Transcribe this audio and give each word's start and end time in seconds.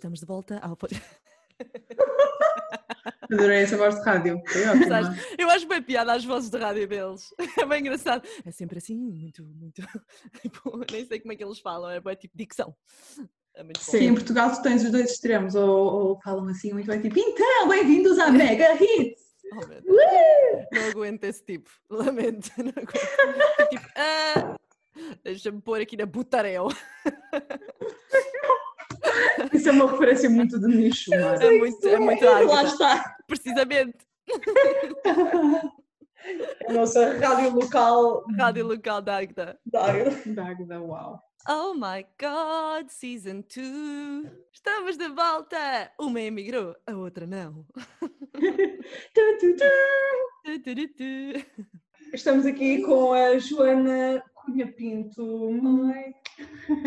estamos 0.00 0.20
de 0.20 0.26
volta 0.26 0.58
ao. 0.58 0.76
Adorei 3.30 3.58
essa 3.58 3.76
voz 3.76 3.96
de 3.96 4.02
rádio. 4.02 4.42
Eu 5.38 5.50
acho 5.50 5.68
bem 5.68 5.82
piada 5.82 6.14
as 6.14 6.24
vozes 6.24 6.48
de 6.50 6.58
rádio 6.58 6.88
deles. 6.88 7.32
É 7.58 7.66
bem 7.66 7.80
engraçado. 7.80 8.26
É 8.44 8.50
sempre 8.50 8.78
assim, 8.78 8.96
muito, 8.96 9.44
muito. 9.44 9.82
Tipo, 10.40 10.84
nem 10.90 11.06
sei 11.06 11.20
como 11.20 11.32
é 11.32 11.36
que 11.36 11.44
eles 11.44 11.60
falam, 11.60 11.90
é 11.90 12.00
bem 12.00 12.16
tipo 12.16 12.36
dicção. 12.36 12.74
É 13.54 13.62
bom. 13.62 13.70
Sim, 13.78 14.06
em 14.06 14.14
Portugal 14.14 14.50
tu 14.52 14.62
tens 14.62 14.82
os 14.82 14.90
dois 14.90 15.10
extremos, 15.10 15.54
ou, 15.54 15.68
ou 15.68 16.18
falam 16.22 16.48
assim 16.48 16.72
muito 16.72 16.86
bem, 16.86 17.00
tipo, 17.00 17.18
então, 17.18 17.68
bem-vindos 17.68 18.18
à 18.18 18.30
Mega 18.30 18.74
Hits! 18.74 19.28
Oh, 19.52 19.66
Deus. 19.66 19.82
Não 20.70 20.90
aguento 20.90 21.24
esse 21.24 21.44
tipo. 21.44 21.68
Lamento. 21.90 22.52
Não 22.58 22.68
aguento. 22.68 23.68
Tipo, 23.68 23.88
ah, 23.96 24.56
deixa-me 25.24 25.60
pôr 25.60 25.80
aqui 25.80 25.96
na 25.96 26.06
butarel. 26.06 26.68
Isso 29.52 29.68
é 29.68 29.72
uma 29.72 29.90
referência 29.90 30.30
muito 30.30 30.58
de 30.58 30.66
nicho, 30.66 31.10
mas 31.10 31.40
É 31.40 31.50
muito, 31.50 31.88
é 31.88 31.98
muito 31.98 32.24
Lá 32.24 32.38
água. 32.40 32.62
está. 32.64 33.16
Precisamente. 33.26 33.98
A 36.68 36.72
nossa 36.72 37.16
rádio 37.18 37.54
local 37.54 38.22
Rádio 38.38 38.66
local 38.66 39.00
da 39.00 39.16
Agda. 39.16 39.58
da 39.64 39.86
da 40.26 40.46
Águeda, 40.48 40.78
uau. 40.80 41.18
Oh 41.48 41.72
my 41.72 42.04
God, 42.20 42.90
Season 42.90 43.40
2. 43.40 44.30
Estamos 44.52 44.98
de 44.98 45.08
volta. 45.08 45.90
Uma 45.98 46.20
emigrou, 46.20 46.76
a 46.86 46.92
outra 46.94 47.26
não. 47.26 47.64
Estamos 52.12 52.44
aqui 52.44 52.82
com 52.82 53.12
a 53.14 53.38
Joana 53.38 54.22
Cunha 54.34 54.70
Pinto, 54.72 55.48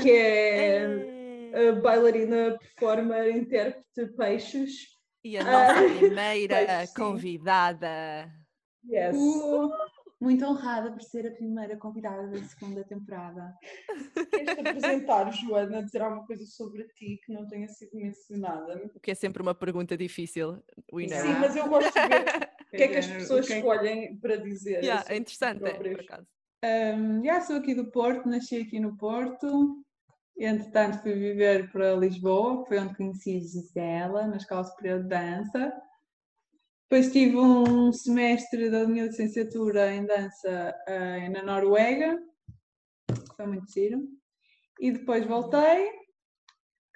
que 0.02 0.12
é 0.12 1.23
A 1.54 1.72
bailarina, 1.80 2.58
performer, 2.58 3.36
intérprete 3.36 4.08
peixes. 4.18 4.72
E 5.24 5.38
a 5.38 5.44
nossa 5.44 5.72
Ah, 5.72 5.84
primeira 6.00 6.86
sim. 6.88 6.94
convidada. 6.96 8.30
Yes. 8.86 9.16
Uh, 9.16 9.70
muito 10.20 10.44
honrada 10.46 10.92
por 10.92 11.02
ser 11.02 11.28
a 11.28 11.32
primeira 11.32 11.78
convidada 11.78 12.28
da 12.28 12.44
segunda 12.44 12.84
temporada. 12.84 13.54
Queres 14.32 14.56
te 14.56 14.60
apresentar, 14.62 15.32
Joana, 15.32 15.84
dizer 15.84 16.02
alguma 16.02 16.26
coisa 16.26 16.44
sobre 16.46 16.86
ti 16.96 17.20
que 17.24 17.32
não 17.32 17.48
tenha 17.48 17.68
sido 17.70 17.96
mencionada? 17.96 18.90
O 18.96 19.00
que 19.00 19.12
é 19.12 19.16
sempre 19.16 19.42
uma 19.42 19.54
pergunta 19.56 19.96
difícil. 19.96 20.62
We 20.92 21.06
know. 21.08 21.20
Sim, 21.22 21.34
mas 21.40 21.56
eu 21.56 21.70
gosto 21.70 21.94
de 21.94 22.08
ver 22.08 22.26
o 22.74 22.78
que 22.78 22.84
é 22.84 22.88
que 22.88 22.98
as 22.98 23.08
pessoas 23.08 23.46
o 23.46 23.48
que 23.48 23.54
que- 23.54 23.60
escolhem 23.60 24.18
para 24.18 24.38
dizer. 24.38 24.84
Yeah, 24.84 25.06
é 25.08 25.18
interessante, 25.18 25.64
é, 25.66 25.74
por 25.74 26.00
acaso. 26.00 26.28
Um, 26.66 27.24
já 27.24 27.42
sou 27.42 27.58
aqui 27.58 27.74
do 27.76 27.92
Porto, 27.92 28.28
nasci 28.28 28.58
aqui 28.58 28.80
no 28.80 28.98
Porto. 28.98 29.84
Entretanto, 30.38 31.02
fui 31.02 31.14
viver 31.14 31.72
para 31.72 31.96
Lisboa, 31.96 32.64
que 32.64 32.70
foi 32.70 32.80
onde 32.80 32.96
conheci 32.96 33.40
Gisela, 33.40 34.28
na 34.28 34.38
Escola 34.38 34.64
Superior 34.64 35.04
de 35.04 35.10
Dança. 35.10 35.74
Depois 36.90 37.12
tive 37.12 37.38
um 37.38 37.92
semestre 37.92 38.70
da 38.70 38.88
minha 38.88 39.06
licenciatura 39.06 39.94
em 39.94 40.06
dança 40.06 40.76
eh, 40.88 41.30
na 41.30 41.42
Noruega, 41.44 42.22
que 43.08 43.36
foi 43.36 43.48
muito 43.48 43.72
giro. 43.72 44.08
E 44.80 44.92
depois 44.92 45.26
voltei, 45.26 45.90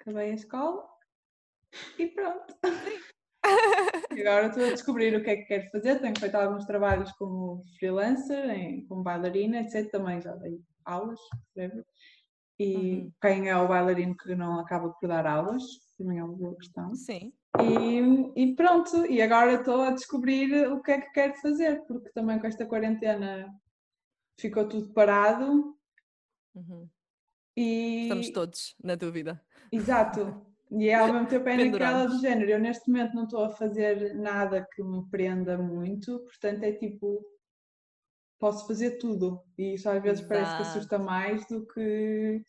acabei 0.00 0.30
a 0.30 0.34
escola 0.34 0.88
e 1.98 2.06
pronto. 2.08 2.54
E 4.14 4.20
agora 4.26 4.48
estou 4.48 4.64
a 4.64 4.70
descobrir 4.70 5.14
o 5.14 5.22
que 5.22 5.30
é 5.30 5.36
que 5.36 5.44
quero 5.44 5.70
fazer. 5.70 6.00
Tenho 6.00 6.18
feito 6.18 6.34
alguns 6.34 6.66
trabalhos 6.66 7.10
como 7.12 7.62
freelancer, 7.78 8.50
em, 8.50 8.84
como 8.86 9.02
bailarina, 9.02 9.60
etc. 9.60 9.90
Também 9.90 10.20
já 10.20 10.34
dei 10.34 10.60
aulas, 10.84 11.20
whatever. 11.56 11.84
E 12.58 12.74
Uhum. 12.74 13.12
quem 13.22 13.48
é 13.48 13.56
o 13.56 13.68
bailarino 13.68 14.16
que 14.16 14.34
não 14.34 14.58
acaba 14.58 14.90
por 14.90 15.06
dar 15.08 15.26
aulas? 15.26 15.62
Também 15.96 16.18
é 16.18 16.24
uma 16.24 16.34
boa 16.36 16.56
questão. 16.56 16.94
Sim. 16.94 17.32
E, 17.60 18.42
e 18.42 18.54
pronto, 18.56 19.06
e 19.06 19.22
agora 19.22 19.54
estou 19.54 19.82
a 19.82 19.90
descobrir 19.92 20.68
o 20.72 20.82
que 20.82 20.92
é 20.92 21.00
que 21.00 21.10
quero 21.12 21.34
fazer, 21.40 21.84
porque 21.86 22.10
também 22.10 22.38
com 22.38 22.46
esta 22.46 22.66
quarentena 22.66 23.48
ficou 24.38 24.68
tudo 24.68 24.92
parado 24.92 25.76
Uhum. 26.54 26.88
e. 27.56 28.02
Estamos 28.04 28.30
todos 28.30 28.74
na 28.82 28.94
dúvida. 28.96 29.40
Exato. 29.70 30.44
E 30.70 30.88
é 30.88 30.94
ao 30.96 31.12
mesmo 31.12 31.28
tempo 31.28 31.48
é 31.48 31.56
naquela 31.56 32.06
do 32.06 32.18
género. 32.20 32.50
Eu 32.50 32.58
neste 32.58 32.90
momento 32.90 33.14
não 33.14 33.24
estou 33.24 33.44
a 33.44 33.50
fazer 33.50 34.14
nada 34.14 34.66
que 34.74 34.82
me 34.82 35.08
prenda 35.08 35.56
muito, 35.56 36.18
portanto 36.20 36.62
é 36.64 36.72
tipo, 36.72 37.24
posso 38.38 38.66
fazer 38.66 38.92
tudo. 38.98 39.42
E 39.56 39.74
isso 39.74 39.88
às 39.88 40.02
vezes 40.02 40.24
parece 40.26 40.56
que 40.56 40.62
assusta 40.62 40.96
Exato. 40.96 41.04
mais 41.04 41.46
do 41.46 41.66
que. 41.66 42.42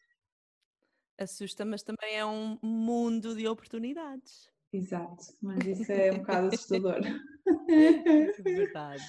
Assusta, 1.17 1.65
mas 1.65 1.83
também 1.83 2.15
é 2.15 2.25
um 2.25 2.57
mundo 2.61 3.35
de 3.35 3.47
oportunidades. 3.47 4.47
Exato, 4.71 5.25
mas 5.41 5.65
isso 5.65 5.91
é 5.91 6.11
um 6.13 6.17
bocado 6.19 6.47
assustador. 6.53 7.01
É 7.69 8.41
verdade. 8.41 9.03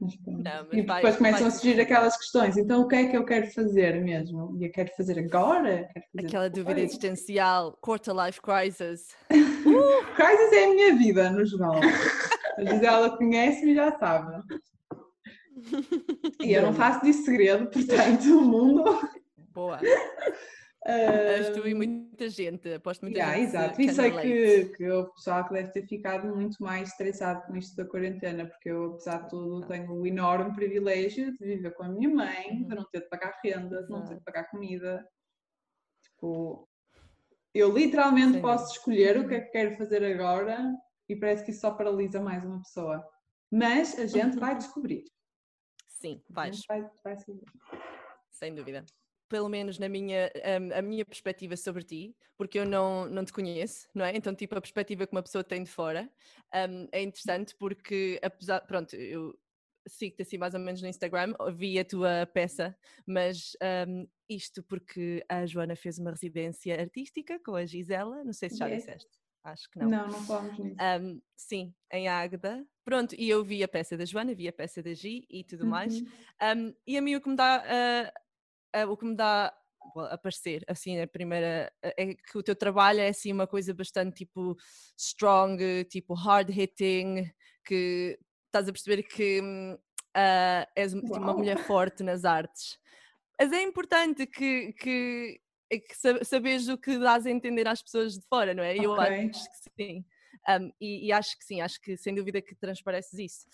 Mas. 0.00 0.18
Não, 0.26 0.66
mas 0.68 0.72
e 0.72 0.82
vai- 0.82 1.02
depois 1.02 1.16
começam 1.16 1.40
vai 1.40 1.48
a 1.48 1.50
surgir 1.50 1.80
aquelas 1.80 2.16
questões. 2.16 2.56
Então 2.56 2.82
o 2.82 2.88
que 2.88 2.96
é 2.96 3.08
que 3.10 3.16
eu 3.16 3.24
quero 3.24 3.46
fazer 3.50 4.00
mesmo? 4.02 4.56
E 4.58 4.64
eu 4.64 4.70
quero 4.72 4.90
fazer 4.96 5.18
agora? 5.18 5.88
Quero 5.92 6.06
fazer 6.14 6.26
Aquela 6.26 6.48
dúvida 6.48 6.74
depois? 6.74 6.90
existencial, 6.90 7.76
quarter 7.82 8.14
life 8.14 8.40
crisis. 8.40 9.08
Crisis 10.16 10.52
é 10.52 10.64
a 10.64 10.68
minha 10.70 10.96
vida, 10.96 11.30
no 11.30 11.44
geral. 11.44 11.74
A 12.56 12.64
Gisela 12.64 13.16
conhece-me 13.16 13.72
e 13.72 13.74
já 13.74 13.96
sabe. 13.98 14.42
E 16.40 16.52
eu 16.52 16.62
não 16.62 16.72
faço 16.72 17.04
disso 17.04 17.24
segredo, 17.24 17.66
portanto, 17.70 18.24
o 18.38 18.42
mundo. 18.42 18.84
Boa. 19.52 19.78
És 20.82 21.50
tu 21.50 21.66
e 21.68 21.74
muita 21.74 22.28
gente. 22.28 22.72
Aposto 22.72 23.02
muita 23.02 23.18
yeah, 23.18 23.36
gente. 23.36 23.48
exato. 23.48 23.80
E 23.82 23.92
sei 23.92 24.10
que, 24.12 24.64
que 24.76 24.90
o 24.90 25.12
pessoal 25.12 25.46
que 25.46 25.54
deve 25.54 25.72
ter 25.72 25.86
ficado 25.86 26.34
muito 26.34 26.62
mais 26.62 26.88
estressado 26.88 27.46
com 27.46 27.56
isto 27.56 27.76
da 27.76 27.84
quarentena, 27.84 28.46
porque 28.46 28.70
eu, 28.70 28.92
apesar 28.92 29.22
de 29.22 29.28
tudo, 29.28 29.66
tenho 29.66 29.92
o 29.92 30.06
enorme 30.06 30.54
privilégio 30.54 31.36
de 31.36 31.44
viver 31.44 31.74
com 31.74 31.84
a 31.84 31.88
minha 31.88 32.08
mãe, 32.08 32.56
de 32.56 32.62
Uhum. 32.62 32.80
não 32.80 32.84
ter 32.90 33.00
de 33.00 33.08
pagar 33.08 33.38
renda, 33.44 33.82
de 33.82 33.90
não 33.90 34.04
ter 34.04 34.14
de 34.14 34.24
pagar 34.24 34.44
comida. 34.50 35.06
Tipo, 36.02 36.66
eu 37.54 37.72
literalmente 37.76 38.32
Sem 38.32 38.42
posso 38.42 38.72
escolher 38.72 39.18
o 39.18 39.28
que 39.28 39.34
é 39.34 39.40
que 39.40 39.50
quero 39.50 39.76
fazer 39.76 40.02
agora 40.04 40.74
e 41.08 41.16
parece 41.16 41.44
que 41.44 41.50
isso 41.50 41.60
só 41.60 41.72
paralisa 41.72 42.20
mais 42.20 42.42
uma 42.44 42.62
pessoa. 42.62 43.04
Mas 43.50 43.98
a 43.98 44.06
gente 44.06 44.38
vai 44.38 44.56
descobrir. 44.56 45.04
Sim, 46.00 46.22
vais. 46.30 46.64
vai, 46.66 46.90
vai 47.04 47.16
saber. 47.16 47.44
Sem 48.30 48.54
dúvida. 48.54 48.84
Pelo 49.28 49.48
menos 49.48 49.78
na 49.78 49.88
minha, 49.88 50.32
hum, 50.60 50.70
a 50.74 50.80
minha 50.82 51.04
perspectiva 51.04 51.56
sobre 51.56 51.84
ti, 51.84 52.16
porque 52.38 52.58
eu 52.58 52.64
não, 52.66 53.06
não 53.06 53.22
te 53.24 53.32
conheço, 53.32 53.86
não 53.94 54.04
é? 54.04 54.16
Então, 54.16 54.34
tipo, 54.34 54.56
a 54.56 54.60
perspectiva 54.60 55.06
que 55.06 55.12
uma 55.12 55.22
pessoa 55.22 55.44
tem 55.44 55.62
de 55.62 55.70
fora 55.70 56.10
hum, 56.68 56.88
é 56.90 57.02
interessante 57.02 57.54
porque, 57.54 58.18
apesar, 58.22 58.62
pronto, 58.62 58.96
eu 58.96 59.38
sigo-te 59.86 60.22
assim 60.22 60.38
mais 60.38 60.54
ou 60.54 60.60
menos 60.60 60.80
no 60.80 60.88
Instagram, 60.88 61.34
vi 61.54 61.78
a 61.78 61.84
tua 61.84 62.26
peça, 62.32 62.76
mas 63.06 63.52
hum, 63.86 64.08
isto 64.28 64.62
porque 64.62 65.22
a 65.28 65.44
Joana 65.44 65.76
fez 65.76 65.98
uma 65.98 66.10
residência 66.10 66.80
artística 66.80 67.38
com 67.44 67.54
a 67.54 67.66
Gisela, 67.66 68.24
não 68.24 68.32
sei 68.32 68.48
se 68.48 68.56
já 68.56 68.68
Yes. 68.68 68.84
disseste, 68.84 69.18
acho 69.44 69.70
que 69.70 69.78
não. 69.78 69.90
Não, 69.90 70.08
não 70.08 70.20
falamos 70.26 70.58
nisso. 70.58 70.76
Um, 70.82 71.22
sim, 71.36 71.74
em 71.92 72.08
Águeda. 72.08 72.66
Pronto, 72.90 73.14
e 73.16 73.30
eu 73.30 73.44
vi 73.44 73.62
a 73.62 73.68
peça 73.68 73.96
da 73.96 74.04
Joana, 74.04 74.34
vi 74.34 74.48
a 74.48 74.52
peça 74.52 74.82
da 74.82 74.92
Gi 74.92 75.24
e 75.30 75.44
tudo 75.44 75.64
mais. 75.64 76.00
Uhum. 76.00 76.08
Um, 76.42 76.74
e 76.84 76.98
a 76.98 77.00
mim 77.00 77.14
o 77.14 77.20
que 77.20 77.28
me 77.28 77.36
dá, 77.36 77.62
ah, 77.64 78.12
ah, 78.72 78.86
o 78.90 78.96
que 78.96 79.04
me 79.04 79.14
dá 79.14 79.56
well, 79.94 80.06
a 80.06 80.18
parecer, 80.18 80.64
assim, 80.66 81.00
a 81.00 81.06
primeira, 81.06 81.72
é 81.80 82.14
que 82.16 82.36
o 82.36 82.42
teu 82.42 82.56
trabalho 82.56 82.98
é 82.98 83.06
assim 83.06 83.32
uma 83.32 83.46
coisa 83.46 83.72
bastante 83.72 84.16
tipo 84.16 84.56
strong, 84.98 85.84
tipo 85.84 86.14
hard 86.14 86.50
hitting, 86.50 87.32
que 87.64 88.18
estás 88.46 88.68
a 88.68 88.72
perceber 88.72 89.04
que 89.04 89.40
ah, 90.12 90.66
és 90.74 90.92
tipo, 90.92 91.16
uma 91.16 91.26
Uau. 91.26 91.38
mulher 91.38 91.58
forte 91.58 92.02
nas 92.02 92.24
artes. 92.24 92.76
Mas 93.38 93.52
é 93.52 93.62
importante 93.62 94.26
que, 94.26 94.72
que, 94.72 95.40
é 95.70 95.78
que 95.78 95.96
sa- 95.96 96.24
saberes 96.24 96.66
o 96.66 96.76
que 96.76 96.98
dás 96.98 97.24
a 97.24 97.30
entender 97.30 97.68
às 97.68 97.80
pessoas 97.80 98.14
de 98.14 98.26
fora, 98.26 98.52
não 98.52 98.64
é? 98.64 98.76
Eu 98.76 98.94
Ok. 98.94 99.30
acho 99.30 99.48
que 99.48 99.70
sim. 99.76 100.04
Um, 100.48 100.72
e, 100.80 101.06
e 101.06 101.12
acho 101.12 101.38
que 101.38 101.44
sim, 101.44 101.60
acho 101.60 101.80
que 101.80 101.96
sem 101.96 102.14
dúvida 102.14 102.40
que 102.40 102.54
transpareces 102.54 103.18
isso. 103.18 103.46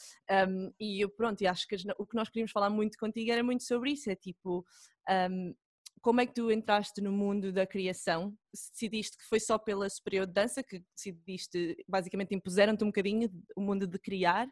Um, 0.49 0.73
e 0.79 1.03
eu, 1.03 1.09
pronto, 1.09 1.43
e 1.43 1.47
acho 1.47 1.67
que 1.67 1.77
o 1.99 2.07
que 2.07 2.17
nós 2.17 2.29
queríamos 2.29 2.53
falar 2.53 2.71
muito 2.71 2.97
contigo 2.99 3.31
era 3.31 3.43
muito 3.43 3.65
sobre 3.65 3.93
isso: 3.93 4.11
é 4.11 4.15
tipo, 4.15 4.65
um, 5.31 5.55
como 6.01 6.21
é 6.21 6.27
que 6.27 6.35
tu 6.35 6.51
entraste 6.51 7.01
no 7.01 7.11
mundo 7.11 7.53
da 7.53 7.67
criação? 7.67 8.33
Decidiste 8.53 9.19
que 9.19 9.25
foi 9.25 9.41
só 9.41 9.59
pela 9.59 9.89
superior 9.91 10.27
de 10.27 10.33
dança 10.33 10.63
que 10.63 10.83
decidiste, 10.95 11.77
basicamente 11.89 12.35
impuseram-te 12.35 12.85
um 12.85 12.89
bocadinho 12.89 13.29
o 13.57 13.61
mundo 13.61 13.87
de 13.87 13.99
criar? 13.99 14.49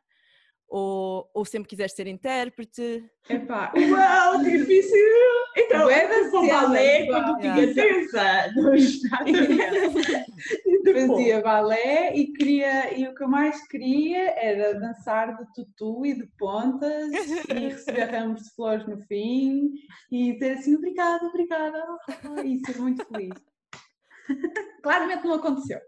Ou, 0.68 1.30
ou 1.32 1.44
sempre 1.44 1.68
quiseste 1.68 1.96
ser 1.96 2.06
intérprete? 2.06 3.04
Epá, 3.28 3.72
Uau, 3.76 4.42
difícil! 4.42 4.98
Então, 5.56 5.90
eu 5.90 6.32
da 6.32 6.52
balé 6.60 7.06
cena, 7.06 7.12
quando 7.12 7.40
tinha 7.40 7.54
Yeah. 7.54 7.74
3 7.74 8.14
anos. 8.14 9.00
Fazia 11.08 11.40
balé 11.40 12.14
e 12.14 12.32
queria 12.32 12.98
e 12.98 13.08
o 13.08 13.14
que 13.14 13.22
eu 13.22 13.28
mais 13.28 13.66
queria 13.68 14.34
era 14.38 14.78
dançar 14.78 15.36
de 15.36 15.46
tutu 15.54 16.04
e 16.04 16.14
de 16.14 16.26
pontas 16.38 17.10
e 17.48 17.54
receber 17.54 18.04
ramos 18.04 18.42
de 18.42 18.54
flores 18.54 18.86
no 18.86 19.00
fim 19.06 19.70
e 20.10 20.32
dizer 20.34 20.58
assim 20.58 20.76
obrigada, 20.76 21.24
obrigada 21.26 21.82
e 22.44 22.60
ser 22.66 22.78
muito 22.78 23.04
feliz. 23.06 23.34
Claramente 24.82 25.24
não 25.24 25.34
aconteceu. 25.34 25.80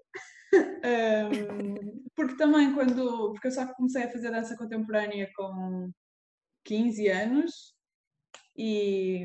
Um, 0.55 2.05
porque 2.15 2.37
também 2.37 2.75
quando. 2.75 3.33
Porque 3.33 3.49
eu 3.49 3.53
só 3.53 3.67
comecei 3.75 4.05
a 4.05 4.11
fazer 4.11 4.31
dança 4.31 4.57
contemporânea 4.57 5.31
com 5.35 5.91
15 6.65 7.09
anos 7.09 7.75
e, 8.57 9.23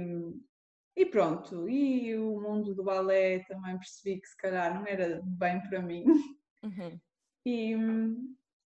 e 0.96 1.06
pronto. 1.06 1.70
E 1.70 2.16
o 2.16 2.42
mundo 2.42 2.74
do 2.76 2.84
balé 2.84 3.40
também 3.48 3.78
percebi 3.78 4.20
que 4.20 4.28
se 4.28 4.38
calhar 4.38 4.74
não 4.74 4.86
era 4.86 5.22
bem 5.24 5.62
para 5.62 5.82
mim. 5.82 6.06
Uhum. 6.64 7.00
E, 7.46 7.76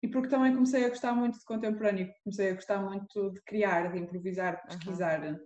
e 0.02 0.08
porque 0.08 0.28
também 0.28 0.54
comecei 0.54 0.84
a 0.84 0.88
gostar 0.88 1.12
muito 1.14 1.38
de 1.38 1.44
contemporâneo, 1.44 2.12
comecei 2.24 2.50
a 2.50 2.54
gostar 2.54 2.82
muito 2.82 3.30
de 3.32 3.42
criar, 3.42 3.92
de 3.92 3.98
improvisar, 3.98 4.56
de 4.56 4.66
pesquisar. 4.68 5.22
Uhum. 5.22 5.38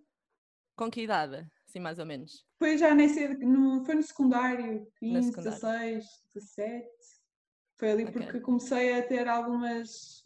Com 0.76 0.90
que 0.90 1.02
idade, 1.02 1.46
assim 1.68 1.80
mais 1.80 1.98
ou 1.98 2.06
menos? 2.06 2.44
Foi 2.58 2.78
já 2.78 2.94
nem 2.94 3.08
sei, 3.08 3.28
no, 3.28 3.84
foi 3.84 3.94
no 3.96 4.02
secundário, 4.02 4.86
15, 4.98 5.28
secundário. 5.28 5.60
16, 5.60 6.04
17. 6.34 6.88
Foi 7.78 7.90
ali 7.90 8.04
okay. 8.04 8.12
porque 8.12 8.40
comecei 8.40 8.98
a 8.98 9.06
ter 9.06 9.28
algumas 9.28 10.22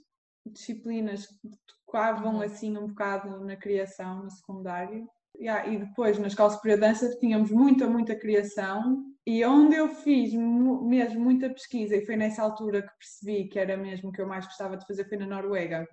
disciplinas 0.47 1.27
que 1.27 1.51
tocavam 1.85 2.37
uhum. 2.37 2.43
assim 2.43 2.77
um 2.77 2.89
bocado 2.89 3.45
na 3.45 3.57
criação 3.57 4.23
no 4.23 4.31
secundário. 4.31 5.09
Yeah, 5.37 5.67
e 5.69 5.79
depois 5.79 6.19
na 6.19 6.27
escola 6.27 6.51
superior 6.51 6.81
de 6.81 6.87
dança 6.87 7.19
tínhamos 7.19 7.51
muita, 7.51 7.87
muita 7.87 8.15
criação 8.15 9.05
e 9.27 9.45
onde 9.45 9.77
eu 9.77 9.89
fiz 9.89 10.35
mesmo 10.35 11.21
muita 11.21 11.49
pesquisa 11.49 11.97
e 11.97 12.05
foi 12.05 12.17
nessa 12.17 12.43
altura 12.43 12.83
que 12.83 12.93
percebi 12.99 13.49
que 13.49 13.59
era 13.59 13.77
mesmo 13.77 14.13
que 14.13 14.21
eu 14.21 14.27
mais 14.27 14.45
gostava 14.45 14.77
de 14.77 14.87
fazer 14.87 15.09
foi 15.09 15.17
na 15.17 15.27
Noruega. 15.27 15.87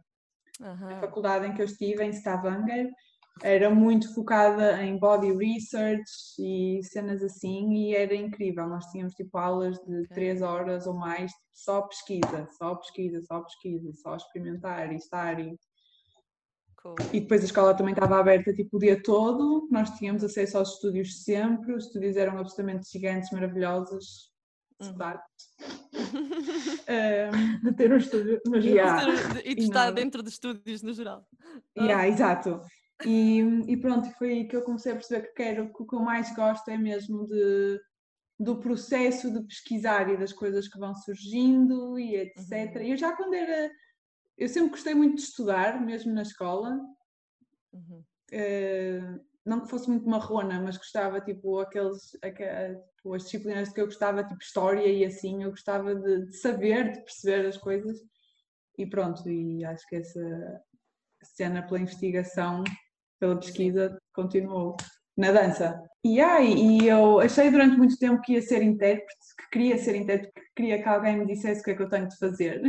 Uhum. 0.60 0.90
A 0.90 1.00
faculdade 1.00 1.46
em 1.46 1.54
que 1.54 1.62
eu 1.62 1.66
estive, 1.66 2.04
em 2.04 2.10
Stavanger, 2.10 2.92
era 3.42 3.70
muito 3.70 4.14
focada 4.14 4.84
em 4.84 4.98
body 4.98 5.32
research 5.34 6.06
e 6.40 6.82
cenas 6.84 7.24
assim 7.24 7.74
e 7.74 7.96
era 7.96 8.16
incrível. 8.16 8.68
Nós 8.68 8.86
tínhamos 8.88 9.14
tipo 9.14 9.38
aulas 9.38 9.78
de 9.80 10.02
okay. 10.02 10.08
três 10.08 10.42
horas 10.42 10.88
ou 10.88 10.94
mais, 10.94 11.32
tipo, 11.32 11.46
só 11.54 11.82
pesquisa, 11.82 12.48
só 12.58 12.76
pesquisa, 12.76 13.22
só 13.24 13.42
pesquisa, 13.42 13.92
só 13.94 14.16
experimentar 14.16 14.92
e 14.92 14.96
estar 14.96 15.40
e 15.40 15.58
Cool. 16.82 16.96
E 17.12 17.20
depois 17.20 17.42
a 17.42 17.46
escola 17.46 17.76
também 17.76 17.94
estava 17.94 18.20
aberta 18.20 18.54
tipo 18.54 18.78
o 18.78 18.80
dia 18.80 19.02
todo, 19.02 19.68
nós 19.72 19.90
tínhamos 19.98 20.24
acesso 20.24 20.58
aos 20.58 20.74
estúdios 20.74 21.24
sempre, 21.24 21.74
os 21.74 21.86
estúdios 21.86 22.16
eram 22.16 22.38
absolutamente 22.38 22.90
gigantes, 22.90 23.32
maravilhosos, 23.32 24.32
uhum. 24.80 24.96
um, 26.88 27.64
de 27.66 27.74
ter 27.74 27.92
um 27.92 27.98
estúdio 27.98 28.40
no 28.46 28.62
geral. 28.62 29.10
E 29.44 29.56
de 29.56 29.64
estar 29.64 29.92
dentro 29.92 30.22
de 30.22 30.30
estúdios 30.30 30.84
no 30.84 30.94
geral. 30.94 31.28
Yeah, 31.76 32.04
ah. 32.04 32.08
exato. 32.08 32.62
E, 33.06 33.40
e 33.68 33.78
pronto, 33.78 34.10
foi 34.18 34.32
aí 34.32 34.48
que 34.48 34.56
eu 34.56 34.64
comecei 34.64 34.92
a 34.92 34.96
perceber 34.96 35.28
que, 35.28 35.34
quero, 35.34 35.74
que 35.74 35.84
o 35.84 35.86
que 35.86 35.96
eu 35.96 36.00
mais 36.00 36.34
gosto 36.36 36.70
é 36.70 36.78
mesmo 36.78 37.28
de, 37.28 37.80
do 38.40 38.60
processo 38.60 39.32
de 39.32 39.46
pesquisar 39.46 40.10
e 40.10 40.18
das 40.18 40.34
coisas 40.34 40.68
que 40.68 40.80
vão 40.80 40.96
surgindo 40.96 42.00
e 42.00 42.16
etc. 42.16 42.76
Uhum. 42.76 42.82
Eu 42.82 42.98
já 42.98 43.16
quando 43.16 43.34
era. 43.34 43.72
Eu 44.38 44.48
sempre 44.48 44.70
gostei 44.72 44.94
muito 44.94 45.16
de 45.16 45.22
estudar, 45.22 45.80
mesmo 45.84 46.14
na 46.14 46.22
escola. 46.22 46.80
Uhum. 47.74 48.04
Uh, 48.32 49.28
não 49.46 49.62
que 49.62 49.70
fosse 49.70 49.90
muito 49.90 50.10
marrona, 50.10 50.60
mas 50.60 50.78
gostava, 50.78 51.22
tipo, 51.22 51.60
aqueles, 51.60 52.18
aquelas, 52.22 52.78
tipo, 52.98 53.14
as 53.14 53.24
disciplinas 53.24 53.70
que 53.70 53.80
eu 53.80 53.86
gostava, 53.86 54.24
tipo, 54.24 54.42
história 54.42 54.86
e 54.86 55.06
assim, 55.06 55.44
eu 55.44 55.52
gostava 55.52 55.96
de, 55.96 56.26
de 56.26 56.38
saber, 56.38 56.92
de 56.92 57.00
perceber 57.00 57.48
as 57.48 57.58
coisas. 57.58 57.98
E 58.78 58.86
pronto, 58.86 59.28
e 59.30 59.64
acho 59.64 59.88
que 59.88 59.96
essa 59.96 60.62
cena 61.24 61.64
pela 61.66 61.80
investigação 61.80 62.64
pela 63.20 63.38
pesquisa, 63.38 63.98
continuou 64.14 64.76
na 65.18 65.32
dança. 65.32 65.82
E, 66.04 66.22
ai, 66.22 66.54
e 66.54 66.88
eu 66.88 67.20
achei 67.20 67.50
durante 67.50 67.78
muito 67.78 67.98
tempo 67.98 68.22
que 68.22 68.34
ia 68.34 68.42
ser 68.42 68.62
intérprete, 68.62 69.36
que 69.38 69.50
queria 69.52 69.78
ser 69.78 69.96
intérprete, 69.96 70.34
que 70.34 70.54
queria 70.56 70.82
que 70.82 70.88
alguém 70.88 71.18
me 71.18 71.26
dissesse 71.26 71.62
o 71.62 71.64
que 71.64 71.72
é 71.72 71.76
que 71.76 71.84
eu 71.84 71.90
tenho 71.90 72.08
de 72.08 72.18
fazer, 72.18 72.62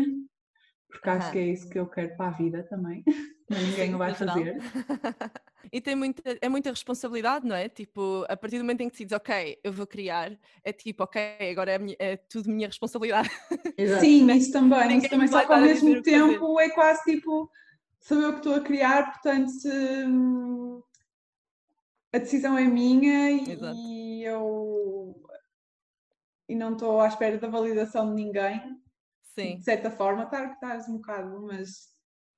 porque 0.88 1.10
acho 1.10 1.30
que 1.30 1.38
é 1.38 1.46
isso 1.46 1.68
que 1.68 1.78
eu 1.78 1.86
quero 1.86 2.16
para 2.16 2.28
a 2.28 2.30
vida 2.30 2.66
também. 2.68 3.04
Ninguém 3.50 3.94
o 3.94 3.98
vai 3.98 4.14
fazer. 4.14 4.58
e 5.72 5.80
tem 5.80 5.94
muita, 5.94 6.22
é 6.40 6.48
muita 6.48 6.70
responsabilidade, 6.70 7.46
não 7.46 7.56
é? 7.56 7.68
Tipo, 7.68 8.24
a 8.28 8.36
partir 8.36 8.58
do 8.58 8.64
momento 8.64 8.82
em 8.82 8.88
que 8.88 8.92
decides, 8.92 9.12
ok, 9.12 9.58
eu 9.62 9.72
vou 9.72 9.86
criar, 9.86 10.32
é 10.62 10.72
tipo, 10.72 11.02
ok, 11.04 11.20
agora 11.50 11.72
é, 11.72 11.78
minha, 11.78 11.96
é 11.98 12.16
tudo 12.16 12.50
minha 12.50 12.66
responsabilidade. 12.66 13.30
Exato. 13.76 14.00
Sim, 14.00 14.28
isso 14.32 14.52
também, 14.52 14.98
isso 14.98 15.08
também, 15.08 15.28
só 15.28 15.46
que 15.46 15.52
ao 15.52 15.60
mesmo 15.60 16.02
tempo 16.02 16.60
é 16.60 16.68
quase 16.70 17.02
tipo 17.04 17.50
sou 18.00 18.20
eu 18.20 18.32
que 18.32 18.38
estou 18.38 18.54
a 18.54 18.60
criar, 18.60 19.12
portanto 19.12 19.50
hum, 19.66 20.82
a 22.12 22.18
decisão 22.18 22.56
é 22.56 22.64
minha 22.64 23.30
Exato. 23.50 23.76
e 23.76 24.24
eu 24.24 25.14
e 26.48 26.54
não 26.54 26.72
estou 26.72 27.00
à 27.00 27.08
espera 27.08 27.38
da 27.38 27.48
validação 27.48 28.08
de 28.14 28.22
ninguém. 28.24 28.60
Sim. 29.22 29.58
De 29.58 29.64
certa 29.64 29.90
forma, 29.90 30.26
claro 30.26 30.48
que 30.48 30.54
estás 30.54 30.88
um 30.88 30.94
bocado, 30.94 31.42
mas, 31.42 31.94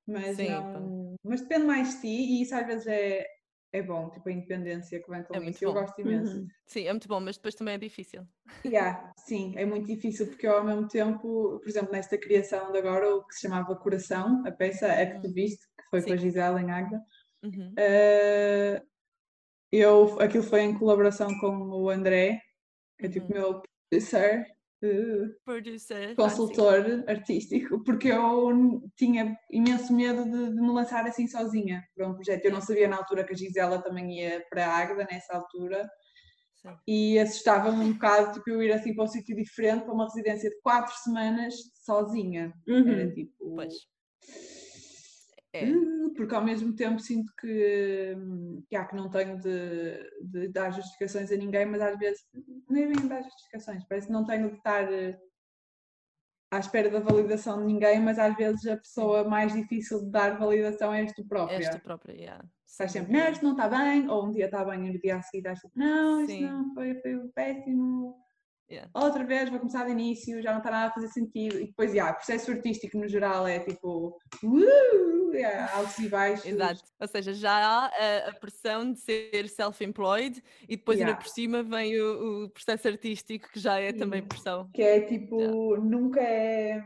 mas, 0.06 0.36
Sim, 0.36 0.50
não, 0.50 1.14
mas 1.22 1.40
depende 1.40 1.64
mais 1.64 1.94
de 1.94 2.00
ti 2.00 2.08
e 2.08 2.42
isso 2.42 2.54
às 2.54 2.66
vezes 2.66 2.86
é, 2.88 3.24
é 3.72 3.82
bom, 3.82 4.10
tipo 4.10 4.28
a 4.28 4.32
independência 4.32 5.00
que 5.00 5.10
vem 5.10 5.22
com 5.22 5.34
é 5.34 5.44
isso. 5.48 5.64
Eu 5.64 5.72
gosto 5.72 6.00
imenso. 6.00 6.38
Uhum. 6.38 6.48
Sim, 6.66 6.86
é 6.86 6.92
muito 6.92 7.06
bom, 7.08 7.20
mas 7.20 7.36
depois 7.36 7.54
também 7.54 7.74
é 7.74 7.78
difícil. 7.78 8.26
Yeah, 8.64 9.12
sim, 9.16 9.54
é 9.56 9.64
muito 9.64 9.86
difícil 9.86 10.26
porque 10.26 10.46
eu 10.46 10.56
ao 10.56 10.64
mesmo 10.64 10.88
tempo, 10.88 11.60
por 11.60 11.68
exemplo, 11.68 11.92
nesta 11.92 12.18
criação 12.18 12.72
de 12.72 12.78
agora, 12.78 13.14
o 13.14 13.24
que 13.24 13.34
se 13.34 13.42
chamava 13.42 13.76
Coração, 13.76 14.42
a 14.46 14.50
peça 14.50 14.86
é 14.86 15.06
que 15.06 15.20
tu 15.20 15.28
uhum. 15.28 15.34
viste, 15.34 15.66
que 15.78 15.84
foi 15.90 16.00
sim. 16.00 16.08
com 16.08 16.12
a 16.14 16.16
Gisela 16.16 16.60
em 16.60 16.70
Águeda. 16.70 17.02
Uhum. 17.42 17.72
Uh, 17.72 18.86
eu, 19.72 20.20
aquilo 20.20 20.42
foi 20.42 20.62
em 20.62 20.76
colaboração 20.76 21.28
com 21.38 21.70
o 21.70 21.88
André, 21.88 22.42
que 22.98 23.06
é 23.06 23.08
tipo 23.08 23.32
uhum. 23.32 23.40
meu 23.40 23.62
producer, 23.88 24.46
Producer, 25.44 26.14
consultor 26.14 27.04
artístico, 27.06 27.82
porque 27.84 28.08
eu 28.08 28.82
tinha 28.96 29.36
imenso 29.50 29.92
medo 29.92 30.24
de, 30.24 30.54
de, 30.54 30.60
me 30.60 30.70
lançar 30.70 31.06
assim 31.06 31.26
sozinha 31.26 31.84
para 31.94 32.08
um 32.08 32.14
projeto. 32.14 32.44
Eu 32.46 32.52
não 32.52 32.60
sabia 32.60 32.88
na 32.88 32.96
altura 32.96 33.24
que 33.24 33.34
a 33.34 33.36
Gisela 33.36 33.82
também 33.82 34.20
ia 34.20 34.44
para 34.48 34.66
a 34.66 34.78
Águeda 34.78 35.06
nessa 35.10 35.34
altura. 35.34 35.88
Sim. 36.56 36.76
E 36.86 37.18
assustava-me 37.18 37.84
um 37.84 37.92
bocado 37.92 38.32
tipo, 38.32 38.50
eu 38.50 38.62
ir 38.62 38.72
assim 38.72 38.94
para 38.94 39.04
um 39.04 39.08
sítio 39.08 39.36
diferente, 39.36 39.84
para 39.84 39.94
uma 39.94 40.04
residência 40.04 40.48
de 40.48 40.60
quatro 40.62 40.94
semanas 40.96 41.54
sozinha. 41.84 42.52
Uhum. 42.66 42.88
Era 42.88 43.12
tipo. 43.12 43.54
Pois 43.54 43.74
é. 45.52 45.64
Hum, 45.64 46.12
porque 46.14 46.34
ao 46.34 46.44
mesmo 46.44 46.74
tempo 46.74 47.00
sinto 47.00 47.32
que, 47.40 48.16
que, 48.68 48.76
há, 48.76 48.84
que 48.84 48.94
não 48.94 49.10
tenho 49.10 49.38
de, 49.38 50.10
de, 50.22 50.48
dar 50.48 50.70
justificações 50.70 51.30
a 51.32 51.36
ninguém, 51.36 51.66
mas 51.66 51.80
às 51.80 51.98
vezes 51.98 52.22
nem 52.68 52.92
bem 52.92 53.08
dar 53.08 53.22
justificações, 53.22 53.84
parece 53.88 54.06
que 54.06 54.12
não 54.12 54.24
tenho 54.24 54.50
de 54.50 54.56
estar 54.56 54.92
eh, 54.92 55.18
à 56.52 56.58
espera 56.58 56.90
da 56.90 57.00
validação 57.00 57.58
de 57.58 57.64
ninguém, 57.64 58.00
mas 58.00 58.18
às 58.18 58.36
vezes 58.36 58.66
a 58.66 58.76
pessoa 58.76 59.24
mais 59.24 59.52
difícil 59.52 60.04
de 60.04 60.10
dar 60.10 60.38
validação 60.38 60.92
é 60.92 61.04
tu 61.06 61.24
própria. 61.26 61.56
És 61.56 61.68
tu 61.68 61.80
própria, 61.80 62.12
yeah. 62.12 62.44
Estás 62.66 62.92
sempre, 62.92 63.12
não, 63.12 63.28
isto 63.28 63.44
não 63.44 63.52
está 63.52 63.68
bem, 63.68 64.08
ou 64.08 64.26
um 64.26 64.30
dia 64.30 64.46
está 64.46 64.64
bem 64.64 64.86
e 64.86 64.92
no 64.92 65.00
dia 65.00 65.16
a 65.16 65.22
seguir 65.22 65.38
estás 65.38 65.58
tipo, 65.60 65.72
não, 65.76 66.20
isto 66.20 66.32
Sim. 66.32 66.44
não, 66.44 66.74
foi, 66.74 66.94
foi 67.00 67.28
péssimo. 67.34 68.16
Yeah. 68.70 68.88
Outra 68.94 69.24
vez 69.24 69.50
vou 69.50 69.58
começar 69.58 69.84
do 69.84 69.90
início, 69.90 70.40
já 70.40 70.52
não 70.52 70.58
está 70.58 70.70
nada 70.70 70.88
a 70.88 70.94
fazer 70.94 71.08
sentido. 71.08 71.58
E 71.58 71.66
depois, 71.66 71.92
yeah, 71.92 72.12
o 72.12 72.14
processo 72.14 72.52
artístico 72.52 72.98
no 72.98 73.08
geral 73.08 73.46
é 73.48 73.58
tipo, 73.58 74.16
uh, 74.44 75.32
yeah, 75.34 75.76
altos 75.76 75.98
e 75.98 76.08
baixos. 76.08 76.46
Exato. 76.46 76.80
Ou 77.00 77.08
seja, 77.08 77.34
já 77.34 77.50
há 77.50 77.86
a, 77.86 78.28
a 78.28 78.32
pressão 78.34 78.92
de 78.92 79.00
ser 79.00 79.48
self-employed 79.48 80.40
e 80.68 80.76
depois 80.76 80.98
yeah. 80.98 81.12
ainda 81.12 81.20
por 81.20 81.28
cima 81.28 81.64
vem 81.64 82.00
o, 82.00 82.44
o, 82.44 82.50
processo 82.50 82.86
artístico 82.86 83.50
que 83.52 83.58
já 83.58 83.80
é 83.80 83.92
também 83.92 84.22
pressão. 84.22 84.70
Que 84.72 84.82
é 84.82 85.00
tipo, 85.00 85.76
nunca 85.76 86.20
é. 86.20 86.80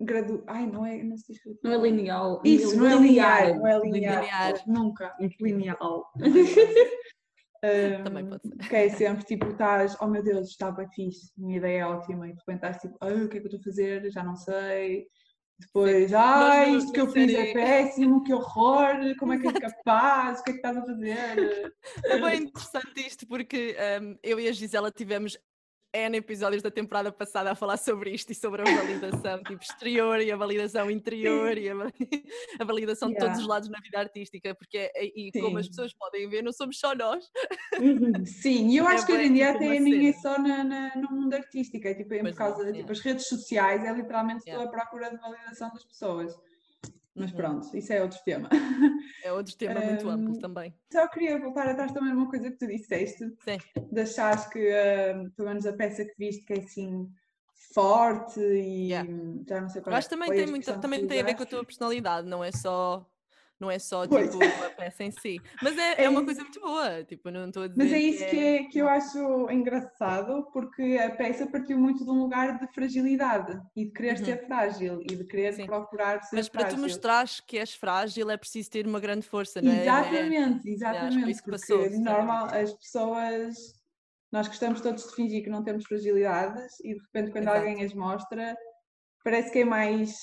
Gradu... 0.00 0.44
Ai, 0.46 0.64
não 0.64 0.86
é, 0.86 1.02
não, 1.02 1.16
sei 1.16 1.34
não 1.60 1.72
é 1.72 1.76
lineal. 1.76 2.40
Isso, 2.44 2.76
não, 2.76 2.86
é 2.86 2.94
linear. 2.94 3.58
Não 3.58 3.66
é 3.66 3.80
linear. 3.80 4.22
linear. 4.22 4.62
Nunca. 4.64 5.16
Lineal. 5.40 6.04
Um, 7.64 8.04
Também 8.04 8.26
pode 8.26 8.42
ser. 8.46 8.68
Que 8.68 8.76
é 8.76 8.88
sempre 8.90 9.24
tipo, 9.24 9.46
estás, 9.48 9.96
oh 10.00 10.06
meu 10.06 10.22
Deus, 10.22 10.56
bem 10.76 10.88
fixe, 10.94 11.32
minha 11.36 11.58
ideia 11.58 11.80
é 11.80 11.86
ótima, 11.86 12.28
e 12.28 12.32
de 12.32 12.38
repente 12.38 12.56
estás 12.56 12.78
tipo, 12.78 12.96
oh, 13.02 13.06
o 13.06 13.28
que 13.28 13.38
é 13.38 13.40
que 13.40 13.46
eu 13.46 13.56
estou 13.56 13.60
a 13.60 13.64
fazer? 13.64 14.10
Já 14.10 14.22
não 14.22 14.36
sei. 14.36 15.06
Depois, 15.60 16.14
ai, 16.14 16.76
isto 16.76 16.92
que 16.92 17.00
eu 17.00 17.10
fiz 17.10 17.34
é 17.34 17.52
péssimo, 17.52 18.22
que 18.22 18.32
horror, 18.32 18.94
como 19.18 19.32
é 19.32 19.38
que 19.38 19.48
é 19.48 19.52
capaz, 19.52 20.38
o 20.38 20.44
que 20.44 20.50
é 20.50 20.52
que 20.52 20.58
estás 20.58 20.76
a 20.76 20.84
fazer? 20.86 21.74
É 22.04 22.20
bem 22.20 22.42
interessante 22.44 23.04
isto, 23.04 23.26
porque 23.26 23.76
um, 24.00 24.16
eu 24.22 24.38
e 24.38 24.46
a 24.46 24.52
Gisela 24.52 24.92
tivemos 24.92 25.36
N 25.92 26.16
episódios 26.16 26.62
da 26.62 26.70
temporada 26.70 27.10
passada 27.10 27.50
a 27.50 27.54
falar 27.54 27.76
sobre 27.78 28.10
isto 28.10 28.30
e 28.30 28.34
sobre 28.34 28.62
a 28.62 28.64
validação 28.64 29.42
tipo, 29.42 29.62
exterior 29.62 30.20
e 30.20 30.30
a 30.30 30.36
validação 30.36 30.90
interior 30.90 31.54
Sim. 31.54 31.60
e 31.60 31.68
a, 31.70 31.74
a 32.60 32.64
validação 32.64 33.08
yeah. 33.08 33.26
de 33.26 33.30
todos 33.30 33.42
os 33.42 33.48
lados 33.48 33.68
na 33.68 33.80
vida 33.80 33.98
artística, 33.98 34.54
porque 34.54 34.90
é, 34.94 35.04
e 35.04 35.30
Sim. 35.32 35.40
como 35.40 35.58
as 35.58 35.66
pessoas 35.66 35.94
podem 35.94 36.28
ver, 36.28 36.42
não 36.42 36.52
somos 36.52 36.78
só 36.78 36.94
nós. 36.94 37.30
Uhum. 37.78 38.24
Sim, 38.26 38.68
e 38.68 38.76
eu 38.76 38.84
é 38.88 38.94
acho 38.94 39.06
que 39.06 39.12
hoje 39.12 39.24
em 39.24 39.32
dia 39.32 39.52
tipo 39.52 39.64
até 39.64 39.80
nem 39.80 40.08
é 40.08 40.12
só 40.12 40.38
na, 40.38 40.62
na, 40.62 40.96
no 40.96 41.10
mundo 41.10 41.34
artístico, 41.34 41.86
é 41.88 41.94
tipo, 41.94 42.12
é 42.12 42.22
por 42.22 42.34
causa, 42.34 42.64
não, 42.64 42.72
tipo, 42.72 42.92
redes 42.92 43.26
sociais 43.26 43.84
é 43.84 43.92
literalmente 43.92 44.44
yeah. 44.46 44.64
a 44.64 44.70
procura 44.70 45.10
de 45.10 45.16
validação 45.16 45.70
das 45.70 45.84
pessoas. 45.84 46.36
Mas 47.18 47.30
Uhum. 47.32 47.36
pronto, 47.36 47.76
isso 47.76 47.92
é 47.92 48.02
outro 48.02 48.18
tema. 48.24 48.48
É 49.22 49.32
outro 49.32 49.56
tema 49.56 49.80
muito 49.80 50.08
amplo 50.08 50.34
Hum, 50.36 50.40
também. 50.40 50.74
Só 50.92 51.08
queria 51.08 51.38
voltar 51.40 51.68
atrás 51.68 51.92
também 51.92 52.12
uma 52.12 52.30
coisa 52.30 52.50
que 52.50 52.56
tu 52.56 52.66
disseste, 52.66 53.24
Sim. 53.44 53.58
de 53.92 54.00
achares 54.00 54.46
que, 54.46 54.58
hum, 55.14 55.30
pelo 55.36 55.48
menos 55.48 55.66
a 55.66 55.72
peça 55.72 56.04
que 56.04 56.14
viste, 56.18 56.44
que 56.44 56.52
é 56.54 56.58
assim 56.60 57.08
forte 57.74 58.40
e 58.40 58.88
Yeah. 58.90 59.10
hum, 59.10 59.44
já 59.48 59.60
não 59.60 59.68
sei 59.68 59.82
qual 59.82 59.94
Eu 59.94 59.98
é 59.98 60.02
também 60.02 60.30
tem, 60.32 60.46
muito, 60.46 60.80
também 60.80 61.06
tem 61.06 61.20
a 61.20 61.24
ver 61.24 61.34
com 61.34 61.42
a 61.42 61.46
tua 61.46 61.64
personalidade, 61.64 62.26
não 62.28 62.42
é 62.42 62.52
só, 62.52 63.04
não 63.60 63.70
é 63.70 63.78
só 63.78 64.06
Pois. 64.06 64.30
tipo 64.30 64.42
a 64.64 64.70
peça 64.70 65.02
em 65.04 65.10
si. 65.10 65.40
Mas 65.62 65.76
é, 65.76 65.92
é, 66.00 66.04
É 66.04 66.08
uma 66.08 66.24
coisa 66.24 66.42
muito 66.42 66.60
boa, 66.60 67.02
tipo, 67.04 67.30
não 67.30 67.46
estou 67.48 67.64
a 67.64 67.68
dizer 67.68 67.82
Mas 67.82 67.92
é 67.92 67.98
isso 67.98 68.26
que, 68.26 68.36
é... 68.38 68.56
é, 68.56 68.64
que 68.64 68.78
eu 68.78 68.88
acho 68.88 69.50
engraçado, 69.50 70.48
porque 70.52 70.98
a 71.02 71.10
peça 71.14 71.46
partiu 71.46 71.78
muito 71.78 72.04
de 72.04 72.10
um 72.10 72.20
lugar 72.22 72.58
de 72.58 72.66
fragilidade 72.72 73.58
e 73.76 73.84
de 73.86 73.90
querer 73.92 74.18
Uhum. 74.18 74.24
ser 74.24 74.46
frágil 74.46 75.00
e 75.02 75.16
de 75.16 75.24
querer 75.24 75.52
Sim. 75.54 75.66
procurar 75.66 76.22
ser 76.22 76.36
Mas 76.36 76.48
para 76.48 76.64
tu 76.64 76.70
frágil. 76.70 76.82
mostrares 76.82 77.40
que 77.40 77.58
és 77.58 77.74
frágil 77.74 78.30
é 78.30 78.36
preciso 78.36 78.70
ter 78.70 78.86
uma 78.86 79.00
grande 79.00 79.26
força, 79.26 79.60
não 79.60 79.72
é? 79.72 79.84
Não 79.84 79.96
é- 79.96 80.00
Exatamente, 80.08 80.62
foi 80.62 80.70
exatamente. 80.72 81.30
isso 81.30 81.42
que 81.42 81.50
porque 81.50 81.66
passou, 81.66 81.90
sem 81.90 82.00
normal, 82.00 82.46
as 82.46 82.72
pessoas, 82.74 83.54
nós 84.30 84.46
gostamos 84.46 84.80
todos 84.80 85.04
de 85.08 85.14
fingir 85.14 85.42
que 85.42 85.50
não 85.50 85.64
temos 85.64 85.84
fragilidades 85.84 86.78
e 86.84 86.94
de 86.94 87.00
repente 87.00 87.32
quando 87.32 87.44
Exato. 87.44 87.58
alguém 87.58 87.84
as 87.84 87.92
mostra, 87.94 88.56
parece 89.24 89.50
que 89.50 89.58
é 89.60 89.64
mais. 89.64 90.14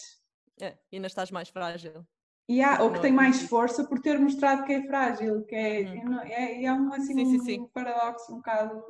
É, 0.62 0.78
e 0.92 0.96
ainda 0.96 1.08
estás 1.08 1.32
mais 1.32 1.50
frágil. 1.50 2.06
E 2.48 2.62
há, 2.62 2.82
ou 2.84 2.92
que 2.92 3.02
tem 3.02 3.12
mais 3.12 3.42
força 3.44 3.84
por 3.88 4.00
ter 4.00 4.20
mostrado 4.20 4.66
que 4.66 4.74
é 4.74 4.84
frágil, 4.86 5.44
que 5.46 5.56
é, 5.56 5.80
Uhum. 5.82 6.20
é, 6.22 6.34
é, 6.62 6.66
é 6.66 6.74
um, 6.74 6.94
assim, 6.94 7.14
Sim, 7.16 7.26
sim, 7.26 7.40
um 7.40 7.44
sim. 7.44 7.68
paradoxo 7.74 8.32
um 8.34 8.38
bocado. 8.38 8.84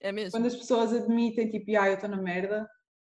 É 0.00 0.10
mesmo? 0.12 0.32
Quando 0.32 0.46
as 0.46 0.56
pessoas 0.56 0.94
admitem, 0.94 1.50
tipo, 1.50 1.70
ah, 1.78 1.88
eu 1.88 1.94
estou 1.94 2.08
na 2.08 2.16
merda, 2.16 2.66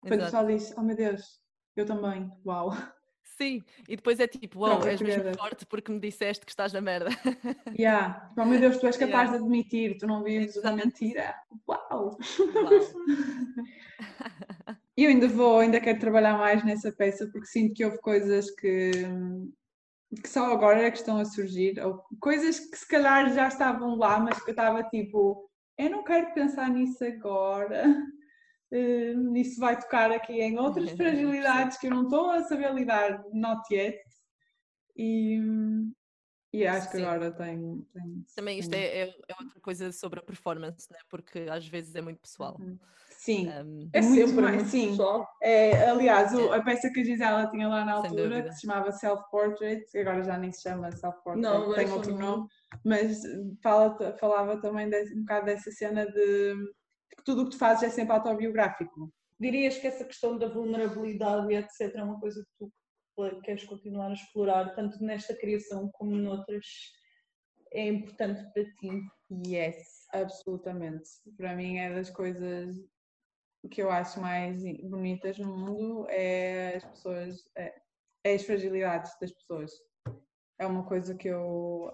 depois 0.02 0.21
o 0.21 0.25
pessoal 0.25 0.47
diz, 0.47 0.75
oh 0.78 0.83
meu 0.83 0.97
Deus, 0.97 1.40
eu 1.76 1.85
também, 1.85 2.30
uau. 2.47 2.71
Sim, 3.23 3.62
e 3.87 3.97
depois 3.97 4.18
é 4.18 4.26
tipo, 4.26 4.61
uau, 4.61 4.71
Própria 4.71 4.92
és 4.92 5.02
mesmo 5.02 5.35
forte 5.35 5.66
porque 5.66 5.92
me 5.92 6.00
disseste 6.00 6.47
que 6.47 6.50
estás 6.52 6.73
na 6.73 6.80
merda. 6.80 7.11
Yeah. 7.78 8.33
Oh 8.38 8.47
meu 8.47 8.59
Deus, 8.59 8.78
tu 8.78 8.87
és 8.87 8.97
capaz 9.04 9.28
Yeah. 9.28 9.37
de 9.38 9.45
admitir, 9.45 9.99
tu 9.99 10.06
não 10.06 10.23
vives 10.23 10.56
Exato. 10.56 10.75
mentira. 10.76 11.35
Uau! 11.68 11.87
Uau. 11.90 12.16
E 14.99 15.04
eu 15.04 15.11
ainda 15.11 15.28
vou, 15.28 15.59
ainda 15.59 15.78
quero 15.78 15.99
trabalhar 16.00 16.38
mais 16.38 16.64
nessa 16.64 16.90
peça 16.90 17.28
porque 17.30 17.47
sinto 17.47 17.75
que 17.75 17.85
houve 17.85 17.99
coisas 18.00 18.50
que, 18.52 18.90
que 20.23 20.28
só 20.28 20.52
agora 20.52 20.82
é 20.82 20.90
que 20.90 20.99
estão 20.99 21.18
a 21.18 21.25
surgir, 21.25 21.78
ou 21.80 22.02
coisas 22.20 22.58
que 22.61 22.76
se 22.76 22.88
calhar 22.88 23.32
já 23.32 23.49
estavam 23.49 23.96
lá, 23.96 24.18
mas 24.18 24.42
que 24.42 24.50
eu 24.50 24.52
estava 24.52 24.82
tipo, 24.85 25.49
eu 25.78 25.90
não 25.90 26.04
quero 26.04 26.32
pensar 26.35 26.70
nisso 26.70 27.04
agora. 27.04 27.85
eh, 28.73 29.14
Isso 29.35 29.61
vai 29.61 29.78
tocar 29.78 30.11
aqui 30.11 30.40
em 30.40 30.58
outras 30.58 30.90
fragilidades 30.96 31.78
que 31.78 31.87
eu 31.87 31.90
não 31.90 32.04
estou 32.04 32.30
a 32.30 32.42
saber 32.44 32.73
lidar, 32.75 33.23
not 33.32 33.62
yet. 33.73 33.99
E, 34.96 35.38
e 36.59 36.67
acho 36.67 36.91
que 36.91 36.97
Sim. 36.99 37.05
agora 37.05 37.31
tenho. 37.33 37.87
tenho 37.93 38.25
Também 38.35 38.59
isto 38.59 38.73
é, 38.75 38.85
é, 39.03 39.03
é 39.29 39.35
outra 39.41 39.61
coisa 39.61 39.93
sobre 39.93 40.21
a 40.21 40.23
performance, 40.23 40.91
né? 40.93 40.99
porque 41.09 41.47
às 41.51 41.67
vezes 41.67 41.95
é 41.95 42.01
muito 42.01 42.21
pessoal. 42.21 42.57
Sim, 43.11 43.49
Um, 43.49 43.89
É 43.93 43.99
É 43.99 44.03
muito 44.03 44.15
sempre 44.29 44.43
mais- 44.43 44.55
muito 44.57 44.69
sim. 44.71 44.91
pessoal. 44.91 45.27
É, 45.43 45.89
aliás, 45.91 46.33
o- 46.33 46.53
É. 46.55 46.59
a 46.59 46.63
peça 46.63 46.91
que 46.91 47.01
a 47.01 47.05
Gisela 47.05 47.51
tinha 47.51 47.67
lá 47.67 47.85
na 47.85 47.95
altura, 47.95 48.43
que 48.43 48.53
se 48.53 48.61
chamava 48.61 48.93
Self-Portrait, 48.93 49.85
agora 49.99 50.23
já 50.23 50.39
nem 50.39 50.53
se 50.53 50.63
chama 50.63 50.93
Self-Portrait, 50.93 51.41
Não, 51.43 51.63
agora 51.63 51.77
tem 51.85 51.91
outro 51.93 52.13
nome. 52.13 52.23
nome, 52.23 52.49
mas 52.85 53.23
fala, 53.63 54.17
falava 54.19 54.61
também 54.61 54.89
desse- 54.89 55.15
um 55.17 55.21
bocado 55.21 55.47
dessa 55.47 55.71
cena 55.73 56.07
de, 56.07 56.13
de 56.55 57.17
que 57.17 57.25
tudo 57.25 57.43
o 57.43 57.45
que 57.47 57.51
tu 57.53 57.59
fazes 57.59 57.83
é 57.85 57.91
sempre 57.91 58.13
autobiográfico. 58.15 59.11
Dirias 59.41 59.77
que 59.79 59.87
essa 59.89 60.05
questão 60.05 60.39
da 60.39 60.49
vulnerabilidade 60.49 61.51
e 61.53 61.57
etc. 61.57 61.97
é 61.97 62.03
uma 62.05 62.21
coisa 62.21 62.41
que 62.43 62.51
tu 62.59 62.73
queres 63.42 63.64
continuar 63.64 64.11
a 64.11 64.14
explorar, 64.14 64.75
tanto 64.75 65.02
nesta 65.02 65.35
criação 65.35 65.90
como 65.92 66.16
noutras, 66.16 66.66
é 67.73 67.87
importante 67.88 68.42
para 68.52 68.64
ti. 68.75 68.90
Yes, 69.46 70.06
absolutamente. 70.12 71.08
Para 71.37 71.54
mim 71.54 71.78
é 71.78 71.94
das 71.94 72.11
coisas 72.11 72.76
que 73.70 73.82
eu 73.82 73.90
acho 73.90 74.20
mais 74.20 74.62
bonitas 74.88 75.38
no 75.38 75.56
mundo 75.56 76.06
é 76.08 76.76
as 76.76 76.85
pessoas, 76.85 77.37
é, 77.56 77.75
é 78.25 78.35
as 78.35 78.44
fragilidades 78.44 79.12
das 79.20 79.32
pessoas. 79.32 79.73
É 80.58 80.66
uma 80.66 80.87
coisa 80.87 81.14
que 81.14 81.28
eu 81.28 81.92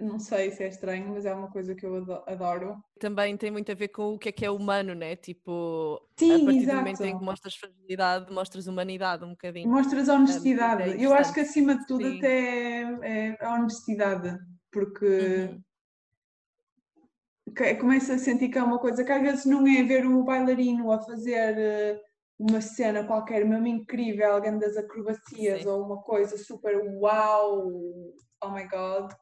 não 0.00 0.18
sei 0.18 0.50
se 0.50 0.62
é 0.62 0.68
estranho, 0.68 1.08
mas 1.08 1.24
é 1.26 1.34
uma 1.34 1.50
coisa 1.50 1.74
que 1.74 1.84
eu 1.84 1.96
ado- 1.96 2.22
adoro. 2.26 2.76
também 2.98 3.36
tem 3.36 3.50
muito 3.50 3.70
a 3.70 3.74
ver 3.74 3.88
com 3.88 4.14
o 4.14 4.18
que 4.18 4.28
é 4.28 4.32
que 4.32 4.44
é 4.44 4.50
humano, 4.50 4.94
né? 4.94 5.16
Tipo, 5.16 5.96
a 5.96 6.18
Sim, 6.18 6.44
partir 6.44 6.66
do 6.66 6.74
momento 6.76 7.00
em 7.02 7.06
exato. 7.06 7.18
que 7.18 7.24
mostras 7.24 7.54
fragilidade, 7.56 8.32
mostras 8.32 8.66
humanidade 8.66 9.24
um 9.24 9.30
bocadinho. 9.30 9.68
Mostras 9.70 10.08
honestidade. 10.08 10.82
é 10.90 11.04
eu 11.04 11.12
acho 11.14 11.32
que 11.32 11.40
acima 11.40 11.76
de 11.76 11.86
tudo 11.86 12.06
Sim. 12.06 12.18
até 12.18 12.82
é, 13.02 13.36
é 13.36 13.44
a 13.44 13.54
honestidade, 13.54 14.38
porque 14.70 15.06
Uhum. 15.06 15.62
começo 17.80 18.12
a 18.12 18.18
sentir 18.18 18.48
que 18.50 18.58
é 18.58 18.62
uma 18.62 18.78
coisa 18.78 19.04
que 19.04 19.10
às 19.12 19.22
vezes 19.22 19.44
não 19.46 19.66
é 19.66 19.82
ver 19.82 20.06
um 20.06 20.22
bailarino 20.24 20.92
a 20.92 21.00
fazer 21.00 21.58
eh, 21.58 22.00
uma 22.38 22.60
cena 22.60 23.04
qualquer 23.04 23.44
mesmo 23.44 23.66
incrível, 23.66 24.40
grandes 24.40 24.76
acrobacias 24.76 25.62
Sim. 25.62 25.68
ou 25.68 25.84
uma 25.84 26.02
coisa 26.02 26.36
super 26.38 26.76
uau, 27.00 27.68
oh 28.44 28.50
my 28.50 28.64
god. 28.68 29.12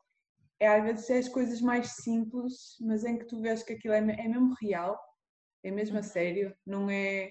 É 0.59 0.69
às 0.69 0.83
vezes 0.83 1.11
é 1.11 1.19
as 1.19 1.29
coisas 1.29 1.61
mais 1.61 1.97
simples, 1.97 2.77
mas 2.81 3.05
em 3.05 3.19
que 3.19 3.27
tu 3.27 3.41
vês 3.41 3.63
que 3.63 3.75
aquilo 3.75 3.95
é, 3.95 3.99
é 3.99 4.29
mesmo 4.29 4.55
real, 4.61 4.99
é 5.63 5.71
mesmo 5.71 5.99
a 5.99 6.03
sério, 6.03 6.55
não 6.67 6.89
é 6.91 7.31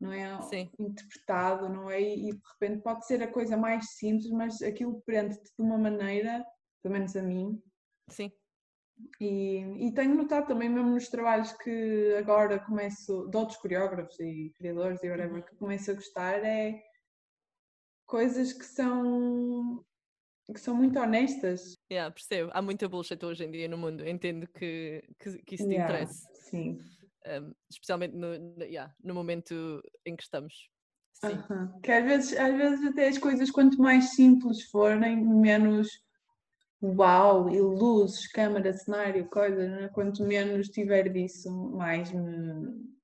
não 0.00 0.12
é 0.12 0.40
Sim. 0.42 0.70
interpretado, 0.78 1.68
não 1.68 1.90
é? 1.90 2.00
E 2.00 2.30
de 2.30 2.40
repente 2.52 2.82
pode 2.82 3.04
ser 3.04 3.20
a 3.20 3.32
coisa 3.32 3.56
mais 3.56 3.96
simples, 3.96 4.30
mas 4.30 4.62
aquilo 4.62 5.02
prende-te 5.02 5.42
de 5.42 5.62
uma 5.62 5.76
maneira, 5.76 6.46
pelo 6.82 6.94
menos 6.94 7.16
a 7.16 7.22
mim, 7.22 7.60
Sim, 8.08 8.32
e, 9.20 9.86
e 9.86 9.92
tenho 9.92 10.14
notado 10.14 10.46
também, 10.48 10.68
mesmo 10.68 10.90
nos 10.90 11.08
trabalhos 11.08 11.52
que 11.52 12.14
agora 12.18 12.58
começo, 12.58 13.28
de 13.28 13.36
outros 13.36 13.58
coreógrafos 13.58 14.18
e 14.20 14.52
criadores 14.56 15.02
e 15.02 15.08
whatever, 15.08 15.44
que 15.44 15.56
começo 15.56 15.90
a 15.90 15.94
gostar, 15.94 16.44
é 16.44 16.82
coisas 18.06 18.52
que 18.52 18.64
são, 18.64 19.84
que 20.52 20.60
são 20.60 20.74
muito 20.74 20.98
honestas. 20.98 21.74
yeah, 21.92 22.10
percebo. 22.12 22.50
Há 22.54 22.62
muita 22.62 22.88
bullshit 22.88 23.22
hoje 23.24 23.44
em 23.44 23.50
dia 23.50 23.68
no 23.68 23.76
mundo. 23.78 24.06
Entendo 24.06 24.46
que, 24.48 25.02
que, 25.18 25.38
que 25.42 25.54
isso 25.54 25.68
te 25.68 25.74
Yeah, 25.74 25.92
interesse. 26.02 26.26
Sim. 26.34 26.78
um, 27.26 27.52
especialmente 27.70 28.14
no, 28.14 28.38
no- 28.38 28.64
yeah, 28.64 28.94
no 29.02 29.14
momento 29.14 29.82
em 30.06 30.16
que 30.16 30.22
estamos. 30.22 30.70
Sim, 31.12 31.32
Aham. 31.32 31.80
Que 31.82 31.90
às 31.92 32.04
vezes, 32.04 32.36
às 32.38 32.56
vezes 32.56 32.86
até 32.86 33.08
as 33.08 33.18
coisas, 33.18 33.50
quanto 33.50 33.78
mais 33.78 34.10
simples 34.14 34.62
forem, 34.70 35.16
menos 35.16 35.88
uau, 36.82 37.50
e 37.50 37.60
luzes, 37.60 38.28
câmara, 38.28 38.72
cenário, 38.72 39.28
coisa, 39.28 39.68
né? 39.68 39.88
quanto 39.88 40.22
menos 40.24 40.68
tiver 40.68 41.08
disso, 41.12 41.50
mais 41.72 42.12
me... 42.12 42.97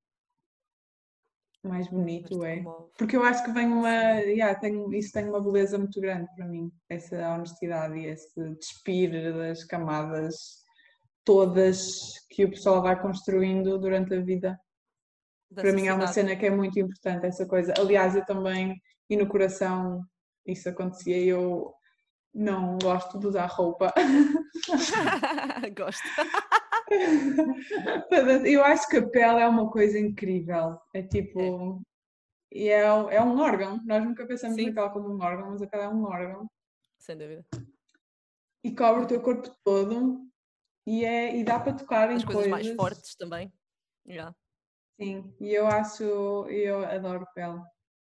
mais 1.69 1.89
bonito 1.89 2.45
é. 2.45 2.63
Porque 2.97 3.17
eu 3.17 3.23
acho 3.23 3.45
que 3.45 3.53
vem 3.53 3.67
uma. 3.67 3.91
Yeah, 3.91 4.59
tem, 4.59 4.87
isso 4.97 5.13
tem 5.13 5.29
uma 5.29 5.43
beleza 5.43 5.79
muito 5.79 6.01
grande 6.01 6.29
para 6.35 6.47
mim, 6.47 6.71
essa 6.89 7.35
honestidade 7.35 7.99
e 7.99 8.07
esse 8.07 8.55
despir 8.57 9.35
das 9.35 9.65
camadas 9.65 10.65
todas 11.25 12.13
que 12.29 12.45
o 12.45 12.51
pessoal 12.51 12.83
vai 12.83 13.01
construindo 13.01 13.79
durante 13.79 14.15
a 14.15 14.21
vida. 14.21 14.59
Da 15.51 15.63
Para 15.63 15.73
mim 15.73 15.87
é 15.87 15.95
uma 15.95 16.07
sociedade. 16.07 16.31
cena 16.31 16.41
que 16.41 16.47
é 16.47 16.51
muito 16.51 16.79
importante, 16.79 17.27
essa 17.27 17.47
coisa. 17.47 17.73
Aliás, 17.79 18.15
eu 18.15 18.25
também, 18.25 18.81
e 19.09 19.17
no 19.17 19.27
coração, 19.27 20.03
isso 20.47 20.69
acontecia, 20.69 21.19
eu 21.19 21.73
não 22.35 22.77
gosto 22.79 23.19
de 23.19 23.27
usar 23.27 23.47
roupa. 23.47 23.93
Gosto. 25.77 26.03
Eu 28.45 28.65
acho 28.65 28.89
que 28.89 28.97
a 28.97 29.09
pele 29.09 29.41
é 29.41 29.49
uma 29.49 29.71
coisa 29.71 29.99
incrível. 29.99 30.79
É 30.95 31.03
tipo. 31.03 31.83
E 32.53 32.69
é, 32.69 32.83
é 32.83 33.23
um 33.23 33.41
órgão. 33.41 33.81
Nós 33.85 34.05
nunca 34.05 34.27
pensamos 34.27 34.57
Sim. 34.57 34.71
na 34.71 34.75
pele 34.75 34.91
como 34.91 35.15
um 35.15 35.23
órgão, 35.23 35.51
mas 35.51 35.63
a 35.63 35.67
pele 35.67 35.83
é 35.85 35.89
um 35.89 36.05
órgão. 36.05 36.47
Sem 36.99 37.17
dúvida. 37.17 37.45
E 38.63 38.75
cobre 38.75 39.05
o 39.05 39.07
teu 39.07 39.21
corpo 39.21 39.51
todo 39.65 40.27
e, 40.87 41.05
é, 41.05 41.37
e 41.37 41.45
dá 41.45 41.59
para 41.59 41.75
tocar 41.75 42.11
em 42.11 42.17
As 42.17 42.25
coisas 42.25 42.45
coisas. 42.45 42.65
mais 42.67 42.77
fortes 42.77 43.15
também. 43.17 43.53
Yeah. 44.07 44.35
Sim, 45.01 45.35
e 45.41 45.53
eu 45.53 45.67
acho, 45.67 46.05
eu 46.49 46.85
adoro 46.85 47.27
pele, 47.35 47.61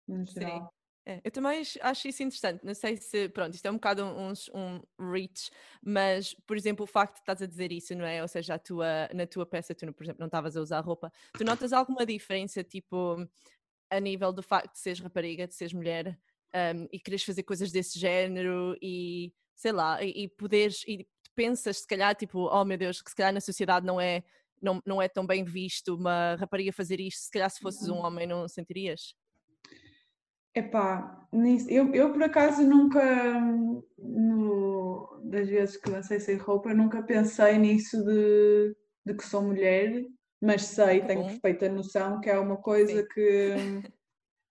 no 0.06 0.26
Sim. 0.26 0.66
É, 1.08 1.22
eu 1.24 1.30
também 1.30 1.62
acho- 1.80 2.06
isso 2.08 2.22
interessante. 2.22 2.62
Não 2.62 2.74
sei 2.74 2.98
se, 2.98 3.30
pronto, 3.30 3.54
isto 3.54 3.64
é 3.64 3.70
um 3.70 3.74
bocado 3.76 4.04
um, 4.04 4.30
um 4.54 5.10
reach, 5.10 5.50
mas, 5.82 6.34
por 6.46 6.54
exemplo, 6.54 6.84
o 6.84 6.86
facto 6.86 7.14
de 7.14 7.20
estás 7.20 7.40
a 7.40 7.46
dizer 7.46 7.72
isso, 7.72 7.94
não 7.94 8.04
é? 8.04 8.20
Ou 8.20 8.28
seja, 8.28 8.54
a 8.54 8.58
tua, 8.58 9.08
na 9.14 9.26
tua 9.26 9.46
peça, 9.46 9.74
tu, 9.74 9.90
por 9.94 10.04
exemplo, 10.04 10.20
não 10.20 10.26
estavas 10.26 10.54
a 10.54 10.60
usar 10.60 10.80
roupa. 10.80 11.10
Tu 11.32 11.44
notas 11.44 11.72
alguma 11.72 12.04
diferença, 12.04 12.62
tipo, 12.62 13.26
a 13.90 13.98
nível 13.98 14.34
do 14.34 14.42
facto 14.42 14.72
de 14.74 14.80
seres 14.80 15.00
rapariga, 15.00 15.46
de 15.48 15.54
seres 15.54 15.72
mulher 15.72 16.18
um, 16.54 16.86
e 16.92 17.00
quereres 17.00 17.24
fazer 17.24 17.42
coisas 17.42 17.72
desse 17.72 17.98
género 17.98 18.76
e, 18.82 19.32
sei 19.56 19.72
lá, 19.72 20.02
e, 20.04 20.24
e 20.24 20.28
poderes, 20.28 20.84
e 20.86 21.08
pensas, 21.34 21.78
se 21.78 21.86
calhar, 21.86 22.14
tipo, 22.16 22.50
oh 22.52 22.66
meu 22.66 22.76
Deus, 22.76 23.00
que 23.00 23.08
se 23.08 23.16
calhar 23.16 23.32
na 23.32 23.40
sociedade 23.40 23.86
não 23.86 23.98
é, 23.98 24.22
não, 24.60 24.82
não 24.84 25.00
é 25.00 25.08
tão 25.08 25.26
bem 25.26 25.42
visto 25.42 25.94
uma 25.94 26.34
rapariga 26.34 26.70
fazer 26.70 27.00
isto, 27.00 27.20
se 27.20 27.30
calhar 27.30 27.48
se 27.48 27.60
fosses 27.62 27.88
um 27.88 27.96
homem 27.96 28.26
não 28.26 28.46
sentirias? 28.46 29.14
Epá, 30.58 31.26
eu, 31.68 31.94
eu 31.94 32.12
por 32.12 32.22
acaso 32.22 32.62
nunca, 32.64 33.00
no- 33.96 35.20
das 35.24 35.48
vezes 35.48 35.76
que 35.76 35.90
lancei 35.90 36.18
sem 36.18 36.36
roupa, 36.36 36.74
nunca 36.74 37.02
pensei 37.02 37.58
nisso 37.58 38.02
de, 38.04 38.74
de 39.06 39.14
que 39.14 39.24
sou 39.24 39.42
mulher, 39.42 40.04
mas 40.40 40.62
sei, 40.62 41.02
tenho 41.02 41.20
bom. 41.20 41.26
perfeita 41.26 41.68
noção 41.68 42.20
que 42.20 42.28
é 42.28 42.38
uma 42.38 42.56
coisa 42.56 43.02
Sim. 43.02 43.08
que, 43.14 43.54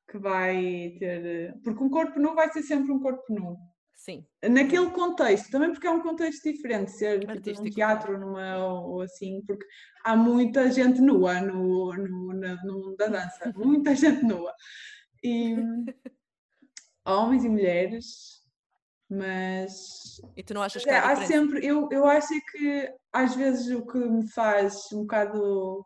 que 0.09 0.17
vai 0.17 0.95
ter. 0.99 1.53
Porque 1.63 1.83
um 1.83 1.89
corpo 1.89 2.19
nu 2.19 2.33
vai 2.35 2.49
ser 2.51 2.61
sempre 2.63 2.91
um 2.91 2.99
corpo 2.99 3.23
nu. 3.29 3.57
Sim, 3.93 4.25
Naquele 4.49 4.89
contexto, 4.91 5.51
também 5.51 5.71
porque 5.71 5.87
é 5.87 5.91
um 5.91 5.99
contexto 6.01 6.43
diferente, 6.49 6.91
ser 6.91 7.19
tipo, 7.19 7.33
num 7.33 7.37
Artístico, 7.39 7.75
teatro 7.75 8.17
numa, 8.17 8.57
ou, 8.65 9.01
assim, 9.01 9.41
porque 9.45 9.65
há 10.05 10.15
muita 10.15 10.71
gente 10.71 11.01
nua 11.01 11.41
no, 11.41 11.91
no, 11.93 12.33
no 12.33 12.73
mundo 12.73 12.95
da 12.95 13.07
dança, 13.07 13.51
muita 13.57 13.93
gente 13.95 14.23
nua. 14.23 14.53
E 15.23 15.55
homens 17.05 17.43
e 17.43 17.49
mulheres, 17.49 18.43
mas 19.09 20.19
e 20.35 20.43
tu 20.43 20.53
não 20.53 20.61
achas 20.61 20.83
que 20.83 20.89
é, 20.89 20.97
há 20.97 21.15
sempre, 21.25 21.65
eu, 21.65 21.87
eu 21.91 22.05
acho 22.05 22.33
é 22.33 22.39
que 22.51 22.93
às 23.13 23.35
vezes 23.35 23.73
o 23.75 23.85
que 23.85 23.97
me 23.97 24.27
faz 24.29 24.91
um 24.91 25.01
bocado 25.01 25.85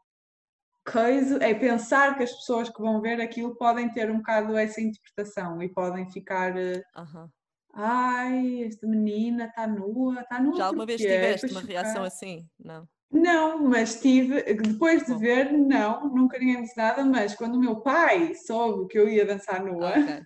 coisa 0.86 1.38
é 1.44 1.54
pensar 1.54 2.18
que 2.18 2.24
as 2.24 2.32
pessoas 2.32 2.70
que 2.70 2.82
vão 2.82 3.00
ver 3.02 3.22
aquilo 3.22 3.56
podem 3.56 3.92
ter 3.94 4.10
um 4.10 4.18
bocado 4.18 4.58
essa 4.58 4.82
interpretação 4.82 5.62
e 5.62 5.70
podem 5.70 6.10
ficar. 6.12 6.58
eh, 6.58 6.82
Aham. 6.96 7.30
Ai, 7.74 8.64
esta 8.64 8.86
menina 8.86 9.46
está 9.46 9.66
nua, 9.66 10.22
está 10.22 10.42
nua 10.42 10.58
Já 10.58 10.66
alguma 10.66 10.86
vez 10.86 11.00
porquê? 11.00 11.14
tiveste 11.14 11.52
uma 11.52 11.62
reação 11.62 12.04
assim? 12.04 12.50
Não. 12.60 12.88
Não, 13.12 13.60
mas 13.60 14.00
tive, 14.00 14.41
depois 14.53 15.06
de 15.06 15.13
ver, 15.15 15.51
não, 15.51 16.08
nunca 16.13 16.39
ninguém 16.39 16.62
disse 16.62 16.77
nada, 16.77 17.03
mas 17.03 17.36
quando 17.36 17.56
o 17.56 17.60
meu 17.60 17.82
pai 17.82 18.34
soube 18.36 18.88
que 18.88 18.98
eu 18.98 19.10
ia 19.10 19.25
dançar 19.25 19.63
nua, 19.63 19.89
Ok. 19.91 20.22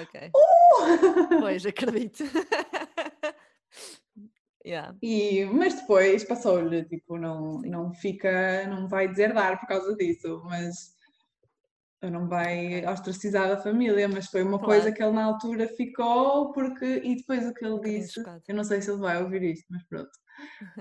Ok. 0.00 0.30
Pois, 1.40 1.66
acredito. 1.66 2.24
yeah. 4.64 4.94
e, 5.02 5.44
mas 5.46 5.74
depois 5.74 6.24
passou-lhe, 6.24 6.84
tipo, 6.84 7.18
não, 7.18 7.60
não 7.62 7.92
fica, 7.92 8.66
não 8.66 8.88
vai 8.88 9.08
deserdar 9.08 9.58
por 9.60 9.68
causa 9.68 9.94
disso, 9.96 10.42
mas 10.44 10.96
não 12.02 12.28
vai 12.28 12.84
ostracizar 12.86 13.50
a 13.50 13.56
família, 13.56 14.08
mas 14.08 14.26
foi 14.26 14.42
uma 14.42 14.58
coisa 14.58 14.82
Claro. 14.82 14.96
que 14.96 15.02
ele 15.02 15.12
na 15.12 15.24
altura 15.24 15.68
ficou, 15.68 16.52
porque, 16.52 17.00
e 17.04 17.16
depois 17.16 17.46
o 17.46 17.54
que 17.54 17.64
ele 17.64 17.80
disse, 17.80 18.22
eu 18.46 18.54
não 18.54 18.64
sei 18.64 18.80
se 18.80 18.90
ele 18.90 19.00
vai 19.00 19.22
ouvir 19.22 19.42
isto, 19.42 19.66
mas 19.70 19.82
pronto. 19.84 20.10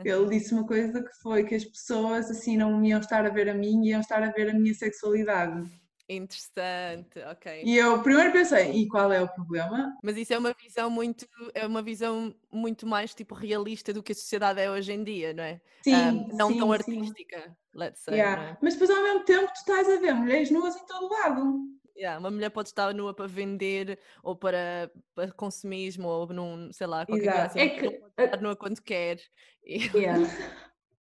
Ele 0.03 0.29
disse 0.29 0.53
uma 0.53 0.65
coisa 0.65 1.01
que 1.03 1.13
foi 1.21 1.43
que 1.43 1.55
as 1.55 1.65
pessoas 1.65 2.29
assim 2.29 2.57
não 2.57 2.83
iam 2.83 2.99
estar 2.99 3.25
a 3.25 3.29
ver 3.29 3.49
a 3.49 3.53
mim, 3.53 3.85
iam 3.85 4.01
estar 4.01 4.21
a 4.23 4.31
ver 4.31 4.49
a 4.49 4.53
minha 4.53 4.73
sexualidade. 4.73 5.69
Interessante, 6.09 7.19
ok. 7.19 7.63
E 7.65 7.75
eu 7.77 8.01
primeiro 8.01 8.31
pensei, 8.31 8.71
e 8.71 8.87
qual 8.87 9.11
é 9.11 9.21
o 9.21 9.27
problema? 9.27 9.93
Mas 10.01 10.15
isso 10.15 10.33
é 10.33 10.37
uma 10.37 10.53
visão 10.53 10.89
muito, 10.89 11.27
é 11.53 11.67
uma 11.67 11.81
visão 11.81 12.33
muito 12.49 12.87
mais 12.87 13.13
tipo 13.13 13.35
realista 13.35 13.91
do 13.91 14.01
que 14.01 14.13
a 14.13 14.15
sociedade 14.15 14.61
é 14.61 14.71
hoje 14.71 14.93
em 14.93 15.03
dia, 15.03 15.33
não 15.33 15.43
é? 15.43 15.59
Sim, 15.83 15.93
Um, 15.95 16.37
não 16.37 16.47
sim, 16.49 16.57
tão 16.59 16.67
sim. 16.67 16.73
artística, 16.73 17.57
let's 17.73 18.01
say, 18.03 18.15
Yeah. 18.15 18.51
é? 18.51 18.57
Mas 18.61 18.73
depois 18.75 18.89
ao 18.89 19.03
mesmo 19.03 19.25
tempo 19.25 19.47
tu 19.47 19.57
estás 19.57 19.89
a 19.89 19.99
ver 19.99 20.13
mulheres 20.13 20.49
nuas 20.49 20.77
em 20.77 20.85
todo 20.85 21.09
lado. 21.09 21.59
Yeah, 21.97 22.19
uma 22.19 22.29
mulher 22.29 22.51
pode 22.51 22.69
estar 22.69 22.93
nua 22.93 23.13
para 23.13 23.27
vender 23.27 23.97
ou 24.21 24.35
para, 24.35 24.91
para 25.15 25.31
consumismo 25.31 26.07
ou 26.07 26.27
num, 26.27 26.71
sei 26.71 26.85
lá, 26.85 27.05
qualquer 27.05 27.25
coisa 27.25 27.37
Exato. 27.37 27.57
assim. 27.57 27.59
É 27.59 27.69
que 27.69 27.89
pode 27.89 28.13
estar 28.19 28.41
nua 28.41 28.55
quando 28.55 28.81
quer. 28.81 29.19
Yeah. 29.65 30.23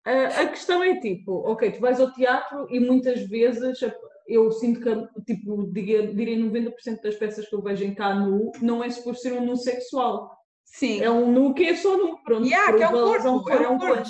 A, 0.05 0.41
a 0.41 0.47
questão 0.47 0.83
é 0.83 0.99
tipo, 0.99 1.31
ok, 1.49 1.71
tu 1.71 1.79
vais 1.79 1.99
ao 1.99 2.11
teatro 2.13 2.67
e 2.69 2.79
muitas 2.79 3.27
vezes 3.27 3.79
eu 4.27 4.51
sinto 4.51 4.81
que, 4.81 5.23
tipo, 5.23 5.65
diria, 5.71 6.13
diria 6.13 6.37
90% 6.37 7.01
das 7.01 7.15
peças 7.15 7.47
que 7.47 7.55
eu 7.55 7.61
vejo 7.61 7.83
em 7.83 7.93
cá 7.93 8.13
nu 8.13 8.51
não 8.61 8.83
é 8.83 8.89
suposto 8.89 9.23
ser 9.23 9.33
um 9.33 9.45
nu 9.45 9.55
sexual. 9.55 10.37
Sim. 10.65 11.01
É 11.01 11.09
um 11.09 11.31
nu 11.31 11.53
que 11.53 11.65
é 11.65 11.75
só 11.75 11.97
nu, 11.97 12.17
pronto. 12.23 12.45
Yeah, 12.45 12.75
que 12.75 12.83
é 12.83 12.87
um 12.89 12.91
corpo, 12.91 13.27
é 13.27 13.31
um 13.31 13.43
corpo, 13.43 13.63
é 13.63 13.69
um 13.69 13.77
corpo. 13.77 14.09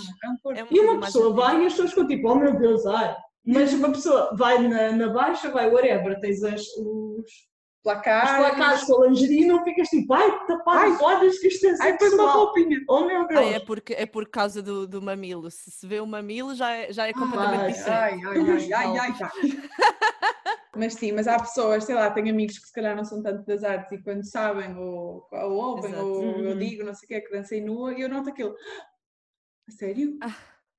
é 0.52 0.62
E 0.62 0.66
coisa 0.66 0.92
uma 0.92 1.00
pessoa 1.02 1.34
vai 1.34 1.62
e 1.62 1.66
as 1.66 1.74
pessoas 1.74 1.90
ficam 1.92 2.08
tipo, 2.08 2.30
oh 2.30 2.36
meu 2.36 2.58
Deus, 2.58 2.86
ai. 2.86 3.16
Mas 3.46 3.74
uma 3.74 3.92
pessoa 3.92 4.36
vai 4.38 4.66
na, 4.68 4.92
na 4.94 5.10
baixa, 5.10 5.50
vai 5.52 5.70
whatever, 5.70 6.20
tens 6.20 6.44
as, 6.44 6.62
os, 6.62 6.78
os 7.18 7.54
Placares. 7.84 8.38
placares 8.38 8.84
com 8.86 9.04
a 9.04 9.08
lingerie 9.08 9.42
e 9.44 9.46
não 9.46 9.62
ficas 9.66 9.90
tipo, 9.90 10.14
ai, 10.14 10.46
tapar 10.48 10.78
Ai. 10.78 10.92
os 10.92 11.02
olhos 11.02 11.38
que 11.40 11.48
isto 11.48 11.68
é 11.68 11.76
Ai, 11.82 11.98
foi 11.98 12.10
uma 12.12 12.32
roupinha. 12.32 12.80
Oh 12.88 13.02
meu 13.06 13.28
Deus. 13.28 13.42
é, 13.42 13.60
porque, 13.60 13.94
é 13.94 14.06
por 14.06 14.26
causa 14.30 14.62
do, 14.62 14.88
do 14.88 15.02
mamilo. 15.02 15.52
Se 15.52 15.70
se 15.70 15.86
vê 15.86 16.00
o 16.00 16.06
mamilo 16.08 16.56
já 16.56 16.72
é, 16.72 16.94
já 16.94 17.08
é 17.08 17.12
completamente 17.12 17.60
Ai, 17.62 17.72
diferente. 17.74 17.90
Ai, 17.92 18.14
ai, 18.14 18.50
ai, 18.50 18.74
ai, 18.74 18.98
ai, 19.00 19.16
já. 19.18 19.32
Mas 20.76 20.96
sim, 20.96 21.12
mas 21.12 21.28
há 21.28 21.38
pessoas, 21.38 21.84
sei 21.84 21.94
lá, 21.94 22.10
tenho 22.10 22.30
amigos 22.32 22.58
que 22.58 22.66
se 22.66 22.74
calhar 22.74 22.96
não 22.96 23.04
são 23.06 23.22
tanto 23.22 23.46
das 23.46 23.64
artes 23.64 23.92
e 23.92 24.02
quando 24.04 24.24
sabem 24.28 24.76
ou, 24.76 25.28
ou 25.32 25.52
ouvem 25.52 25.92
Exato. 25.92 26.04
ou 26.08 26.24
eu 26.24 26.52
Uhum. 26.54 26.58
digo 26.58 26.84
não 26.84 26.96
sei 26.96 27.06
o 27.06 27.08
que 27.10 27.14
é 27.14 27.22
que 27.22 27.32
dancei 27.32 27.62
nua 27.62 27.94
e 27.94 28.02
eu 28.02 28.10
noto 28.10 28.30
aquilo. 28.30 28.56
A 29.70 29.72
sério? 29.72 30.18
Ah. 30.24 30.34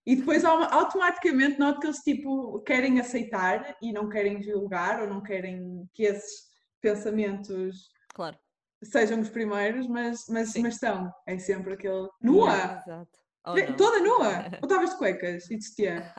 E 0.06 0.16
depois 0.16 0.44
au- 0.44 0.62
automaticamente 0.72 1.58
noto 1.58 1.80
que 1.80 1.86
eles 1.86 1.98
tipo 2.00 2.60
querem 2.60 3.00
aceitar 3.00 3.76
e 3.80 3.92
não 3.92 4.08
querem 4.08 4.42
julgar 4.42 5.00
ou 5.00 5.08
não 5.08 5.22
querem 5.22 5.88
que 5.94 6.02
esses 6.04 6.44
pensamentos 6.80 7.88
Claro. 8.14 8.38
sejam 8.82 9.20
os 9.20 9.30
primeiros, 9.30 9.86
mas, 9.86 10.24
mas, 10.28 10.50
Sim. 10.50 10.62
mas 10.62 10.76
são. 10.76 11.10
É 11.26 11.38
sempre 11.38 11.74
aquele. 11.74 12.08
Nua! 12.20 12.52
Exato. 12.86 13.18
Oh, 13.46 13.54
não. 13.56 13.76
Toda 13.76 14.00
nua? 14.00 14.28
Ou 14.62 14.66
estavas 14.68 14.90
de 14.90 14.96
cuecas 14.98 15.50
e 15.50 15.56
de 15.56 15.64
sutiã? 15.66 16.14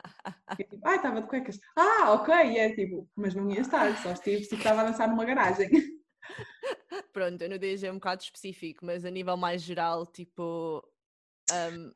E 0.60 0.63
tipo, 0.63 0.88
ah, 0.88 0.95
estava 0.95 1.21
de 1.21 1.28
cuecas. 1.28 1.60
Ah, 1.76 2.13
ok. 2.13 2.34
E 2.34 2.58
é 2.60 2.74
tipo, 2.76 3.10
mas 3.15 3.34
não 3.36 3.50
ia 3.52 3.62
estar, 3.62 3.95
só 3.98 4.12
estive 4.12 4.43
se 4.43 4.56
estava 4.56 4.82
a 4.82 4.84
dançar 4.86 5.08
numa 5.10 5.26
garagem. 5.26 5.69
Pronto, 7.13 7.41
eu 7.41 7.58
DG 7.60 7.88
é 7.88 7.91
um 7.91 7.95
bocado 7.95 8.21
específico, 8.24 8.86
mas 8.86 9.06
a 9.06 9.10
nível 9.10 9.38
mais 9.38 9.62
geral, 9.62 10.06
tipo, 10.06 10.84
um, 11.52 11.91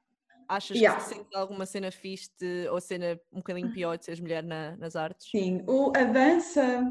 achas 0.50 0.78
Yeah. 0.78 1.00
que 1.00 1.08
se 1.08 1.16
sente 1.16 1.36
alguma 1.36 1.66
cena 1.66 1.92
fixe 1.92 2.30
de- 2.40 2.68
ou 2.70 2.82
cena 2.82 3.20
um 3.32 3.38
bocadinho 3.38 3.72
pior 3.72 3.98
de 3.98 4.06
seres 4.06 4.20
mulher 4.20 4.44
na- 4.44 4.76
nas 4.78 4.96
artes? 4.96 5.30
Sim, 5.30 5.64
o, 5.68 5.94
a 5.96 6.04
dança, 6.04 6.90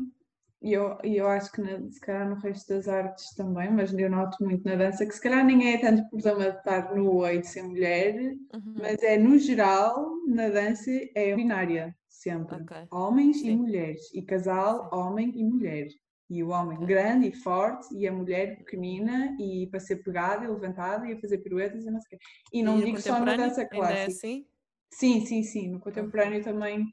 e 0.62 0.72
eu, 0.72 0.96
e 1.04 1.16
eu 1.16 1.26
acho 1.28 1.50
que 1.52 1.60
na- 1.60 1.90
se 1.90 2.00
calhar 2.00 2.28
no 2.28 2.36
resto 2.36 2.68
das 2.72 2.86
artes 2.88 3.34
também, 3.34 3.70
mas 3.70 3.92
eu 3.92 4.08
noto 4.10 4.36
muito 4.44 4.64
na 4.64 4.76
dança 4.76 5.04
que 5.04 5.12
se 5.12 5.20
calhar 5.20 5.44
nem 5.44 5.74
é 5.74 5.78
tanto 5.78 6.08
problema 6.08 6.52
de 6.52 6.58
estar 6.58 6.94
nua 6.94 7.32
e 7.34 7.40
de 7.40 7.46
ser 7.48 7.62
mulher, 7.64 8.14
Uhum, 8.54 8.74
mas 8.80 9.02
é 9.02 9.18
no 9.18 9.36
geral, 9.38 10.06
na 10.26 10.48
dança 10.48 10.90
é 11.14 11.34
binária, 11.34 11.94
sempre. 12.08 12.62
Ok. 12.62 12.76
Homens 12.92 13.38
e 13.38 13.40
Sim. 13.40 13.56
mulheres, 13.56 14.00
e 14.14 14.22
casal, 14.22 14.84
Sim. 14.84 14.96
homem 14.96 15.32
e 15.34 15.44
mulher. 15.44 15.88
E 16.30 16.42
o 16.42 16.48
homem 16.50 16.78
grande 16.80 17.28
e 17.28 17.32
forte, 17.32 17.94
e 17.96 18.06
a 18.06 18.12
mulher 18.12 18.58
pequenina, 18.58 19.34
e 19.40 19.66
para 19.70 19.80
ser 19.80 19.96
pegada 20.02 20.44
e 20.44 20.48
levantada, 20.48 21.06
e 21.06 21.12
a 21.14 21.20
fazer 21.20 21.38
piruetas 21.38 21.84
e 21.86 21.90
não 21.90 22.00
sei 22.00 22.16
o 22.16 22.20
quê. 22.20 22.26
E 22.52 22.62
não 22.62 22.76
no 22.78 22.84
digo 22.84 22.98
só 23.00 23.18
na 23.20 23.32
dança 23.34 23.62
é 23.62 23.64
clássica. 23.66 24.10
assim? 24.10 24.46
Sim, 24.92 25.24
sim, 25.26 25.42
sim. 25.42 25.68
No 25.70 25.80
contemporâneo 25.80 26.42
também. 26.42 26.84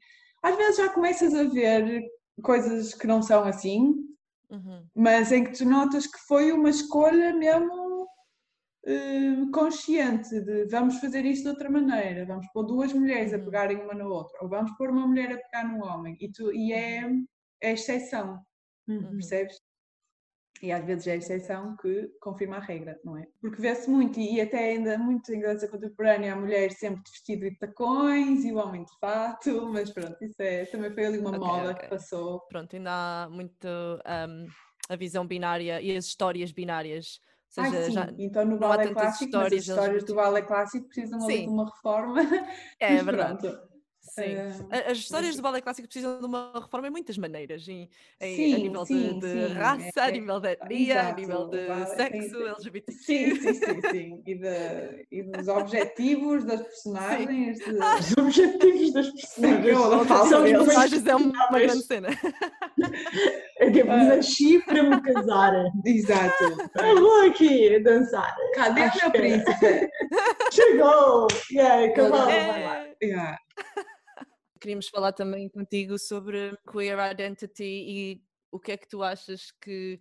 Às 0.42 0.56
vezes 0.56 0.76
já 0.78 0.88
começas 0.92 1.34
a 1.34 1.44
ver 1.44 2.02
coisas 2.42 2.94
que 2.94 3.06
não 3.06 3.22
são 3.22 3.44
assim, 3.44 3.94
Uhum, 4.50 4.88
mas 4.94 5.32
em 5.32 5.44
que 5.44 5.52
tu 5.52 5.64
notas 5.64 6.06
que 6.06 6.18
foi 6.26 6.52
uma 6.52 6.70
escolha 6.70 7.34
mesmo 7.34 8.08
eh, 8.86 9.36
consciente 9.52 10.40
de 10.40 10.66
vamos 10.66 10.98
fazer 11.00 11.24
isto 11.26 11.44
de 11.44 11.48
outra 11.50 11.70
maneira, 11.70 12.26
vamos 12.26 12.46
pôr 12.52 12.64
duas 12.64 12.92
mulheres 12.92 13.32
a 13.34 13.38
Uhum. 13.38 13.44
pegarem 13.44 13.78
uma 13.78 13.94
na 13.94 14.06
outra, 14.06 14.38
ou 14.42 14.48
vamos 14.48 14.72
pôr 14.76 14.90
uma 14.90 15.06
mulher 15.06 15.32
a 15.32 15.38
pegar 15.38 15.64
no 15.68 15.84
homem, 15.84 16.16
e, 16.20 16.30
tu, 16.32 16.52
e 16.52 16.72
é, 16.72 17.02
é 17.60 17.72
exceção, 17.72 18.40
uhum. 18.88 19.10
percebes? 19.10 19.56
E 20.62 20.72
às 20.72 20.84
vezes 20.84 21.06
é 21.06 21.12
a 21.12 21.16
exceção 21.16 21.76
que 21.76 22.08
confirma 22.20 22.56
a 22.56 22.60
regra, 22.60 22.98
não 23.04 23.16
é? 23.16 23.26
Porque 23.40 23.60
vê-se 23.60 23.90
muito, 23.90 24.18
e 24.18 24.40
até 24.40 24.70
ainda 24.70 24.96
muito 24.96 25.32
em 25.32 25.40
dança 25.40 25.68
contemporânea, 25.68 26.32
a 26.32 26.36
mulher 26.36 26.70
sempre 26.72 27.02
de 27.04 27.10
vestido 27.10 27.46
e 27.46 27.50
de 27.50 27.58
tacões 27.58 28.44
e 28.44 28.52
o 28.52 28.56
homem 28.56 28.84
de 28.84 28.98
fato, 28.98 29.50
mas 29.70 29.90
pronto, 29.90 30.16
isso 30.22 30.40
é, 30.40 30.64
também 30.66 30.90
foi 30.92 31.04
ali 31.04 31.18
uma 31.18 31.30
Ok, 31.30 31.40
moda 31.40 31.72
ok. 31.72 31.82
que 31.82 31.88
passou. 31.88 32.40
Pronto, 32.48 32.74
ainda 32.74 32.90
há 32.90 33.28
muito 33.28 33.68
um, 33.68 34.46
a 34.88 34.96
visão 34.96 35.26
binária 35.26 35.80
e 35.80 35.94
as 35.94 36.06
histórias 36.06 36.52
binárias. 36.52 37.20
Ou 37.58 37.64
seja, 37.64 37.84
sim, 37.84 37.92
já, 37.92 38.08
então 38.18 38.44
no 38.44 38.58
balé 38.58 38.88
clássico, 38.92 39.30
mas 39.36 39.46
as 39.46 39.52
histórias 39.52 39.68
histórias 39.68 40.04
do 40.04 40.14
balé 40.14 40.42
clássico 40.42 40.86
precisam 40.88 41.18
de 41.18 41.48
uma 41.48 41.66
reforma. 41.66 42.20
é 42.80 42.96
mas 42.96 43.04
verdade. 43.04 43.38
pronto. 43.40 43.75
Sim. 44.24 44.66
A- 44.70 44.90
As 44.90 44.98
histórias 44.98 45.28
mas- 45.30 45.36
do 45.36 45.42
balé 45.42 45.60
clássico 45.60 45.86
precisam 45.86 46.18
de 46.18 46.24
uma 46.24 46.52
reforma 46.54 46.88
em 46.88 46.90
muitas 46.90 47.18
maneiras, 47.18 47.68
em, 47.68 47.88
em- 48.20 48.54
a 48.54 48.56
Sim, 48.56 48.62
nível 48.62 48.82
de, 48.82 48.88
sim, 48.88 49.18
de 49.18 49.28
sim, 49.48 49.52
raça, 49.54 49.90
a 50.02 50.08
é- 50.08 50.12
nível 50.12 50.40
de 50.40 50.48
etnia, 50.52 51.00
a 51.08 51.12
nível 51.12 51.48
de 51.48 51.66
balé 51.66 51.84
tem- 51.96 52.22
sexo, 52.22 52.46
LGBTQ. 52.46 52.98
Sim, 53.02 53.34
sim, 53.36 53.54
sim, 53.54 53.80
sim. 53.90 54.22
E, 54.26 54.34
de- 54.34 55.06
e 55.12 55.22
dos 55.22 55.48
objetivos 55.48 56.44
das 56.44 56.62
personagens. 56.62 57.58
de- 57.58 57.64
Os 58.00 58.16
objetivos 58.16 58.92
das 58.92 59.10
personagens. 59.10 59.66
Eu 59.66 60.06
São 60.06 60.24
os 60.42 60.50
eles. 60.50 60.64
Personagens 60.64 61.06
é 61.06 61.14
uma, 61.14 61.48
uma 61.48 61.58
grande 61.60 61.82
cena. 61.82 62.08
É 63.58 63.70
tipo, 63.70 63.90
Ah. 63.90 64.04
nasci 64.04 64.62
para 64.66 64.82
me 64.82 65.00
casar. 65.00 65.52
Exato. 65.84 66.44
Eu 66.78 67.00
vou 67.00 67.22
aqui 67.26 67.80
dançar. 67.80 68.36
Cadê 68.54 68.82
o 68.82 68.90
meu 69.00 69.10
príncipe? 69.10 69.90
Chegou! 70.52 71.26
Aí, 71.58 71.90
cavalo, 71.94 72.26
vai 72.26 72.64
lá. 72.64 72.84
É. 72.84 72.96
Yeah. 73.02 73.38
Queríamos 74.60 74.88
falar 74.88 75.12
também 75.12 75.48
contigo 75.48 75.98
sobre 75.98 76.56
queer 76.70 76.98
identity 77.12 77.64
e 77.64 78.22
o 78.50 78.58
que 78.58 78.72
é 78.72 78.76
que 78.76 78.88
tu 78.88 79.02
achas 79.02 79.50
que 79.60 80.00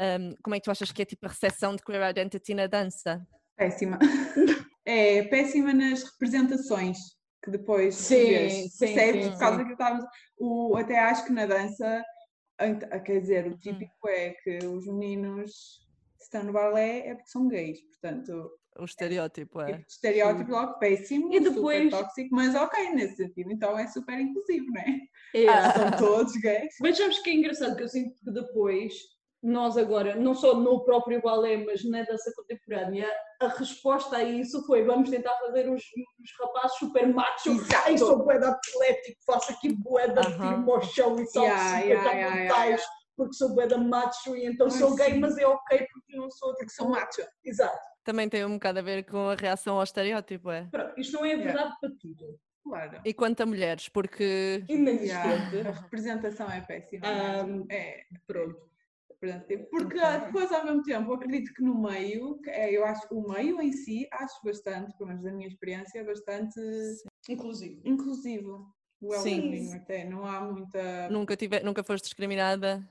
um, 0.00 0.34
como 0.42 0.54
é 0.56 0.60
que 0.60 0.64
tu 0.64 0.70
achas 0.70 0.90
que 0.90 1.02
é 1.02 1.04
tipo 1.04 1.26
a 1.26 1.28
recepção 1.28 1.76
de 1.76 1.82
queer 1.82 2.08
identity 2.10 2.54
na 2.54 2.66
dança? 2.66 3.26
Péssima. 3.56 3.98
É 4.86 5.22
péssima 5.24 5.74
nas 5.74 6.02
representações 6.02 6.96
que 7.44 7.50
depois 7.50 7.94
Sim, 7.94 8.30
percebes? 8.78 9.24
sim, 9.24 9.30
Por 9.32 9.38
causa 9.38 9.58
sim. 9.58 9.66
que 9.66 9.72
estávamos. 9.72 10.04
O, 10.38 10.74
até 10.76 10.98
acho 10.98 11.26
que 11.26 11.32
na 11.32 11.44
dança, 11.46 12.02
ent- 12.62 12.88
quer 13.04 13.20
dizer, 13.20 13.46
Hum. 13.46 13.50
o 13.52 13.58
típico 13.58 14.08
é 14.08 14.30
que 14.42 14.58
os 14.66 14.86
meninos 14.86 15.52
se 16.18 16.24
estão 16.24 16.42
no 16.44 16.52
balé 16.52 17.08
é 17.08 17.14
porque 17.14 17.28
são 17.30 17.46
gays, 17.46 17.78
portanto, 17.88 18.50
O 18.78 18.84
estereótipo 18.84 19.60
é. 19.60 19.72
tipo, 19.74 19.84
estereótipo 19.88 20.50
logo 20.50 20.78
péssimo, 20.78 21.32
E 21.34 21.40
depois- 21.40 21.84
super 21.84 22.02
tóxico, 22.04 22.28
mas 22.34 22.54
ok, 22.54 22.90
nesse 22.90 23.16
sentido, 23.16 23.50
então 23.52 23.78
é 23.78 23.86
super 23.88 24.18
inclusivo, 24.18 24.66
não 24.70 24.80
é? 24.80 24.98
É. 25.34 25.72
São 25.72 25.90
todos 25.98 26.32
gays. 26.36 26.74
Mas 26.80 26.96
sabes 26.96 27.18
que 27.20 27.30
é 27.30 27.34
engraçado 27.34 27.76
que 27.76 27.82
eu 27.82 27.88
sinto 27.88 28.14
que 28.24 28.30
depois 28.32 28.92
nós 29.42 29.76
agora, 29.76 30.14
não 30.16 30.34
só 30.34 30.54
no 30.54 30.84
próprio 30.84 31.20
balé, 31.22 31.56
mas 31.64 31.82
na 31.88 32.02
dança 32.02 32.30
contemporânea, 32.36 33.08
a 33.40 33.48
resposta 33.48 34.16
a 34.18 34.22
isso 34.22 34.64
foi 34.66 34.84
vamos 34.84 35.08
tentar 35.10 35.32
fazer 35.38 35.68
os, 35.68 35.82
os 35.82 36.30
rapazes 36.38 36.76
super 36.78 37.08
machos, 37.12 37.58
ai 37.86 37.96
sou 37.96 38.18
boeda 38.22 38.50
atlético, 38.50 39.18
faço 39.26 39.52
aqui 39.52 39.72
boeda, 39.74 40.20
Aham. 40.20 40.48
tiro-me 40.50 40.70
ao 40.70 40.82
chão 40.82 41.18
e 41.18 41.26
salto 41.26 41.46
Yeah, 41.46 41.80
50 41.80 41.88
yeah, 41.88 42.12
yeah, 42.36 42.64
yeah, 42.64 42.82
porque 43.16 43.34
sou 43.34 43.54
boeda 43.54 43.78
macho 43.78 44.36
e 44.36 44.46
então 44.46 44.70
sou 44.70 44.94
gay, 44.94 45.12
sim. 45.12 45.20
mas 45.20 45.36
é 45.38 45.46
ok 45.46 45.86
porque 45.92 46.16
não 46.16 46.30
sou 46.30 46.54
Porque 46.54 46.70
são 46.70 46.88
macho. 46.90 47.22
Exato. 47.44 47.89
Também 48.04 48.28
tem 48.28 48.44
um 48.44 48.54
bocado 48.54 48.78
a 48.78 48.82
ver 48.82 49.04
com 49.04 49.28
a 49.28 49.34
reação 49.34 49.76
ao 49.76 49.82
estereótipo, 49.84 50.50
é. 50.50 50.66
Pronto, 50.70 50.98
isto 50.98 51.12
não 51.14 51.24
é 51.24 51.28
Yeah. 51.30 51.44
verdade 51.52 51.76
para 51.80 51.90
tudo. 52.00 52.40
Claro. 52.62 53.00
E 53.04 53.14
quanto 53.14 53.40
a 53.42 53.46
mulheres, 53.46 53.88
porque 53.88 54.64
Inexistente. 54.68 55.56
Yeah, 55.56 55.70
A 55.70 55.72
representação 55.82 56.50
é 56.50 56.60
péssima. 56.60 57.06
Ahm, 57.06 57.64
é, 57.70 58.04
Pronto. 58.26 58.68
representativo. 59.10 59.66
Porque 59.70 59.98
depois, 59.98 60.52
ao 60.52 60.64
mesmo 60.64 60.82
tempo, 60.82 61.10
eu 61.10 61.14
acredito 61.14 61.52
que 61.54 61.62
no 61.62 61.80
meio, 61.80 62.38
é, 62.46 62.70
eu 62.70 62.84
acho 62.84 63.06
que 63.08 63.14
o 63.14 63.26
meio 63.28 63.60
em 63.60 63.72
si, 63.72 64.06
acho 64.12 64.34
bastante, 64.44 64.96
pelo 64.96 65.08
menos 65.08 65.22
da 65.24 65.32
minha 65.32 65.48
experiência, 65.48 66.04
bastante 66.04 66.60
Inclusive. 67.28 67.80
inclusivo. 67.84 68.74
Sim. 69.02 69.06
Welcoming 69.40 69.72
até, 69.74 70.04
não 70.04 70.26
há 70.26 70.40
muita. 70.42 71.08
nunca, 71.08 71.34
tive, 71.34 71.60
nunca 71.60 71.82
foste 71.82 72.04
discriminada. 72.04 72.86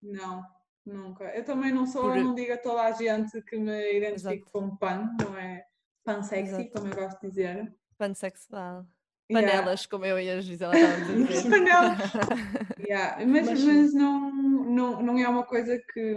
Não, 0.00 0.44
nunca. 0.84 1.24
Eu 1.36 1.44
também 1.44 1.72
não 1.72 1.86
sou, 1.86 2.02
Por- 2.04 2.16
não 2.16 2.34
digo 2.34 2.52
a 2.52 2.58
toda 2.58 2.82
a 2.82 2.92
gente 2.92 3.40
que 3.42 3.56
me 3.58 3.96
identifico 3.96 4.32
Exato. 4.34 4.50
como 4.52 4.76
pan, 4.78 5.10
não 5.20 5.36
é? 5.36 5.64
Pan 6.04 6.22
sexy, 6.22 6.54
Exato. 6.54 6.70
como 6.72 6.88
eu 6.88 6.94
gosto 6.96 7.20
de 7.20 7.28
dizer. 7.28 7.74
Pansexual. 7.98 8.86
Yeah. 9.30 9.50
Panelas, 9.52 9.86
como 9.86 10.04
eu 10.04 10.18
e 10.18 10.28
a 10.30 10.40
Gisela 10.40 10.74
a 10.74 10.96
dizer. 10.96 11.42
Panelas. 11.50 11.98
Yeah, 12.88 13.24
Mas, 13.24 13.48
Mas 13.48 13.64
mas, 13.64 13.94
não, 13.94 14.30
não, 14.64 15.02
não 15.02 15.18
é 15.18 15.26
uma 15.28 15.44
coisa 15.44 15.78
que, 15.94 16.16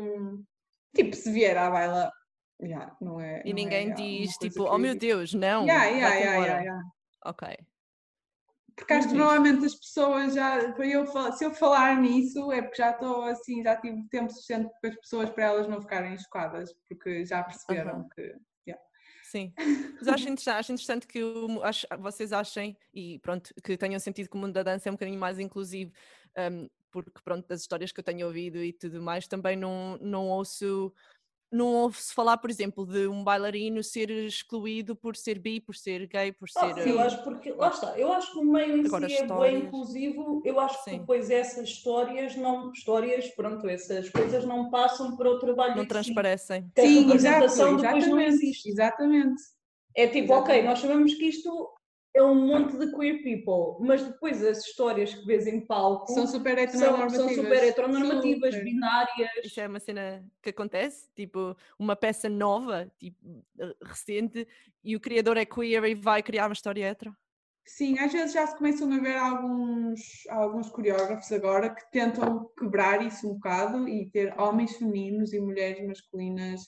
tipo, 0.96 1.16
se 1.16 1.32
vier 1.32 1.56
à 1.58 1.70
baila, 1.70 2.12
yeah, 2.62 2.94
não 3.00 3.22
é. 3.22 3.42
E 3.46 3.50
não 3.50 3.56
ninguém 3.56 3.92
é 3.92 3.94
diz 3.94 4.34
tipo, 4.38 4.64
que- 4.66 4.70
oh 4.70 4.78
meu 4.78 4.98
Deus, 4.98 5.34
não. 5.34 5.64
Yeah, 5.64 5.86
yeah, 5.86 6.16
yeah, 6.16 6.32
embora." 6.36 6.48
yeah, 6.48 6.64
yeah. 6.64 6.84
Ok. 7.24 7.48
Porque 8.76 8.94
acho 8.94 9.08
que 9.10 9.16
normalmente 9.16 9.66
as 9.66 9.76
pessoas 9.76 10.34
já, 10.36 10.74
para 10.74 10.86
eu, 10.88 11.06
se 11.34 11.46
eu 11.46 11.52
falar 11.54 12.00
nisso, 12.00 12.52
é 12.52 12.62
porque 12.62 12.78
já 12.78 12.92
estou 12.92 13.24
assim, 13.24 13.64
já 13.64 13.76
tive 13.80 14.08
tempo 14.10 14.30
suficiente 14.32 14.70
com 14.82 14.88
as 14.88 14.96
pessoas 14.98 15.30
para 15.30 15.46
elas 15.46 15.68
não 15.68 15.82
ficarem 15.82 16.18
chocadas, 16.18 16.74
porque 16.88 17.26
já 17.26 17.44
perceberam 17.44 18.02
Aham. 18.02 18.10
que. 18.16 18.36
Sim, 19.24 19.54
mas 20.00 20.08
acho 20.08 20.30
interessante, 20.30 20.58
acho 20.60 20.72
interessante 20.72 21.08
que 21.08 21.24
o 21.24 21.64
acho- 21.64 21.88
vocês 22.00 22.32
achem 22.32 22.78
e 22.94 23.18
pronto, 23.20 23.52
que 23.64 23.76
tenham 23.78 24.00
sentido 24.00 24.30
que 24.30 24.36
o 24.38 24.40
mundo 24.40 24.54
da 24.54 24.62
dança 24.64 24.88
é 24.88 24.92
um 24.92 24.96
bocadinho 24.96 25.20
mais 25.20 25.40
inclusivo, 25.40 25.92
um, 26.38 26.68
porque 26.92 27.20
pronto, 27.24 27.48
das 27.48 27.62
histórias 27.62 27.92
que 27.92 28.00
eu 28.00 28.04
tenho 28.04 28.28
ouvido 28.28 28.58
e 28.64 28.72
tudo 28.72 29.02
mais, 29.02 29.28
também 29.28 29.56
não, 29.58 29.98
não 29.98 30.30
ouço 30.30 30.94
não 31.52 31.74
ouve-se 31.74 32.14
falar, 32.14 32.38
por 32.38 32.50
exemplo, 32.50 32.86
de 32.86 33.08
um 33.08 33.24
bailarino 33.24 33.84
ser 33.84 34.10
excluído 34.10 34.96
por 34.96 35.16
ser 35.16 35.40
bi, 35.40 35.60
por 35.60 35.76
ser 35.76 36.08
gay, 36.08 36.32
por 36.32 36.50
ser. 36.50 36.60
Ah, 36.60 36.80
eu 36.80 36.98
uh, 36.98 37.02
acho 37.02 37.24
porque, 37.24 37.52
lá 37.52 37.70
está, 37.70 37.98
eu 37.98 38.12
acho 38.12 38.32
que 38.32 38.40
o 38.40 38.44
meio 38.44 38.78
em 38.78 38.86
Agora, 38.86 39.08
si 39.08 39.16
é 39.16 39.22
histórias. 39.22 39.54
bem 39.54 39.64
inclusivo, 39.68 40.42
eu 40.44 40.60
acho 40.60 40.84
que 40.84 40.92
Sim. 40.92 41.00
depois 41.00 41.30
essas 41.30 41.70
histórias 41.70 42.36
não, 42.36 42.72
histórias, 42.72 43.28
pronto, 43.30 43.68
essas 43.70 44.10
coisas 44.10 44.46
não 44.46 44.70
passam 44.70 45.16
para 45.16 45.30
o 45.30 45.40
trabalho 45.40 45.76
não 45.76 45.84
si. 45.84 45.90
transparecem. 45.90 46.72
Sim, 46.78 47.14
exato, 47.14 47.14
representação 47.14 47.78
depois 47.78 48.08
não 48.08 48.20
exatamente. 48.20 48.46
existe. 48.46 48.70
Exatamente. 48.70 49.42
É 49.96 50.08
tipo, 50.08 50.34
ok, 50.34 50.56
Exatamente. 50.56 50.66
nós 50.66 50.80
sabemos 50.80 51.14
que 51.14 51.26
isto 51.26 51.75
é 52.16 52.24
um 52.24 52.48
monte 52.48 52.78
de 52.78 52.96
queer 52.96 53.22
people, 53.22 53.86
mas 53.86 54.02
depois 54.02 54.42
as 54.42 54.66
histórias 54.66 55.14
que 55.14 55.26
vês 55.26 55.46
em 55.48 55.60
palco 55.60 56.12
São 56.14 56.26
super 56.26 56.56
são, 56.56 56.64
heteronormativas. 56.64 57.36
são 57.36 57.44
super 57.44 57.64
heteronormativas, 57.64 58.54
Super. 58.56 58.64
binárias. 58.64 59.30
Isso 59.44 59.60
é 59.60 59.68
uma 59.68 59.80
cena 59.82 60.26
que 60.42 60.50
acontece, 60.50 61.10
tipo, 61.14 61.56
uma 61.78 61.96
peça 61.96 62.30
nova, 62.30 62.90
tipo, 62.98 63.18
uh, 63.60 63.76
recente, 63.84 64.48
e 64.82 64.96
o 64.96 65.00
criador 65.00 65.36
é 65.36 65.46
queer 65.46 65.84
e 65.84 65.94
vai 65.94 66.24
criar 66.24 66.48
uma 66.48 66.54
história 66.54 66.90
hetero. 66.90 67.14
Sim, 67.68 68.00
às 68.00 68.14
vezes 68.14 68.34
já 68.34 68.46
se 68.48 68.56
começam 68.56 68.92
a 68.94 69.00
ver 69.00 69.18
alguns, 69.18 70.00
alguns 70.30 70.70
coreógrafos 70.70 71.32
agora 71.32 71.74
que 71.74 71.92
tentam 71.92 72.50
quebrar 72.58 73.06
isso 73.06 73.28
um 73.28 73.34
bocado 73.34 73.90
e 73.90 74.10
ter 74.12 74.40
homens 74.40 74.78
femininos 74.78 75.34
e 75.34 75.40
mulheres 75.40 75.86
masculinas, 75.86 76.62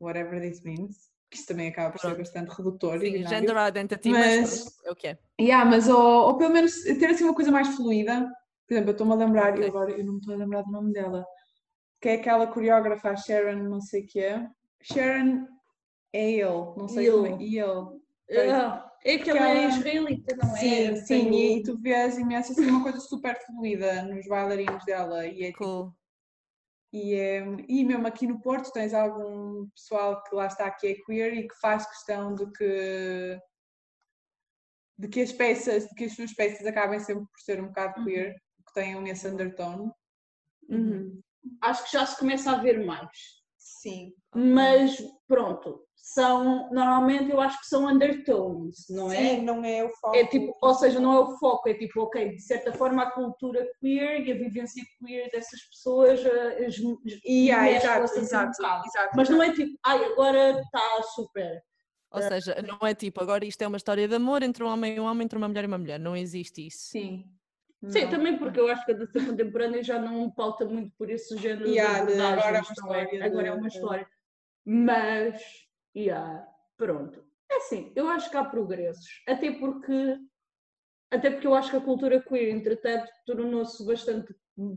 whatever 0.00 0.40
this 0.40 0.62
means, 0.62 1.09
que 1.30 1.36
isso 1.36 1.46
também 1.46 1.68
acaba 1.68 1.92
por 1.92 2.00
ser 2.00 2.16
bastante 2.16 2.48
redutor 2.50 2.98
Sim, 3.00 3.24
gender 3.26 3.56
identity, 3.68 4.10
mas, 4.10 4.66
é 4.84 4.90
o 4.90 4.96
que 4.96 5.06
é. 5.08 5.18
Yeah, 5.40 5.68
mas 5.68 5.88
ou, 5.88 6.26
ou 6.26 6.36
pelo 6.36 6.52
menos 6.52 6.82
ter 6.82 7.06
assim 7.06 7.24
uma 7.24 7.34
coisa 7.34 7.50
mais 7.52 7.68
fluida. 7.68 8.28
Por 8.66 8.74
exemplo, 8.74 8.90
eu 8.90 8.92
estou-me 8.92 9.12
a 9.12 9.16
lembrar, 9.16 9.52
Ok. 9.52 9.62
eu 9.64 9.68
agora 9.68 9.90
eu 9.92 10.04
não 10.04 10.14
me 10.14 10.18
estou 10.18 10.34
a 10.34 10.38
lembrar 10.38 10.62
do 10.62 10.70
nome 10.72 10.92
dela, 10.92 11.24
que 12.00 12.08
é 12.08 12.14
aquela 12.14 12.46
coreógrafa, 12.48 13.10
a 13.10 13.16
Sharon, 13.16 13.62
não 13.62 13.80
sei 13.80 14.02
o 14.02 14.06
que 14.06 14.20
é. 14.20 14.46
Sharon 14.82 15.46
Ale, 16.12 16.42
não 16.76 16.88
sei 16.88 17.10
como 17.10 17.26
é. 17.26 17.30
Ale. 17.32 18.50
Ah, 18.52 18.90
é 19.04 19.18
que 19.18 19.30
ela 19.30 19.38
é 19.48 19.66
Aquela- 19.66 19.76
israelita, 19.78 20.36
não 20.36 20.56
é? 20.56 20.58
Sim, 20.58 20.96
sim, 20.96 21.30
e 21.58 21.62
tu 21.62 21.76
vês 21.78 22.18
imenso 22.18 22.52
assim 22.52 22.66
uma 22.66 22.82
coisa 22.82 23.00
super 23.00 23.36
fluida 23.46 24.02
nos 24.02 24.26
bailarinos 24.26 24.84
dela 24.84 25.26
e 25.26 25.42
é 25.42 25.46
tipo, 25.46 25.58
Cool. 25.58 25.94
E, 26.92 27.14
é, 27.14 27.40
e 27.68 27.84
mesmo 27.84 28.06
aqui 28.06 28.26
no 28.26 28.40
Porto 28.40 28.72
tens 28.72 28.92
algum 28.92 29.68
pessoal 29.70 30.22
que 30.24 30.34
lá 30.34 30.46
está 30.46 30.70
que 30.70 30.88
é 30.88 30.94
queer 30.94 31.34
e 31.34 31.48
que 31.48 31.54
faz 31.60 31.86
questão 31.86 32.34
de 32.34 32.50
que 32.52 33.40
de 34.98 35.08
que 35.08 35.22
as 35.22 35.32
peças, 35.32 35.88
de 35.88 35.94
que 35.94 36.04
as 36.04 36.14
suas 36.14 36.32
peças 36.34 36.66
acabem 36.66 37.00
sempre 37.00 37.24
por 37.24 37.40
ser 37.40 37.58
um 37.58 37.68
bocado 37.68 38.04
queer, 38.04 38.34
que 38.66 38.74
tenham 38.74 39.06
esse 39.06 39.26
undertone. 39.26 39.90
Uhum. 40.68 41.22
Acho 41.62 41.84
que 41.84 41.92
já 41.92 42.04
se 42.04 42.18
começa 42.18 42.52
a 42.52 42.60
ver 42.60 42.84
mais. 42.84 43.08
Sim. 43.56 44.12
Mas 44.34 45.02
pronto, 45.26 45.86
são 46.02 46.70
normalmente 46.72 47.30
eu 47.30 47.40
acho 47.40 47.58
que 47.60 47.66
são 47.66 47.86
undertones, 47.86 48.86
não 48.88 49.12
é? 49.12 49.16
Sim, 49.16 49.42
não 49.42 49.64
é 49.64 49.84
o 49.84 49.90
foco. 49.90 50.16
É 50.16 50.24
tipo, 50.26 50.56
ou 50.60 50.74
seja, 50.74 50.98
não 50.98 51.12
é 51.12 51.18
o 51.20 51.36
foco, 51.38 51.68
é 51.68 51.74
tipo, 51.74 52.00
ok, 52.02 52.30
de 52.34 52.42
certa 52.42 52.72
forma 52.72 53.02
a 53.02 53.10
cultura 53.10 53.66
queer 53.80 54.26
e 54.26 54.32
a 54.32 54.34
vivência 54.34 54.82
queer 54.98 55.30
dessas 55.30 55.60
pessoas 55.68 56.24
eh, 56.24 56.66
es- 56.66 56.78
es- 57.04 57.20
E, 57.24 57.50
ah, 57.52 57.62
mescla-se 57.62 57.84
exato, 57.84 58.04
assim 58.04 58.20
exato, 58.20 58.86
exato. 58.88 59.10
Mas 59.16 59.28
não 59.28 59.42
é 59.42 59.52
tipo, 59.52 59.78
ai, 59.84 60.04
agora 60.04 60.60
está 60.60 61.02
super. 61.14 61.62
Ou 62.12 62.22
seja, 62.22 62.56
não 62.62 62.86
é 62.88 62.92
tipo, 62.94 63.20
agora 63.22 63.44
isto 63.44 63.62
é 63.62 63.68
uma 63.68 63.76
história 63.76 64.08
de 64.08 64.14
amor 64.16 64.42
entre 64.42 64.64
um 64.64 64.68
homem 64.68 64.96
e 64.96 65.00
um 65.00 65.04
homem, 65.04 65.24
entre 65.24 65.38
uma 65.38 65.46
mulher 65.46 65.62
e 65.64 65.66
uma 65.68 65.78
mulher. 65.78 66.00
Não 66.00 66.16
existe 66.16 66.66
isso. 66.66 66.78
Sim. 66.88 67.24
Sim, 67.88 68.02
Não. 68.02 68.10
também 68.10 68.36
porque 68.36 68.58
eu 68.60 68.68
acho 68.68 68.84
que 68.84 68.92
a 68.92 68.94
dança 68.96 69.24
contemporânea 69.24 69.82
já 69.82 69.98
não 69.98 70.30
pauta 70.30 70.64
muito 70.66 70.92
por 70.98 71.08
esse 71.08 71.34
género 71.38 71.68
Yeah, 71.68 72.04
de 72.04 72.14
de 72.16 72.20
agora 72.20 72.58
é 72.58 72.60
uma 72.60 72.68
é? 72.68 72.72
história 72.72 73.24
Agora 73.26 73.42
de- 73.44 73.48
é 73.48 73.52
uma 73.52 73.68
de- 73.68 73.74
história. 73.76 74.06
Mas, 74.66 75.42
yeah, 75.96 76.46
pronto. 76.76 77.24
É 77.50 77.56
assim, 77.56 77.92
eu 77.96 78.08
acho 78.08 78.30
que 78.30 78.36
há 78.36 78.44
progressos. 78.44 79.22
Até 79.26 79.50
porque, 79.52 80.16
até 81.10 81.30
porque 81.30 81.46
eu 81.46 81.54
acho 81.54 81.70
que 81.70 81.76
a 81.76 81.80
cultura 81.80 82.22
queer, 82.22 82.54
entretanto, 82.54 83.10
tornou-se 83.26 83.84
bastante, 83.84 84.34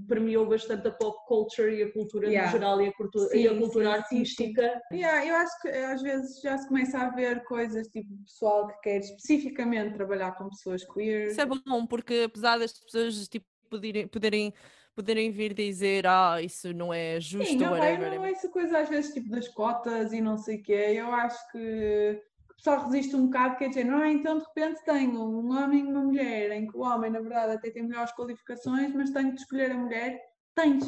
permeou 0.07 0.47
bastante 0.47 0.87
a 0.87 0.91
pop 0.91 1.17
culture 1.27 1.71
e 1.71 1.83
a 1.83 1.93
cultura 1.93 2.27
Yeah. 2.27 2.51
no 2.51 2.57
geral 2.57 2.81
e 2.81 2.87
a, 2.87 2.93
cultura, 2.93 3.37
e 3.37 3.47
a 3.47 3.51
Sim, 3.51 3.59
cultura 3.59 3.85
sim, 3.85 3.91
sim, 3.91 4.25
sim. 4.25 4.43
artística. 4.43 4.81
Yeah, 4.91 5.25
eu 5.25 5.35
acho 5.35 5.61
que 5.61 5.67
às 5.67 6.01
vezes 6.01 6.41
já 6.41 6.57
se 6.57 6.67
começa 6.67 6.97
a 6.97 7.09
ver 7.09 7.43
coisas 7.43 7.87
tipo 7.87 8.09
pessoal 8.23 8.67
que 8.67 8.79
quer 8.81 8.99
especificamente 8.99 9.93
trabalhar 9.93 10.31
com 10.35 10.49
pessoas 10.49 10.83
queer. 10.85 11.27
Isso 11.27 11.41
é 11.41 11.45
bom, 11.45 11.85
porque 11.85 12.23
apesar 12.25 12.57
das 12.57 12.73
pessoas 12.73 13.27
tipo, 13.27 13.45
poderem, 13.69 14.07
poderem, 14.07 14.53
poderem 14.95 15.31
vir 15.31 15.53
dizer 15.53 16.05
ah, 16.07 16.41
isso 16.41 16.73
não 16.73 16.93
é 16.93 17.19
justo 17.19 17.51
Sim, 17.51 17.63
whatever. 17.63 18.15
não 18.15 18.25
é 18.25 18.31
essa 18.31 18.49
coisa 18.49 18.79
às 18.79 18.89
vezes 18.89 19.13
tipo 19.13 19.29
das 19.29 19.47
cotas 19.47 20.13
e 20.13 20.21
não 20.21 20.37
sei 20.37 20.57
o 20.57 20.63
quê. 20.63 20.93
Eu 20.95 21.11
acho 21.13 21.51
que 21.51 22.21
o 22.49 22.55
pessoal 22.55 22.85
resiste 22.85 23.15
um 23.15 23.25
bocado, 23.25 23.57
quer 23.57 23.69
dizer, 23.69 23.83
não 23.83 24.01
é? 24.01 24.11
Então 24.11 24.37
de 24.37 24.45
repente 24.45 24.83
tenho 24.85 25.19
um 25.21 25.51
homem 25.51 25.79
e 25.79 25.87
uma 25.87 26.03
mulher, 26.03 26.51
em 26.51 26.67
que 26.67 26.77
o 26.77 26.81
homem 26.81 27.11
na 27.11 27.19
verdade 27.19 27.53
até 27.53 27.71
tem 27.71 27.83
melhores 27.83 28.13
qualificações, 28.13 28.93
mas 28.93 29.11
tenho 29.11 29.33
de 29.33 29.41
escolher 29.41 29.71
a 29.71 29.77
mulher. 29.77 30.19
Tens. 30.55 30.85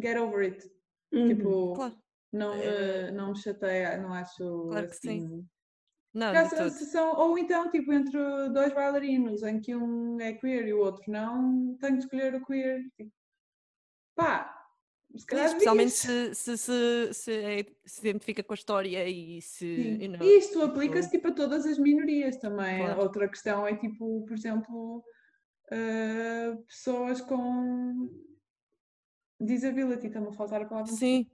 Get 0.00 0.16
over 0.18 0.44
it. 0.44 0.70
Uhum. 1.12 1.28
Tipo, 1.28 1.74
Claro, 1.74 1.96
não, 2.32 2.56
me, 2.56 3.10
não 3.12 3.28
me 3.30 3.38
chateia, 3.38 3.96
não 3.96 4.12
acho 4.12 4.68
Claro 4.68 4.88
que 4.88 4.96
sim. 4.96 5.46
Não, 6.16 6.70
são- 6.70 7.14
ou 7.16 7.38
então, 7.38 7.70
tipo, 7.70 7.92
entre 7.92 8.18
dois 8.50 8.72
bailarinos, 8.72 9.42
em 9.42 9.60
que 9.60 9.74
um 9.76 10.20
é 10.20 10.32
queer 10.32 10.66
e 10.68 10.72
o 10.72 10.78
outro 10.80 11.02
não, 11.10 11.76
tenho 11.78 11.98
de 11.98 12.04
escolher 12.04 12.34
o 12.34 12.44
queer. 12.44 12.82
Tipo, 12.96 13.12
pá, 14.14 14.52
se 15.16 15.26
calhar 15.26 15.46
Especialmente 15.46 15.90
se 15.92 16.34
se, 16.34 16.58
se, 16.58 17.14
se, 17.14 17.32
é- 17.32 17.66
se 17.84 18.00
identifica 18.08 18.42
com 18.42 18.52
a 18.52 18.56
história 18.56 19.08
e 19.08 19.40
se. 19.42 19.66
You 20.00 20.08
know, 20.10 20.22
E 20.22 20.38
isto 20.38 20.60
aplica-se 20.62 21.10
tipo 21.10 21.28
a 21.28 21.32
todas 21.32 21.64
as 21.66 21.78
minorias 21.78 22.36
também. 22.38 22.78
Claro. 22.84 23.00
Outra 23.02 23.28
questão 23.28 23.66
é 23.66 23.76
tipo, 23.76 24.24
por 24.26 24.34
exemplo, 24.36 25.04
ah, 25.70 26.56
pessoas 26.66 27.20
com 27.20 28.10
disability, 29.40 30.06
está-me 30.06 30.28
a 30.28 30.32
faltar 30.32 30.62
a 30.62 30.66
palavra. 30.66 30.92
Sim. 30.92 31.30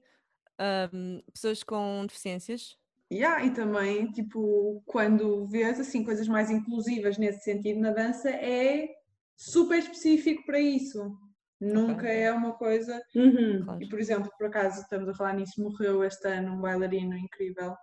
Ahm, 0.58 1.20
pessoas 1.32 1.62
com 1.62 2.04
deficiências. 2.06 2.76
Yeah, 3.12 3.44
e 3.44 3.52
também, 3.52 4.10
tipo, 4.10 4.82
quando 4.86 5.46
vês 5.46 5.78
assim 5.78 6.02
coisas 6.02 6.26
mais 6.26 6.50
inclusivas 6.50 7.18
nesse 7.18 7.40
sentido 7.44 7.78
na 7.80 7.90
dança, 7.90 8.30
é 8.30 8.88
super 9.36 9.78
específico 9.78 10.46
para 10.46 10.58
isso. 10.58 11.14
Nunca 11.60 12.08
é 12.08 12.32
uma 12.32 12.54
coisa. 12.54 13.00
Uhum. 13.14 13.64
Claro. 13.64 13.82
E, 13.82 13.88
por 13.88 14.00
exemplo, 14.00 14.30
por 14.38 14.46
acaso 14.46 14.80
estamos 14.80 15.08
a 15.08 15.14
falar 15.14 15.34
nisso, 15.34 15.62
morreu 15.62 16.02
este 16.02 16.26
ano 16.26 16.54
um 16.54 16.60
bailarino 16.60 17.14
incrível, 17.16 17.76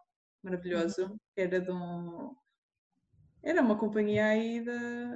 maravilhoso, 0.43 1.15
que 1.35 1.41
era 1.41 1.61
de 1.61 1.71
um. 1.71 2.33
Era 3.43 3.61
uma 3.61 3.77
companhia 3.77 4.25
aí 4.25 4.65
da. 4.65 5.15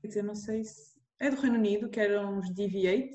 Quer 0.00 0.08
dizer, 0.08 0.22
não 0.22 0.36
sei 0.36 0.64
se. 0.64 0.96
É 1.18 1.30
do 1.30 1.40
Reino 1.40 1.58
Unido, 1.58 1.90
que 1.90 1.98
eram 1.98 2.38
os 2.38 2.48
DV8, 2.54 3.10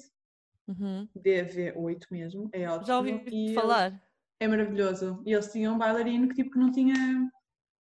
Uhum. 0.68 1.08
DV8 1.18 2.06
mesmo, 2.12 2.50
é 2.54 2.70
ótimo. 2.70 2.86
Já 2.88 2.98
ouvi 2.98 3.24
e 3.28 3.54
falar. 3.54 4.02
É 4.44 4.48
maravilhoso. 4.48 5.24
E 5.26 5.32
eles 5.32 5.50
tinham 5.50 5.76
um 5.76 5.78
bailarino 5.78 6.28
que 6.28 6.36
tipo 6.36 6.52
que 6.52 6.60
não 6.60 6.70
tinha. 6.70 6.94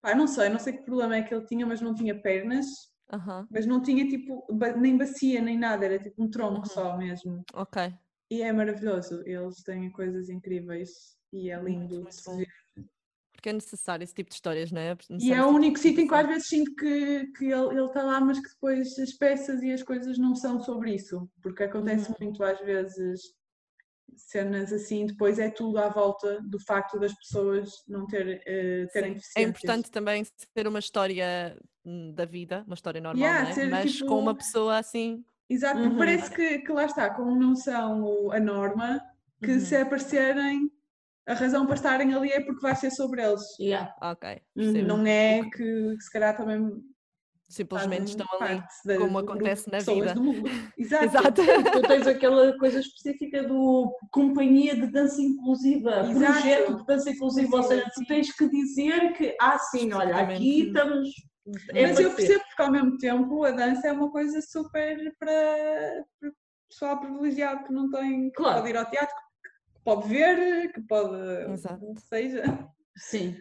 Pá, 0.02 0.16
não 0.16 0.28
sei, 0.28 0.48
não 0.48 0.60
sei 0.60 0.72
que 0.72 0.84
problema 0.84 1.18
é 1.18 1.22
que 1.22 1.34
ele 1.36 1.46
tinha, 1.46 1.66
mas 1.66 1.82
não 1.82 1.94
tinha 1.94 2.18
pernas, 2.22 2.66
Aham. 3.12 3.46
mas 3.52 3.66
não 3.66 3.82
tinha 3.82 4.08
tipo 4.08 4.46
nem 4.78 4.98
bacia 4.98 5.42
nem 5.42 5.58
nada, 5.58 5.86
era 5.86 6.00
tipo 6.00 6.24
um 6.24 6.30
tronco 6.30 6.60
Uhum. 6.60 6.66
só 6.66 6.98
mesmo. 6.98 7.44
Ok. 7.54 7.94
E 8.32 8.42
é 8.42 8.54
maravilhoso, 8.54 9.22
eles 9.26 9.62
têm 9.64 9.92
coisas 9.92 10.30
incríveis 10.30 11.18
e 11.34 11.50
é 11.50 11.62
Muito, 11.62 11.80
lindo 11.80 12.02
muito 12.02 12.24
bom. 12.26 12.38
ver. 12.38 12.48
Porque 13.34 13.50
é 13.50 13.54
necessário 13.54 14.04
esse 14.06 14.14
tipo 14.14 14.30
de 14.30 14.36
histórias, 14.36 14.72
não 14.72 14.80
é? 14.80 14.96
E 15.20 15.34
é 15.34 15.44
o 15.44 15.50
único 15.50 15.74
tipo 15.74 15.74
de 15.74 15.80
sítio 15.82 16.02
em 16.04 16.08
que 16.08 16.16
às 16.16 16.28
vezes 16.28 16.48
sinto 16.48 16.76
que, 16.76 17.28
que 17.34 17.46
ele 17.46 17.78
ele 17.78 17.88
está 17.88 18.04
lá, 18.04 18.22
mas 18.22 18.40
que 18.40 18.48
depois 18.50 18.98
as 18.98 19.12
peças 19.14 19.62
e 19.62 19.74
as 19.74 19.84
coisas 19.84 20.18
não 20.18 20.34
são 20.34 20.62
sobre 20.62 20.96
isso, 20.96 21.30
porque 21.42 21.64
acontece 21.64 22.10
Uhum. 22.10 22.16
muito 22.22 22.42
às 22.42 22.60
vezes 22.62 23.22
cenas 24.16 24.72
assim, 24.72 25.06
depois 25.06 25.40
é 25.40 25.50
tudo 25.50 25.78
à 25.80 25.90
volta 25.90 26.40
do 26.42 26.60
facto 26.60 27.00
das 27.00 27.14
pessoas 27.14 27.70
não 27.88 28.06
ter, 28.08 28.42
eh, 28.46 28.86
terem 28.94 29.20
Sim. 29.20 29.30
É 29.38 29.42
importante 29.44 29.90
também 29.92 30.24
ser 30.26 30.68
uma 30.68 30.80
história 30.80 31.58
hum, 31.86 32.14
da 32.14 32.26
vida, 32.26 32.64
uma 32.68 32.76
história 32.76 33.02
normal, 33.02 33.24
Yeah, 33.24 33.50
é? 33.50 33.54
ser 33.54 33.70
Mas 33.70 33.92
tipo- 33.94 34.06
com 34.08 34.20
uma 34.20 34.36
pessoa 34.36 34.78
assim. 34.78 35.24
Exato, 35.50 35.80
Uhum. 35.80 35.98
parece 35.98 36.32
que, 36.32 36.60
que 36.60 36.72
lá 36.72 36.86
está, 36.86 37.10
como 37.14 37.36
não 37.36 37.56
são 37.56 38.32
a 38.32 38.40
norma, 38.40 39.02
que 39.44 39.52
Uhum. 39.54 39.60
se 39.60 39.76
aparecerem, 39.76 40.72
a 41.28 41.34
razão 41.34 41.66
para 41.66 41.76
estarem 41.76 42.14
ali 42.14 42.30
é 42.32 42.40
porque 42.42 42.62
vai 42.62 42.76
ser 42.76 42.92
sobre 42.92 43.22
eles. 43.24 43.42
Yeah. 43.60 43.94
Ok. 44.02 44.30
Uhum. 44.30 44.64
percebo. 44.74 44.88
Não 44.88 45.06
é 45.06 45.42
que, 45.44 45.96
que 45.96 46.02
se 46.02 46.12
calhar 46.12 46.36
também 46.36 46.82
Simplesmente 47.54 48.08
estão 48.10 48.26
ali. 48.42 48.64
da- 48.86 48.98
como 48.98 49.20
acontece 49.20 49.72
na 49.72 49.78
vida. 49.80 50.16
Exato. 50.78 51.06
Exato. 51.06 51.42
Tu 51.72 51.82
tens 51.88 52.08
aquela 52.08 52.58
coisa 52.58 52.80
específica 52.80 53.44
do 53.44 53.96
companhia 54.12 54.76
de 54.76 54.88
dança 54.88 55.22
inclusiva, 55.22 55.92
Exato. 56.10 56.20
projeto 56.20 56.76
de 56.78 56.86
dança 56.86 57.10
inclusiva, 57.12 57.58
ou 57.58 57.64
Sim, 57.64 57.70
seja, 57.70 57.84
sim. 57.86 57.92
tu 58.04 58.08
tens 58.08 58.36
que 58.36 58.50
dizer 58.50 59.14
que, 59.14 59.36
ah 59.40 59.60
sim, 59.60 59.94
olha, 59.94 60.16
aqui 60.18 60.64
estamos. 60.68 61.10
É 61.70 61.84
Mas 61.88 62.00
eu 62.00 62.12
percebo 62.16 62.44
porque 62.46 62.62
ao 62.62 62.72
mesmo 62.72 62.98
tempo 62.98 63.44
a 63.44 63.52
dança 63.52 63.88
é 63.88 63.92
uma 63.92 64.10
coisa 64.10 64.42
super 64.42 65.14
para, 65.20 66.06
para 66.20 66.32
pessoal 66.70 67.00
privilegiado 67.02 67.66
que 67.66 67.74
não 67.74 67.90
tem, 67.92 68.30
que 68.30 68.36
Claro. 68.36 68.58
pode 68.62 68.70
ir 68.70 68.78
ao 68.78 68.86
teatro, 68.90 69.16
que 69.16 69.82
pode 69.84 70.08
ver, 70.08 70.72
que 70.72 70.82
pode, 70.82 71.52
Exato. 71.52 71.94
seja. 72.10 72.44
Sim. 72.98 73.36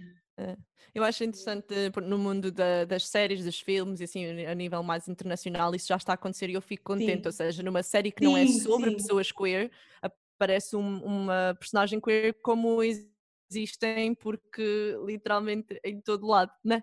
Eu 0.94 1.04
acho 1.04 1.24
interessante 1.24 1.90
por- 1.92 2.02
no 2.02 2.18
mundo 2.18 2.50
da- 2.50 2.84
das 2.84 3.06
séries, 3.08 3.44
dos 3.44 3.60
filmes 3.60 4.00
e 4.00 4.04
assim 4.04 4.44
a 4.46 4.54
nível 4.54 4.82
mais 4.82 5.08
internacional 5.08 5.74
isso 5.74 5.88
já 5.88 5.96
está 5.96 6.12
a 6.12 6.14
acontecer 6.14 6.50
e 6.50 6.54
eu 6.54 6.62
fico 6.62 6.84
contente. 6.84 7.22
Sim. 7.22 7.28
Ou 7.28 7.32
seja, 7.32 7.62
numa 7.62 7.82
série 7.82 8.10
que 8.12 8.22
não 8.22 8.36
é 8.36 8.46
Sim, 8.46 8.60
sobre 8.60 8.90
sim. 8.90 8.96
pessoas 8.96 9.30
queer, 9.32 9.70
aparece 10.00 10.76
um- 10.76 11.02
uma 11.04 11.54
personagem 11.58 12.00
queer 12.00 12.34
como 12.42 12.82
existem 12.82 14.14
porque 14.14 14.96
literalmente 15.06 15.78
em 15.84 16.00
todo 16.00 16.26
lado, 16.26 16.52
né? 16.64 16.82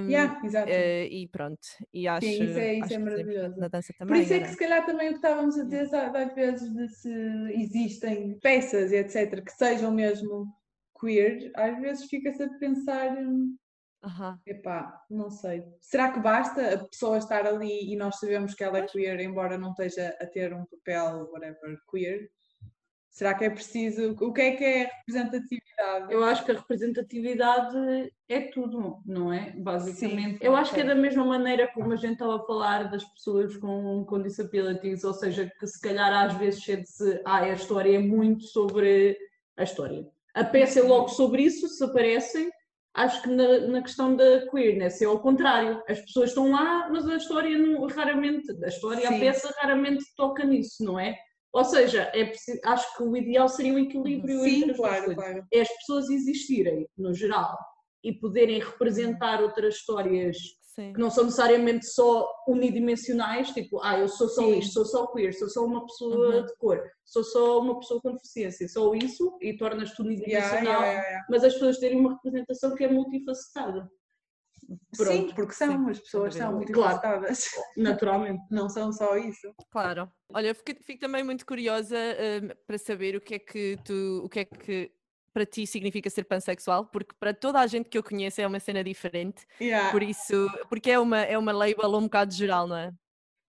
Um, 0.00 0.10
Yeah, 0.10 0.40
eh, 0.66 1.06
e 1.10 1.28
pronto, 1.28 1.60
e 1.92 2.06
acho, 2.08 2.26
isso 2.44 2.58
é- 2.58 2.74
isso 2.74 2.94
é 2.94 2.98
maravilhoso. 2.98 3.58
na 3.58 3.68
dança 3.68 3.92
Por 3.92 3.98
também. 3.98 4.22
isso 4.22 4.32
é 4.32 4.36
não 4.38 4.44
que 4.46 4.50
se 4.52 4.56
calhar 4.56 4.86
também 4.86 5.08
o 5.08 5.10
que 5.10 5.16
estávamos 5.16 5.58
a 5.58 5.64
dizer 5.64 5.88
sabe, 5.88 6.18
às 6.18 6.34
vezes 6.34 6.72
de 6.72 6.88
se 6.88 7.10
existem 7.52 8.38
peças 8.40 8.92
e 8.92 8.96
etc 8.96 9.44
que 9.44 9.50
sejam 9.52 9.90
mesmo 9.92 10.46
queer, 10.98 11.50
às 11.54 11.78
vezes 11.80 12.06
fica-se 12.06 12.42
a 12.42 12.58
pensar, 12.58 13.16
hum, 13.16 13.56
Aham. 14.02 14.40
epá, 14.46 15.04
não 15.10 15.30
sei, 15.30 15.64
será 15.80 16.12
que 16.12 16.20
basta 16.20 16.74
a 16.74 16.84
pessoa 16.84 17.18
estar 17.18 17.46
ali 17.46 17.92
e 17.92 17.96
nós 17.96 18.18
sabemos 18.18 18.54
que 18.54 18.64
ela 18.64 18.78
é 18.78 18.86
queer, 18.86 19.20
embora 19.20 19.58
não 19.58 19.70
esteja 19.70 20.16
a 20.20 20.26
ter 20.26 20.52
um 20.52 20.64
papel, 20.66 21.28
whatever, 21.32 21.78
queer? 21.90 22.30
Será 23.10 23.34
que 23.34 23.44
é 23.44 23.50
preciso, 23.50 24.12
o 24.20 24.32
que 24.32 24.40
é 24.40 24.52
que 24.54 24.64
é 24.64 24.84
representatividade? 24.84 26.12
Eu 26.12 26.22
acho 26.22 26.44
que 26.44 26.52
a 26.52 26.54
representatividade 26.54 28.12
é 28.28 28.42
tudo, 28.42 29.02
não 29.04 29.32
é? 29.32 29.50
Basicamente. 29.56 30.38
Sim, 30.38 30.44
eu 30.44 30.54
acho 30.54 30.72
que 30.72 30.80
é 30.80 30.84
da 30.84 30.94
mesma 30.94 31.24
maneira 31.24 31.66
como 31.74 31.92
a 31.92 31.96
gente 31.96 32.12
estava 32.12 32.36
a 32.36 32.46
falar 32.46 32.84
das 32.88 33.04
pessoas 33.04 33.56
com, 33.56 34.04
com 34.04 34.22
disabilities, 34.22 35.02
ou 35.02 35.12
seja, 35.12 35.50
que 35.58 35.66
se 35.66 35.80
calhar 35.80 36.12
às 36.12 36.34
vezes 36.34 36.62
sente-se, 36.62 37.20
ah, 37.24 37.38
a 37.38 37.52
história 37.52 37.96
é 37.96 37.98
muito 37.98 38.44
sobre 38.44 39.18
a 39.56 39.64
história. 39.64 40.06
A 40.34 40.44
peça 40.44 40.80
é 40.80 40.82
logo 40.82 41.08
sobre 41.08 41.42
isso, 41.42 41.68
se 41.68 41.82
aparecem. 41.84 42.48
Acho 42.94 43.22
que 43.22 43.28
na, 43.28 43.60
na 43.68 43.82
questão 43.82 44.16
da 44.16 44.46
queerness 44.50 45.00
é 45.00 45.04
ao 45.04 45.20
contrário. 45.20 45.82
As 45.88 46.00
pessoas 46.00 46.30
estão 46.30 46.50
lá, 46.50 46.88
mas 46.90 47.08
a 47.08 47.16
história 47.16 47.56
não, 47.56 47.86
raramente, 47.86 48.46
a 48.64 48.68
história, 48.68 49.08
a 49.08 49.12
Sim. 49.12 49.20
peça 49.20 49.54
raramente 49.58 50.04
toca 50.16 50.44
nisso, 50.44 50.84
não 50.84 50.98
é? 50.98 51.16
Ou 51.52 51.64
seja, 51.64 52.10
é 52.14 52.24
preciso, 52.24 52.60
acho 52.64 52.96
que 52.96 53.02
o 53.02 53.16
ideal 53.16 53.48
seria 53.48 53.72
um 53.72 53.78
equilíbrio 53.78 54.44
entre 54.46 54.50
Sim, 54.50 54.70
as 54.70 54.76
duas 54.76 54.76
claro, 54.76 55.04
coisas 55.04 55.24
claro. 55.24 55.46
é 55.52 55.60
as 55.60 55.68
pessoas 55.68 56.10
existirem, 56.10 56.86
no 56.96 57.14
geral, 57.14 57.56
e 58.04 58.12
poderem 58.12 58.60
representar 58.60 59.42
outras 59.42 59.76
histórias 59.76 60.36
Sim. 60.78 60.92
que 60.92 61.00
não 61.00 61.10
são 61.10 61.24
necessariamente 61.24 61.86
só 61.86 62.28
unidimensionais, 62.46 63.50
tipo, 63.50 63.80
ah, 63.82 63.98
eu 63.98 64.06
sou 64.06 64.28
só 64.28 64.42
Sim. 64.42 64.58
isto, 64.58 64.74
sou 64.74 64.84
só 64.84 65.06
queer, 65.08 65.34
sou 65.34 65.48
só 65.48 65.64
uma 65.64 65.84
pessoa 65.84 66.36
Uhum. 66.36 66.46
de 66.46 66.56
cor, 66.56 66.80
sou 67.04 67.24
só 67.24 67.58
uma 67.60 67.80
pessoa 67.80 68.00
com 68.00 68.12
deficiência, 68.12 68.68
só 68.68 68.94
isso, 68.94 69.36
e 69.42 69.56
tornas-te 69.56 70.00
unidimensional, 70.00 70.62
yeah, 70.62 70.86
yeah, 70.86 71.02
yeah. 71.08 71.26
mas 71.28 71.42
as 71.42 71.54
pessoas 71.54 71.78
terem 71.78 71.98
uma 71.98 72.12
representação 72.14 72.76
que 72.76 72.84
é 72.84 72.88
multifacetada. 72.88 73.90
Sim, 74.94 75.04
Pronto, 75.04 75.34
porque 75.34 75.52
são, 75.54 75.84
sim, 75.84 75.90
as 75.90 75.98
pessoas 75.98 76.34
são 76.34 76.52
dúvida. 76.52 76.72
multifacetadas, 76.72 77.44
naturalmente. 77.76 78.42
não 78.50 78.68
são 78.68 78.92
só 78.92 79.16
isso. 79.16 79.52
Claro. 79.72 80.08
Olha, 80.32 80.48
eu 80.48 80.54
fico, 80.54 80.82
fico 80.84 81.00
também 81.00 81.24
muito 81.24 81.44
curiosa 81.46 81.96
hum, 81.96 82.48
para 82.66 82.76
saber 82.78 83.16
o 83.16 83.20
que 83.20 83.34
é 83.34 83.38
que 83.38 83.78
tu, 83.84 84.22
o 84.24 84.28
que 84.28 84.40
é 84.40 84.44
que 84.44 84.92
para 85.38 85.46
ti 85.46 85.68
significa 85.68 86.10
ser 86.10 86.24
pansexual, 86.24 86.86
porque 86.86 87.14
para 87.20 87.32
toda 87.32 87.60
a 87.60 87.66
gente 87.68 87.88
que 87.88 87.96
eu 87.96 88.02
conheço 88.02 88.40
é 88.40 88.46
uma 88.46 88.58
cena 88.58 88.82
diferente, 88.82 89.46
Yeah. 89.60 89.92
por 89.92 90.02
isso, 90.02 90.48
porque 90.68 90.90
é 90.90 90.98
uma, 90.98 91.20
é 91.20 91.38
uma 91.38 91.52
label 91.52 91.94
um 91.94 92.02
bocado 92.02 92.34
geral, 92.34 92.66
não 92.66 92.76
é? 92.76 92.92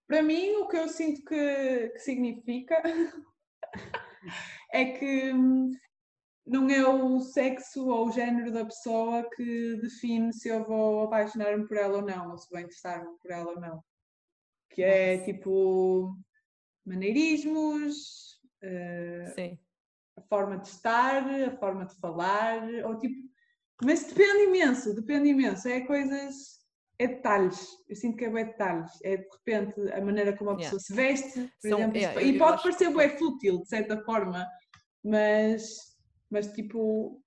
Para 0.08 0.22
mim, 0.22 0.52
o 0.58 0.68
que 0.68 0.78
eu 0.78 0.88
sinto 0.88 1.24
que, 1.26 1.90
que 1.90 2.00
significa 2.00 2.76
é 4.72 4.86
que 4.86 5.34
hum, 5.34 5.72
não 6.46 6.70
é 6.70 6.88
o 6.88 7.20
sexo 7.22 7.88
ou 7.88 8.08
o 8.08 8.12
género 8.12 8.52
da 8.52 8.66
pessoa 8.66 9.28
que 9.36 9.76
define 9.82 10.32
se 10.32 10.50
eu 10.50 10.64
vou 10.64 11.06
apaixonar-me 11.06 11.68
por 11.68 11.78
ela 11.78 11.98
ou 11.98 12.04
não, 12.04 12.32
ou 12.32 12.38
se 12.38 12.48
vou 12.52 12.60
interessar-me 12.60 13.18
por 13.20 13.32
ela 13.32 13.52
ou 13.52 13.60
não. 13.60 13.84
Que 14.70 14.84
é 14.84 15.18
tipo 15.24 16.16
maneirismos, 16.86 18.40
Sim. 19.34 19.58
a 19.58 19.69
forma 20.30 20.58
de 20.60 20.68
estar, 20.68 21.24
a 21.28 21.58
forma 21.58 21.86
de 21.86 21.96
falar, 22.00 22.62
ou 22.86 22.98
tipo. 22.98 23.16
Mas 23.84 24.04
depende 24.04 24.44
imenso, 24.44 24.94
depende 24.94 25.30
imenso. 25.30 25.68
É 25.68 25.82
coisas. 25.82 26.60
É 27.02 27.08
detalhes. 27.08 27.66
Eu 27.88 27.96
sinto 27.96 28.18
que 28.18 28.26
é 28.26 28.30
bem 28.30 28.46
detalhes. 28.46 28.92
É 29.04 29.16
de 29.18 29.28
repente 29.32 29.80
a 29.94 30.02
maneira 30.02 30.36
como 30.36 30.50
a 30.50 30.54
Yeah. 30.54 30.66
pessoa 30.66 30.80
se 30.82 30.94
veste, 30.94 31.40
por 31.62 31.70
São- 31.70 31.80
exemplo. 31.80 31.98
yeah, 31.98 32.22
e 32.22 32.38
pode 32.38 32.62
parecer 32.62 32.94
bem 32.94 33.10
fútil, 33.18 33.62
de 33.62 33.68
certa 33.70 34.04
forma, 34.04 34.46
mas. 35.04 35.64
Mas 36.30 36.52
tipo. 36.54 37.22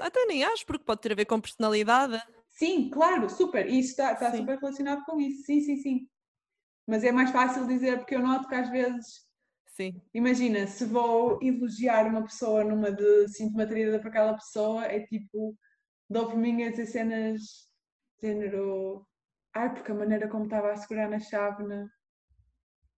Até 0.00 0.24
nem 0.26 0.44
acho, 0.44 0.64
porque 0.64 0.84
pode 0.84 1.00
ter 1.00 1.12
a 1.12 1.14
ver 1.14 1.26
com 1.26 1.40
personalidade. 1.40 2.20
Sim, 2.48 2.88
claro, 2.90 3.28
super. 3.28 3.68
E 3.68 3.78
isso 3.80 3.90
está, 3.90 4.12
está 4.12 4.32
super 4.34 4.58
relacionado 4.58 5.04
com 5.04 5.20
isso. 5.20 5.42
Sim, 5.44 5.60
sim, 5.60 5.76
sim. 5.76 6.08
Mas 6.86 7.04
é 7.04 7.12
mais 7.12 7.30
fácil 7.30 7.66
dizer, 7.66 7.98
porque 7.98 8.14
eu 8.14 8.20
noto 8.20 8.48
que 8.48 8.54
às 8.54 8.70
vezes 8.70 9.27
Sim. 9.78 10.02
Imagina, 10.12 10.66
se 10.66 10.84
vou 10.84 11.38
elogiar 11.40 12.08
uma 12.08 12.24
pessoa 12.24 12.64
numa 12.64 12.90
de 12.90 13.28
sinto-me 13.28 13.62
atraída 13.62 14.00
para 14.00 14.08
aquela 14.08 14.34
pessoa, 14.34 14.84
é 14.84 15.06
tipo, 15.06 15.56
dou 16.10 16.26
por 16.26 16.36
mim 16.36 16.64
a 16.64 16.70
dizer 16.70 16.86
cenas 16.86 17.68
género, 18.20 19.06
ai, 19.54 19.72
porque 19.72 19.92
a 19.92 19.94
maneira 19.94 20.26
como 20.26 20.46
estava 20.46 20.72
a 20.72 20.76
segurar 20.76 21.08
na 21.08 21.20
chávena, 21.20 21.88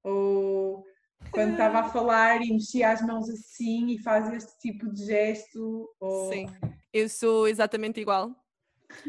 ou 0.03 0.83
quando 1.31 1.51
estava 1.53 1.81
a 1.81 1.89
falar 1.93 2.41
e 2.41 2.51
mexia 2.51 2.93
as 2.93 3.03
mãos 3.03 3.29
assim 3.29 3.89
e 3.91 4.03
faz 4.03 4.33
este 4.33 4.59
tipo 4.61 4.91
de 4.91 5.05
gesto. 5.05 5.95
Ou... 6.01 6.33
Sim, 6.33 6.47
eu 6.95 7.11
sou 7.11 7.47
exatamente 7.47 8.01
igual. 8.01 8.35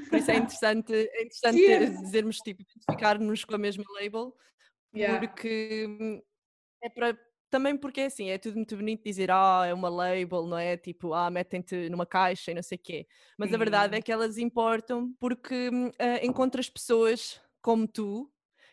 Por 0.09 0.17
isso 0.19 0.29
é 0.29 0.35
interessante, 0.35 0.93
é 0.93 1.23
interessante 1.23 1.57
Sim. 1.57 2.01
dizermos, 2.01 2.37
tipo, 2.39 2.63
identificar-nos 2.63 3.45
com 3.45 3.55
a 3.55 3.57
mesma 3.57 3.85
label, 3.97 4.35
Yeah. 4.93 5.25
porque 5.25 5.87
é 6.83 6.89
para. 6.89 7.17
Também 7.51 7.75
porque 7.75 7.99
é 7.99 8.05
assim, 8.05 8.29
é 8.29 8.37
tudo 8.37 8.55
muito 8.55 8.77
bonito 8.77 9.03
dizer, 9.03 9.29
ah, 9.29 9.65
é 9.67 9.73
uma 9.73 9.89
label, 9.89 10.47
não 10.47 10.57
é? 10.57 10.77
Tipo, 10.77 11.13
ah, 11.13 11.29
metem-te 11.29 11.89
numa 11.89 12.05
caixa 12.05 12.51
e 12.51 12.53
não 12.53 12.63
sei 12.63 12.77
o 12.77 12.81
quê. 12.81 13.07
Mas 13.37 13.53
a 13.53 13.57
verdade 13.57 13.93
é 13.93 13.97
Sim. 13.97 14.03
que 14.03 14.11
elas 14.11 14.37
importam 14.37 15.13
porque 15.19 15.69
ah, 15.99 16.25
encontras 16.25 16.69
pessoas 16.69 17.41
como 17.61 17.85
tu 17.87 18.31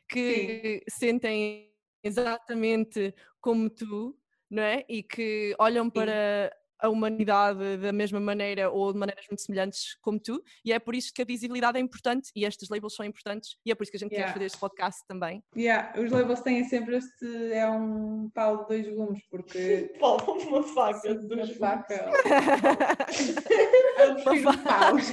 que 0.09 0.83
sentem 0.88 1.73
exatamente 2.05 3.12
como 3.41 3.69
tu, 3.69 4.17
não 4.49 4.62
é? 4.62 4.85
E 4.88 5.03
que 5.03 5.57
olham 5.59 5.91
para 5.91 6.57
a 6.81 6.88
humanidade 6.88 7.77
da 7.79 7.93
mesma 7.93 8.21
maneira 8.21 8.71
ou 8.71 8.93
de 8.93 8.99
maneiras 8.99 9.25
muito 9.31 9.43
semelhantes 9.43 9.97
como 10.01 10.19
tu, 10.21 10.43
e 10.64 10.73
é 10.73 10.79
por 10.79 10.95
isso 10.95 11.12
que 11.14 11.23
a 11.23 11.25
visibilidade 11.25 11.79
é 11.79 11.81
importante 11.81 12.31
e 12.37 12.45
estes 12.45 12.69
labels 12.69 12.95
são 12.95 13.05
importantes, 13.05 13.57
e 13.64 13.71
é 13.73 13.75
por 13.75 13.83
isso 13.83 13.91
que 13.93 13.97
a 13.97 14.01
gente 14.01 14.11
quer 14.11 14.19
Yeah. 14.19 14.33
fazer 14.33 14.45
este 14.47 14.59
podcast 14.59 15.03
também. 15.07 15.43
Yeah, 15.57 15.93
os 16.01 16.11
labels 16.11 16.41
têm 16.41 16.64
sempre 16.64 16.97
este. 16.97 17.53
É 17.53 17.69
um 17.71 18.31
pau 18.35 18.62
de 18.62 18.69
dois 18.69 18.88
gumes, 18.95 19.23
porque. 19.31 19.93
Pau, 20.01 20.17
uma 20.49 20.62
faca 20.62 21.14
de 21.14 21.27
Uma 21.27 21.45
dois 21.45 21.57
faca. 21.57 22.11
Eu 23.99 24.14
prefiro 24.17 24.41
Uma 24.51 24.59
paus. 24.59 25.12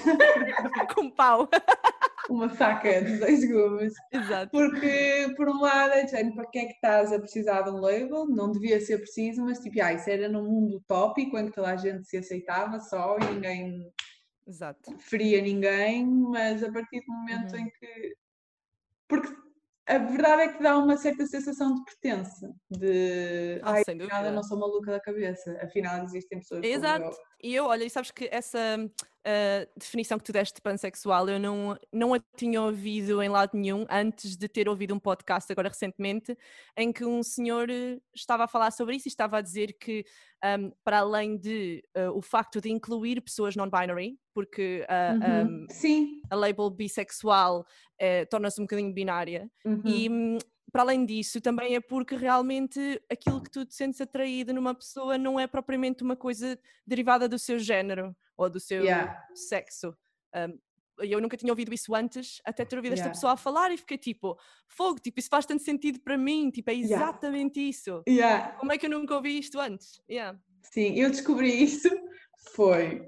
com 0.93 1.09
pau. 1.11 1.49
Uma 2.29 2.49
faca 2.49 3.01
de 3.01 3.17
dois 3.17 3.45
gumes. 3.49 3.93
Exato. 4.11 4.49
Porque, 4.51 5.33
por 5.37 5.47
um 5.49 5.61
lado, 5.61 5.93
é 5.93 6.07
género, 6.07 6.35
para 6.35 6.49
que 6.49 6.59
é 6.59 6.65
que 6.65 6.73
estás 6.73 7.11
a 7.13 7.19
precisar 7.19 7.61
de 7.63 7.69
um 7.71 7.79
label? 7.79 8.25
Não 8.27 8.51
devia 8.51 8.79
ser 8.81 8.97
preciso, 8.99 9.43
mas 9.43 9.59
tipo, 9.59 9.81
ah, 9.81 9.93
isso 9.93 10.09
era 10.09 10.27
num 10.27 10.43
mundo 10.43 10.77
utópico 10.77 11.37
em 11.37 11.45
que 11.47 11.51
toda 11.53 11.71
a 11.71 11.77
gente 11.77 12.07
se 12.07 12.17
aceitava 12.17 12.79
só 12.79 13.17
e 13.19 13.33
ninguém 13.35 13.91
Exato. 14.47 14.97
feria 14.99 15.41
ninguém, 15.41 16.05
mas 16.05 16.63
a 16.63 16.71
partir 16.71 17.01
do 17.05 17.13
momento 17.13 17.53
Uhum. 17.53 17.59
em 17.61 17.69
que. 17.71 18.15
Porque 19.07 19.29
a 19.87 19.97
verdade 19.99 20.41
é 20.43 20.47
que 20.53 20.63
dá 20.63 20.77
uma 20.79 20.97
certa 20.97 21.25
sensação 21.27 21.75
de 21.75 21.83
pertença, 21.85 22.51
de 22.71 23.59
Ah, 23.63 23.73
ai, 23.73 23.83
sem 23.83 23.95
afinal 23.95 24.07
eu 24.09 24.23
dúvida. 24.23 24.31
não 24.35 24.43
sou 24.43 24.59
maluca 24.59 24.91
da 24.91 24.99
cabeça, 24.99 25.59
afinal 25.61 26.03
existem 26.03 26.39
pessoas 26.39 26.61
como 26.61 26.73
Exato. 26.75 27.05
eu. 27.05 27.11
E 27.43 27.53
eu, 27.53 27.65
olha, 27.65 27.83
e 27.83 27.89
sabes 27.89 28.11
que 28.11 28.27
essa 28.31 28.77
ah, 29.27 29.67
definição 29.75 30.19
que 30.19 30.23
tu 30.23 30.31
deste 30.31 30.55
de 30.55 30.61
pansexual, 30.61 31.27
eu 31.27 31.39
não, 31.39 31.75
não 31.91 32.13
a 32.13 32.19
tinha 32.37 32.61
ouvido 32.61 33.23
em 33.23 33.27
lado 33.29 33.51
nenhum 33.57 33.83
antes 33.89 34.37
de 34.37 34.47
ter 34.47 34.69
ouvido 34.69 34.93
um 34.93 34.99
podcast 34.99 35.51
agora 35.51 35.69
recentemente, 35.69 36.37
em 36.77 36.93
que 36.93 37.03
um 37.03 37.23
senhor 37.23 37.67
eh, 37.69 37.99
estava 38.13 38.43
a 38.43 38.47
falar 38.47 38.69
sobre 38.69 38.95
isso 38.97 39.07
e 39.07 39.09
estava 39.09 39.37
a 39.39 39.41
dizer 39.41 39.73
que, 39.79 40.05
ahm, 40.43 40.69
para 40.83 40.99
além 40.99 41.37
de 41.37 41.83
ah, 41.95 42.11
o 42.11 42.21
facto 42.21 42.61
de 42.61 42.69
incluir 42.69 43.19
pessoas 43.21 43.55
non-binary, 43.55 44.19
porque 44.33 44.85
ah, 44.87 45.15
Uhum. 45.15 45.65
Sim. 45.71 46.21
a 46.29 46.35
label 46.35 46.69
bissexual 46.69 47.65
eh, 47.99 48.25
torna-se 48.25 48.61
um 48.61 48.65
bocadinho 48.65 48.93
binária, 48.93 49.49
uhum. 49.65 49.81
e 49.85 50.09
hum, 50.09 50.37
para 50.71 50.81
além 50.81 51.05
disso, 51.05 51.39
também 51.39 51.75
é 51.75 51.79
porque 51.79 52.15
realmente 52.15 53.01
aquilo 53.09 53.41
que 53.41 53.49
tu 53.49 53.65
te 53.65 53.73
sentes 53.75 54.01
atraído 54.01 54.53
numa 54.53 54.73
pessoa 54.75 55.17
não 55.17 55.39
é 55.39 55.47
propriamente 55.47 56.03
uma 56.03 56.15
coisa 56.15 56.59
derivada 56.85 57.29
do 57.29 57.39
seu 57.39 57.57
género 57.59 58.15
ou 58.35 58.49
do 58.49 58.59
seu 58.59 58.83
Yeah. 58.83 59.23
sexo. 59.33 59.95
Um, 60.35 60.59
eu 60.99 61.19
nunca 61.21 61.35
tinha 61.37 61.51
ouvido 61.51 61.73
isso 61.73 61.93
antes, 61.93 62.41
até 62.45 62.63
ter 62.65 62.75
ouvido 62.77 62.93
esta 62.93 63.03
Yeah. 63.05 63.13
pessoa 63.15 63.33
a 63.33 63.37
falar 63.37 63.71
e 63.71 63.77
fiquei 63.77 63.97
tipo, 63.97 64.37
fogo, 64.67 64.99
tipo, 64.99 65.19
isso 65.19 65.29
faz 65.29 65.45
tanto 65.45 65.61
sentido 65.63 65.99
para 65.99 66.17
mim, 66.17 66.49
tipo, 66.51 66.69
é 66.69 66.73
Yeah. 66.73 66.95
exatamente 66.95 67.59
isso. 67.59 68.01
Yeah. 68.07 68.53
Como 68.53 68.71
é 68.71 68.77
que 68.77 68.85
eu 68.85 68.89
nunca 68.89 69.15
ouvi 69.15 69.37
isto 69.37 69.59
antes? 69.59 70.01
Yeah. 70.09 70.37
Sim, 70.63 70.93
eu 70.95 71.09
descobri 71.09 71.49
isso 71.63 71.89
foi 72.53 73.05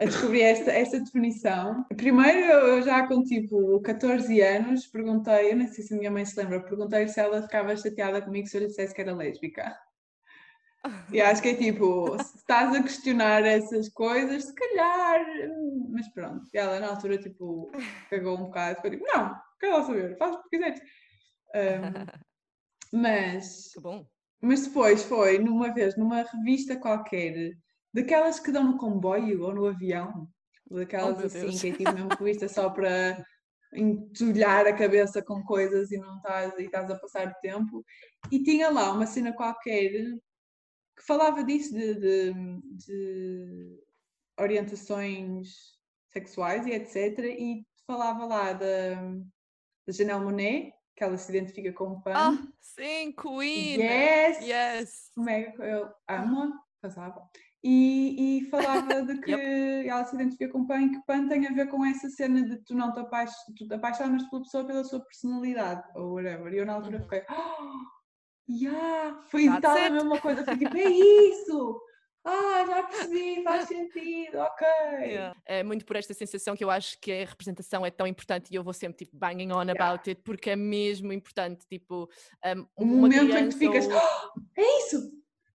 a 0.00 0.04
descobrir 0.04 0.42
esta, 0.42 0.70
esta 0.72 1.00
definição. 1.00 1.84
Primeiro, 1.96 2.38
eu 2.52 2.82
já 2.82 3.06
com 3.06 3.22
tipo 3.22 3.80
14 3.82 4.40
anos 4.42 4.86
perguntei, 4.86 5.52
eu 5.52 5.56
nem 5.56 5.68
sei 5.68 5.84
se 5.84 5.94
a 5.94 5.96
minha 5.96 6.10
mãe 6.10 6.24
se 6.24 6.38
lembra, 6.38 6.62
perguntei 6.62 7.08
se 7.08 7.20
ela 7.20 7.42
ficava 7.42 7.76
chateada 7.76 8.20
comigo 8.22 8.46
se 8.46 8.56
eu 8.56 8.62
lhe 8.62 8.66
dissesse 8.68 8.94
que 8.94 9.00
era 9.00 9.14
lésbica. 9.14 9.74
E 11.10 11.20
acho 11.20 11.40
que 11.40 11.48
é 11.48 11.54
tipo, 11.56 12.18
se 12.22 12.36
estás 12.36 12.74
a 12.74 12.82
questionar 12.82 13.42
essas 13.44 13.88
coisas, 13.88 14.44
se 14.44 14.54
calhar, 14.54 15.24
mas 15.90 16.08
pronto. 16.12 16.46
E 16.52 16.58
ela 16.58 16.78
na 16.80 16.88
altura 16.90 17.16
tipo 17.18 17.70
cagou 18.10 18.36
um 18.38 18.44
bocado, 18.44 18.76
ficou 18.76 18.90
tipo, 18.90 19.04
não, 19.06 19.34
quero 19.58 19.72
lá 19.78 19.84
saber, 19.84 20.16
faz 20.18 20.34
o 20.36 20.42
que 20.42 20.50
quiseres. 20.50 20.80
Um, 21.54 22.06
mas 23.00 23.72
Que 23.72 23.80
bom. 23.80 24.06
mas 24.42 24.66
depois 24.66 25.02
foi, 25.04 25.38
numa 25.38 25.72
vez, 25.72 25.96
numa 25.96 26.22
revista 26.22 26.76
qualquer, 26.76 27.52
daquelas 27.94 28.40
que 28.40 28.50
dão 28.52 28.64
no 28.64 28.76
comboio 28.76 29.42
ou 29.42 29.54
no 29.54 29.66
avião, 29.66 30.28
daquelas 30.70 31.22
Oh, 31.22 31.26
assim, 31.26 31.40
Deus. 31.40 31.60
que 31.60 31.68
é 31.68 31.72
tipo 31.72 31.92
mesmo 31.92 32.08
revista 32.08 32.48
só 32.48 32.68
para 32.68 33.24
entulhar 33.72 34.66
a 34.66 34.76
cabeça 34.76 35.22
com 35.22 35.42
coisas 35.44 35.90
e 35.90 35.96
não 35.98 36.16
estás, 36.16 36.58
e 36.58 36.64
estás 36.64 36.90
a 36.90 36.98
passar 36.98 37.28
o 37.28 37.40
tempo. 37.40 37.84
E 38.30 38.42
tinha 38.42 38.68
lá 38.70 38.92
uma 38.92 39.06
cena 39.06 39.32
qualquer 39.32 39.90
que 40.96 41.02
falava 41.06 41.42
disso, 41.42 41.72
de, 41.74 41.94
de, 41.94 42.32
de 42.86 43.80
orientações 44.38 45.48
sexuais 46.12 46.66
e 46.66 46.72
etc. 46.72 47.18
E 47.18 47.64
falava 47.86 48.24
lá 48.26 48.52
da, 48.52 48.94
da 49.86 49.92
Janelle 49.92 50.24
Monet, 50.24 50.72
que 50.96 51.02
ela 51.02 51.16
se 51.16 51.30
identifica 51.36 51.72
como 51.72 52.00
pan. 52.02 52.12
Ah, 52.14 52.38
sim, 52.60 53.12
Queen! 53.12 53.80
Yes! 53.80 54.40
Yes! 54.40 55.10
Mega, 55.16 55.64
eu 55.64 55.90
amo, 56.08 56.52
casava. 56.80 57.28
E, 57.66 58.40
e 58.40 58.44
falava 58.50 59.02
de 59.02 59.18
que 59.22 59.30
Yep. 59.30 59.88
ela 59.88 60.04
se 60.04 60.14
identifica 60.14 60.52
com 60.52 60.66
PAN 60.66 60.82
e 60.82 60.90
que 60.90 61.06
PAN 61.06 61.28
tem 61.28 61.46
a 61.46 61.52
ver 61.52 61.66
com 61.68 61.82
essa 61.82 62.10
cena 62.10 62.42
de 62.42 62.58
tu 62.62 62.74
não 62.74 62.92
te, 62.92 63.00
apaix 63.00 63.32
tu 63.56 63.66
te 63.66 63.72
apaixonas 63.72 64.22
pela 64.28 64.42
pessoa 64.42 64.66
pela 64.66 64.84
sua 64.84 65.00
personalidade 65.00 65.82
ou 65.94 66.12
whatever. 66.16 66.52
E 66.52 66.58
eu 66.58 66.66
na 66.66 66.74
altura 66.74 66.98
Uhum. 66.98 67.04
fiquei, 67.04 67.22
oh, 67.30 68.52
yeah, 68.52 69.18
foi 69.30 69.46
That's 69.46 69.62
tal 69.62 69.78
a 69.78 69.90
mesma 69.90 70.18
coisa, 70.18 70.44
foi 70.44 70.58
tipo, 70.58 70.76
é 70.76 70.88
isso! 70.90 71.80
Ah, 72.26 72.64
já 72.66 72.82
percebi, 72.84 73.42
faz 73.42 73.66
sentido, 73.68 74.38
ok. 74.38 74.66
Yeah. 75.00 75.34
É 75.46 75.62
muito 75.62 75.84
por 75.86 75.96
esta 75.96 76.12
sensação 76.14 76.54
que 76.56 76.64
eu 76.64 76.70
acho 76.70 76.98
que 77.00 77.12
a 77.12 77.26
representação 77.26 77.84
é 77.84 77.90
tão 77.90 78.06
importante 78.06 78.50
e 78.50 78.54
eu 78.56 78.64
vou 78.64 78.72
sempre 78.74 79.04
tipo 79.04 79.16
banging 79.16 79.52
on 79.52 79.60
about 79.70 80.08
it 80.08 80.20
porque 80.22 80.50
é 80.50 80.56
mesmo 80.56 81.12
importante. 81.12 81.66
Tipo, 81.66 82.08
um, 82.44 82.66
uma 82.76 82.96
momento 83.02 83.36
em 83.36 83.48
que 83.48 83.54
ficas, 83.56 83.86
ou- 83.86 83.92
"Oh, 83.94 84.40
é 84.56 84.78
isso, 84.80 85.12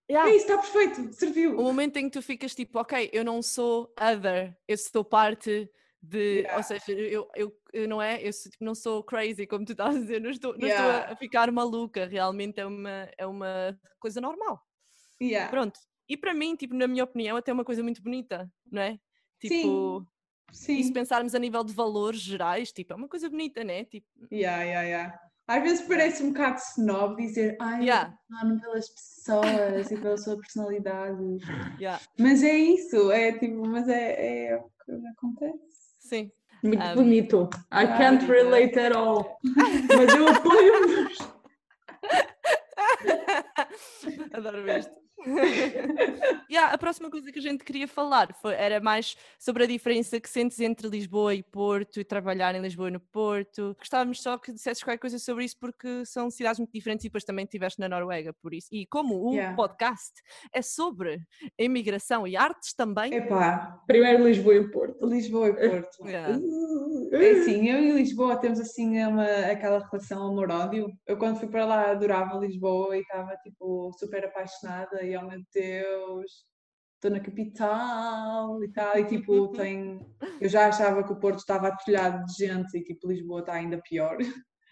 Yeah. 0.10 0.32
é 0.32 0.36
isso, 0.36 0.46
está 0.52 0.58
perfeito, 0.58 1.14
serviu. 1.14 1.58
O 1.60 1.64
momento 1.64 1.98
em 1.98 2.06
que 2.10 2.18
tu 2.18 2.22
ficas 2.22 2.56
tipo, 2.56 2.80
ok, 2.80 3.10
eu 3.14 3.24
não 3.24 3.42
sou 3.42 3.94
other, 4.00 4.58
eu 4.68 4.78
sou 4.78 5.04
parte 5.04 5.70
de. 6.02 6.18
Yeah. 6.40 6.58
Ou 6.58 6.64
seja, 6.64 6.92
eu, 6.92 7.30
eu, 7.36 7.56
eu 7.74 7.88
não 7.88 8.02
é, 8.02 8.26
eu 8.28 8.34
sou- 8.34 8.52
tipo, 8.52 8.64
não 8.64 8.74
sou 8.74 9.04
crazy, 9.04 9.46
como 9.46 9.66
tu 9.66 9.74
estás 9.74 9.96
a 9.96 10.00
dizer, 10.00 10.20
não 10.20 10.30
estou, 10.32 10.54
não 10.58 10.68
estou 10.68 10.86
Yeah. 10.86 11.10
a, 11.10 11.14
a 11.14 11.16
ficar 11.16 11.52
maluca, 11.52 12.06
realmente 12.08 12.60
é 12.60 12.66
uma, 12.66 13.10
é 13.18 13.26
uma 13.28 13.80
coisa 14.00 14.20
normal. 14.20 14.60
Yeah. 15.22 15.50
Pronto. 15.52 15.80
E 16.08 16.18
para 16.18 16.34
mim, 16.34 16.56
tipo, 16.56 16.74
na 16.74 16.88
minha 16.88 17.04
opinião, 17.04 17.38
até 17.38 17.52
é 17.52 17.54
uma 17.54 17.66
coisa 17.66 17.84
muito 17.84 18.02
bonita, 18.02 18.52
não 18.72 18.82
é? 18.82 19.00
Tipo, 19.40 20.08
Sim. 20.52 20.78
e 20.78 20.84
se 20.84 20.92
pensarmos 20.92 21.36
a 21.36 21.40
nível 21.40 21.64
de 21.64 21.72
valores 21.74 22.20
gerais, 22.20 22.72
tipo, 22.72 22.94
é 22.94 22.96
uma 22.96 23.08
coisa 23.08 23.30
bonita, 23.30 23.64
né? 23.64 23.86
Tipo, 23.86 24.08
Yeah, 24.32 24.64
yeah, 24.64 24.82
yeah. 24.88 25.20
Às 25.50 25.64
vezes 25.64 25.82
parece 25.88 26.22
um 26.24 26.32
bocado 26.32 26.60
snob 26.60 27.16
dizer 27.18 27.58
ai, 27.60 27.84
Yeah. 27.86 28.14
eu 28.30 28.38
amo 28.50 28.62
pelas 28.62 28.88
pessoas 28.90 29.90
e 29.92 29.98
pela 29.98 30.16
sua 30.16 30.38
personalidade. 30.38 31.18
yeah, 31.80 32.00
Mas 32.20 32.44
é 32.44 32.56
isso, 32.56 33.12
é 33.12 33.32
tipo, 33.34 33.68
mas 33.68 33.90
é, 33.90 34.48
é 34.52 34.58
o 34.58 34.70
que 34.86 34.92
acontece. 35.18 35.58
sim. 35.98 36.32
Muito 36.62 36.84
Um, 36.84 36.94
bonito. 36.96 37.50
I 37.72 37.88
can't 37.98 38.26
relate 38.26 38.78
at 38.78 38.94
all. 38.96 39.40
Mas 39.44 40.14
eu 40.14 40.28
apoio-vos. 40.28 41.18
Adoro 44.34 44.70
isto. 44.78 44.99
yeah, 46.50 46.74
a 46.74 46.78
próxima 46.78 47.10
coisa 47.10 47.32
que 47.32 47.40
a 47.40 47.42
gente 47.42 47.64
queria 47.64 47.88
falar 47.88 48.34
foi- 48.42 48.56
era 48.56 48.80
mais 48.80 49.16
sobre 49.38 49.64
a 49.64 49.68
diferença 49.68 50.20
que 50.20 50.30
sentes 50.30 50.60
entre 50.60 50.88
Lisboa 50.88 51.34
e 51.36 51.44
Porto 51.44 52.00
e 52.00 52.04
trabalhar 52.04 52.56
em 52.56 52.62
Lisboa 52.62 52.90
e 52.90 52.92
no 52.92 53.00
Porto. 53.00 53.76
Gostávamos 53.78 54.22
só 54.22 54.38
que 54.38 54.52
dissesses 54.52 54.84
qualquer 54.84 55.00
coisa 55.00 55.20
sobre 55.20 55.46
isso 55.46 55.58
porque 55.60 56.06
são 56.06 56.30
cidades 56.30 56.60
muito 56.60 56.72
diferentes 56.72 57.06
e 57.06 57.10
depois 57.10 57.24
também 57.24 57.44
estiveste 57.46 57.80
na 57.80 57.90
Noruega, 57.90 58.34
por 58.42 58.54
isso. 58.54 58.68
E 58.72 58.86
como 58.86 59.16
o 59.30 59.34
Yeah. 59.34 59.56
podcast 59.56 60.14
é 60.54 60.62
sobre 60.62 61.22
a 61.60 61.64
imigração 61.64 62.28
e 62.28 62.36
artes 62.36 62.74
também. 62.74 63.14
Epá, 63.14 63.80
Primeiro 63.88 64.24
Lisboa 64.26 64.56
e 64.56 64.70
Porto. 64.72 65.06
Lisboa 65.06 65.50
e 65.50 65.70
Porto. 65.70 65.98
Yeah. 66.10 66.40
É 67.12 67.32
assim, 67.32 67.68
eu 67.70 67.80
e 67.80 67.92
Lisboa 67.92 68.38
temos 68.38 68.60
assim 68.60 69.02
uma, 69.06 69.24
aquela 69.26 69.80
relação 69.80 70.28
amor-ódio. 70.28 70.92
Eu 71.08 71.18
quando 71.18 71.38
fui 71.40 71.48
para 71.48 71.66
lá 71.66 71.92
adorava 71.92 72.38
Lisboa 72.40 72.98
e 72.98 73.02
estava 73.02 73.36
tipo 73.38 73.92
super 73.98 74.26
apaixonada 74.26 75.04
e 75.10 75.18
oh 75.18 75.28
meu 75.28 75.42
Deus, 75.54 76.46
estou 76.96 77.12
na 77.12 77.20
capital 77.20 78.64
e 78.64 78.72
tal. 78.72 78.98
E 78.98 79.06
tipo, 79.06 79.50
tem... 79.54 80.00
eu 80.40 80.50
já 80.50 80.68
achava 80.68 81.04
que 81.04 81.12
o 81.12 81.20
Porto 81.20 81.40
estava 81.40 81.68
atulhado 81.68 82.26
de 82.26 82.46
gente 82.46 82.78
e 82.78 82.84
tipo 82.84 83.08
Lisboa 83.08 83.40
está 83.42 83.54
ainda 83.54 83.82
pior. 83.82 84.18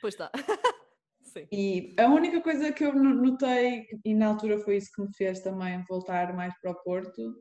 Pois 0.02 0.14
está. 0.14 0.32
Sim. 1.22 1.48
E 1.52 1.94
a 2.00 2.08
única 2.08 2.42
coisa 2.42 2.72
que 2.72 2.84
eu 2.86 2.94
no- 2.96 3.14
notei, 3.14 3.86
e 4.06 4.14
na 4.16 4.28
altura 4.28 4.58
foi 4.60 4.78
isso 4.78 4.90
que 4.96 5.02
me 5.02 5.14
fez 5.16 5.40
também 5.42 5.84
voltar 5.88 6.34
mais 6.34 6.54
para 6.62 6.72
o 6.72 6.84
Porto, 6.84 7.36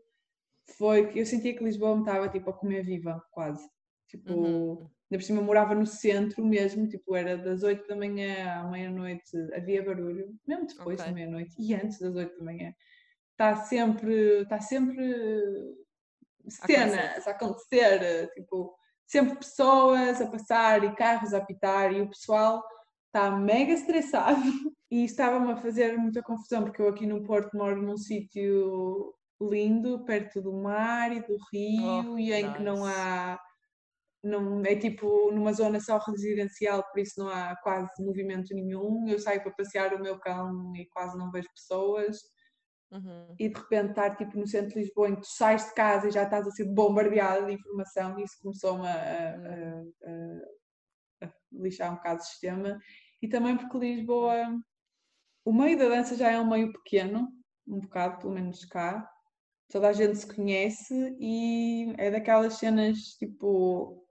foi 0.76 1.06
que 1.06 1.20
eu 1.20 1.26
sentia 1.26 1.56
que 1.56 1.62
Lisboa 1.62 1.94
me 1.94 2.02
estava 2.02 2.28
tipo 2.28 2.50
a 2.50 2.52
comer 2.52 2.82
viva, 2.84 3.22
quase. 3.30 3.64
Tipo, 4.08 4.32
Uhum. 4.32 4.90
Ainda 5.10 5.20
por 5.20 5.22
cima 5.22 5.42
morava 5.42 5.74
no 5.74 5.86
centro 5.86 6.44
mesmo, 6.44 6.88
tipo, 6.88 7.14
era 7.14 7.36
das 7.36 7.62
8 7.62 7.86
da 7.86 7.96
manhã 7.96 8.60
à 8.60 8.64
meia-noite, 8.68 9.36
havia 9.54 9.82
barulho, 9.84 10.34
mesmo 10.46 10.66
depois 10.66 11.00
Ok. 11.00 11.06
da 11.06 11.12
meia-noite 11.12 11.54
e 11.58 11.74
antes 11.74 11.98
das 11.98 12.14
8 12.14 12.38
da 12.38 12.44
manhã. 12.44 12.72
Está 13.32 13.56
sempre, 13.56 14.42
está 14.42 14.60
sempre 14.60 15.04
cenas 16.48 17.26
a 17.26 17.30
acontecer, 17.30 18.30
tipo, 18.34 18.74
sempre 19.06 19.36
pessoas 19.36 20.20
a 20.20 20.26
passar 20.30 20.84
e 20.84 20.94
carros 20.94 21.34
a 21.34 21.38
apitar 21.38 21.92
e 21.92 22.00
o 22.00 22.08
pessoal 22.08 22.62
está 23.06 23.30
mega 23.30 23.72
estressado 23.72 24.40
e 24.90 25.04
estava-me 25.04 25.52
a 25.52 25.56
fazer 25.56 25.96
muita 25.96 26.22
confusão 26.22 26.64
porque 26.64 26.80
eu 26.82 26.88
aqui 26.88 27.06
no 27.06 27.22
Porto 27.24 27.56
moro 27.56 27.80
num 27.80 27.96
sítio 27.96 29.14
lindo, 29.40 30.04
perto 30.04 30.40
do 30.40 30.52
mar 30.52 31.14
e 31.14 31.20
do 31.20 31.36
rio 31.52 32.14
Oh, 32.14 32.18
e 32.18 32.32
em 32.32 32.52
que 32.52 32.62
não 32.62 32.84
nice. 32.86 32.96
há 32.96 33.38
não 34.26 34.62
é 34.64 34.74
tipo 34.76 35.30
numa 35.32 35.52
zona 35.52 35.80
só 35.80 35.98
residencial, 35.98 36.82
por 36.90 37.00
isso 37.00 37.18
não 37.18 37.28
há 37.28 37.54
quase 37.62 37.88
movimento 38.00 38.54
nenhum. 38.54 39.06
Eu 39.08 39.18
saio 39.18 39.42
para 39.42 39.52
passear 39.52 39.94
o 39.94 40.00
meu 40.02 40.18
cão 40.18 40.72
e 40.76 40.86
quase 40.86 41.16
não 41.16 41.30
vejo 41.30 41.48
pessoas 41.54 42.18
Uhum. 42.92 43.34
e 43.38 43.48
de 43.48 43.54
repente 43.58 43.90
estar 43.90 44.14
tipo 44.16 44.38
no 44.38 44.46
centro 44.46 44.74
de 44.74 44.78
Lisboa 44.78 45.08
em 45.08 45.16
que 45.16 45.22
tu 45.22 45.26
sais 45.26 45.66
de 45.66 45.74
casa 45.74 46.06
e 46.06 46.12
já 46.12 46.22
estás 46.22 46.46
a 46.46 46.50
ser 46.52 46.66
bombardeada 46.72 47.44
de 47.44 47.52
informação 47.52 48.16
e 48.18 48.22
isso 48.22 48.36
começou-me 48.40 48.86
a, 48.86 48.94
a- 48.94 49.82
a- 51.24 51.26
a 51.26 51.32
lixar 51.52 51.90
um 51.92 51.96
bocado 51.96 52.20
o 52.20 52.24
sistema 52.24 52.78
e 53.20 53.26
também 53.28 53.56
porque 53.56 53.76
Lisboa 53.76 54.36
o 55.44 55.52
meio 55.52 55.76
da 55.76 55.88
dança 55.88 56.14
já 56.16 56.30
é 56.30 56.38
um 56.40 56.48
meio 56.48 56.72
pequeno 56.72 57.28
um 57.66 57.80
bocado, 57.80 58.18
pelo 58.20 58.32
menos 58.34 58.64
cá 58.66 59.04
toda 59.68 59.88
a 59.88 59.92
gente 59.92 60.16
se 60.18 60.32
conhece 60.32 60.94
e 61.18 61.92
é 61.98 62.08
daquelas 62.08 62.54
cenas 62.54 62.98
tipo 63.18 64.05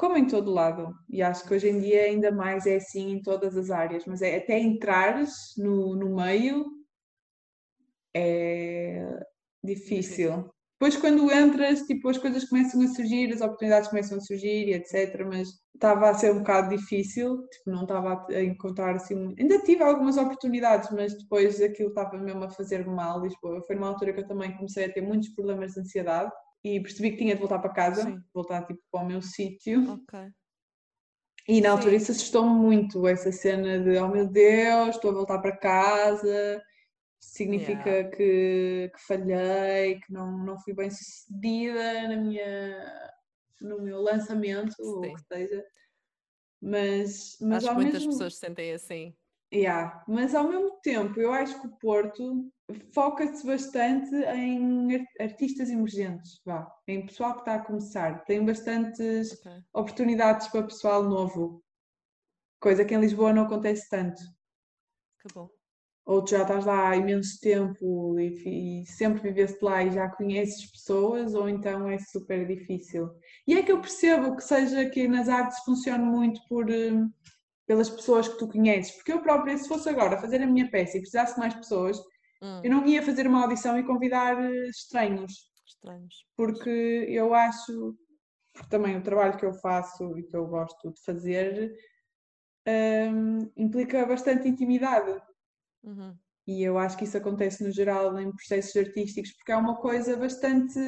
como 0.00 0.16
em 0.16 0.26
todo 0.26 0.50
lado, 0.50 0.94
e 1.10 1.22
acho 1.22 1.46
que 1.46 1.52
hoje 1.52 1.68
em 1.68 1.78
dia 1.78 2.04
ainda 2.04 2.32
mais 2.32 2.64
é 2.64 2.76
assim 2.76 3.10
em 3.10 3.20
todas 3.20 3.54
as 3.54 3.70
áreas, 3.70 4.06
mas 4.06 4.22
é 4.22 4.38
até 4.38 4.58
entrares 4.58 5.30
no, 5.58 5.94
no 5.94 6.16
meio 6.16 6.64
é 8.16 9.22
difícil. 9.62 10.50
Depois 10.80 10.96
quando 10.96 11.30
entras, 11.30 11.82
tipo, 11.82 12.08
as 12.08 12.16
coisas 12.16 12.48
começam 12.48 12.80
a 12.80 12.88
surgir, 12.88 13.30
as 13.30 13.42
oportunidades 13.42 13.90
começam 13.90 14.16
a 14.16 14.22
surgir 14.22 14.72
etc, 14.72 15.22
mas 15.26 15.48
estava 15.74 16.08
a 16.08 16.14
ser 16.14 16.32
um 16.32 16.38
bocado 16.38 16.74
difícil, 16.74 17.46
tipo, 17.48 17.70
não 17.70 17.82
estava 17.82 18.26
a 18.30 18.42
encontrar 18.42 18.94
assim, 18.96 19.34
ainda 19.38 19.58
tive 19.58 19.82
algumas 19.82 20.16
oportunidades, 20.16 20.90
mas 20.92 21.12
depois 21.12 21.60
aquilo 21.60 21.90
estava 21.90 22.16
mesmo 22.16 22.42
a 22.44 22.48
fazer 22.48 22.86
mal, 22.86 23.20
Lisboa. 23.20 23.62
Foi 23.66 23.76
numa 23.76 23.88
altura 23.88 24.14
que 24.14 24.20
eu 24.20 24.26
também 24.26 24.56
comecei 24.56 24.86
a 24.86 24.92
ter 24.92 25.02
muitos 25.02 25.28
problemas 25.34 25.72
de 25.72 25.80
ansiedade 25.80 26.32
e 26.62 26.80
percebi 26.80 27.12
que 27.12 27.18
tinha 27.18 27.34
de 27.34 27.40
voltar 27.40 27.58
para 27.58 27.72
casa, 27.72 28.04
Sim. 28.04 28.20
voltar 28.34 28.66
tipo 28.66 28.80
para 28.90 29.04
o 29.04 29.06
meu 29.06 29.22
sítio. 29.22 29.92
Ok. 29.92 30.30
E 31.48 31.60
na 31.60 31.70
altura 31.72 31.92
Sim. 31.92 31.96
isso 31.96 32.12
assustou-me 32.12 32.50
muito, 32.50 33.06
essa 33.08 33.32
cena 33.32 33.78
de 33.80 33.98
oh 33.98 34.08
meu 34.08 34.26
Deus, 34.26 34.96
estou 34.96 35.10
a 35.10 35.14
voltar 35.14 35.38
para 35.40 35.56
casa, 35.56 36.62
significa 37.18 37.90
Yeah. 37.90 38.16
que, 38.16 38.92
que 38.94 39.00
falhei, 39.06 40.00
que 40.00 40.12
não, 40.12 40.44
não 40.44 40.58
fui 40.58 40.74
bem 40.74 40.90
sucedida 40.90 42.08
na 42.08 42.16
minha, 42.16 43.10
no 43.60 43.80
meu 43.80 44.00
lançamento, 44.00 44.74
ou 44.78 44.98
o 44.98 45.02
Sim. 45.04 45.14
que 45.14 45.20
seja. 45.22 45.64
Mas, 46.62 47.36
mas 47.40 47.64
Acho 47.64 47.68
que 47.68 47.74
muitas 47.74 47.94
mesmo 47.94 48.12
pessoas 48.12 48.34
se 48.34 48.40
sentem 48.40 48.72
assim. 48.72 49.14
Yeah, 49.52 50.04
Mas 50.06 50.34
ao 50.34 50.48
mesmo 50.48 50.78
tempo, 50.82 51.20
eu 51.20 51.32
acho 51.32 51.60
que 51.60 51.66
o 51.66 51.76
Porto 51.78 52.52
foca-se 52.92 53.46
bastante 53.46 54.14
em 54.14 54.94
ar- 54.96 55.06
artistas 55.20 55.70
emergentes, 55.70 56.40
vá, 56.44 56.70
em 56.86 57.06
pessoal 57.06 57.34
que 57.34 57.40
está 57.40 57.54
a 57.56 57.64
começar. 57.64 58.24
Tem 58.24 58.44
bastantes 58.44 59.32
Ok. 59.40 59.52
oportunidades 59.74 60.48
para 60.48 60.62
pessoal 60.66 61.02
novo, 61.02 61.62
coisa 62.60 62.84
que 62.84 62.94
em 62.94 63.00
Lisboa 63.00 63.32
não 63.32 63.44
acontece 63.44 63.88
tanto. 63.88 64.20
Que 65.22 65.32
bom. 65.34 65.48
Ou 66.06 66.24
tu 66.24 66.30
já 66.30 66.42
estás 66.42 66.64
lá 66.64 66.88
há 66.88 66.96
imenso 66.96 67.38
tempo 67.40 68.18
e, 68.18 68.82
e 68.82 68.86
sempre 68.86 69.22
viveste 69.22 69.62
lá 69.64 69.82
e 69.84 69.92
já 69.92 70.08
conheces 70.08 70.70
pessoas, 70.70 71.34
ou 71.34 71.48
então 71.48 71.88
é 71.88 71.98
super 71.98 72.46
difícil. 72.46 73.08
E 73.46 73.54
é 73.54 73.62
que 73.62 73.70
eu 73.70 73.80
percebo 73.80 74.34
que 74.34 74.42
seja 74.42 74.88
que 74.90 75.06
nas 75.06 75.28
artes 75.28 75.58
funcione 75.64 76.02
muito 76.04 76.40
por, 76.48 76.68
eh, 76.70 76.90
pelas 77.66 77.88
pessoas 77.90 78.26
que 78.26 78.38
tu 78.38 78.48
conheces, 78.48 78.92
porque 78.92 79.12
eu 79.12 79.22
própria, 79.22 79.56
se 79.56 79.68
fosse 79.68 79.88
agora 79.88 80.18
fazer 80.20 80.42
a 80.42 80.46
minha 80.46 80.68
peça 80.70 80.96
e 80.96 81.00
precisasse 81.00 81.34
de 81.34 81.40
mais 81.40 81.54
pessoas, 81.54 82.00
Hum, 82.42 82.60
eu 82.64 82.70
não 82.70 82.86
ia 82.86 83.02
fazer 83.02 83.26
uma 83.26 83.42
audição 83.42 83.78
e 83.78 83.84
convidar 83.84 84.42
eh, 84.42 84.68
estranhos 84.68 85.32
Estranhos. 85.66 86.14
porque 86.36 87.06
eu 87.08 87.34
acho, 87.34 87.96
porque 88.54 88.68
também 88.68 88.96
o 88.96 89.02
trabalho 89.02 89.36
que 89.38 89.44
eu 89.44 89.52
faço 89.54 90.18
e 90.18 90.22
que 90.22 90.36
eu 90.36 90.46
gosto 90.46 90.92
de 90.92 91.02
fazer 91.04 91.72
hum, 92.66 93.50
implica 93.56 94.06
bastante 94.06 94.48
intimidade. 94.48 95.20
Uhum. 95.82 96.16
E 96.46 96.62
eu 96.62 96.78
acho 96.78 96.96
que 96.96 97.04
isso 97.04 97.16
acontece 97.16 97.62
no 97.62 97.70
geral 97.70 98.18
em 98.18 98.32
processos 98.32 98.74
artísticos, 98.76 99.32
porque 99.36 99.52
é 99.52 99.56
uma 99.56 99.76
coisa 99.76 100.16
bastante 100.16 100.78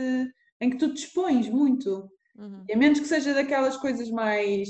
em 0.61 0.71
que 0.71 0.77
tu 0.77 0.93
te 0.93 1.05
expões 1.05 1.49
muito. 1.49 2.11
Uhum. 2.37 2.65
E 2.69 2.73
a 2.73 2.77
menos 2.77 2.99
que 2.99 3.07
seja 3.07 3.35
daquelas 3.35 3.77
coisas 3.77 4.11
mais 4.11 4.69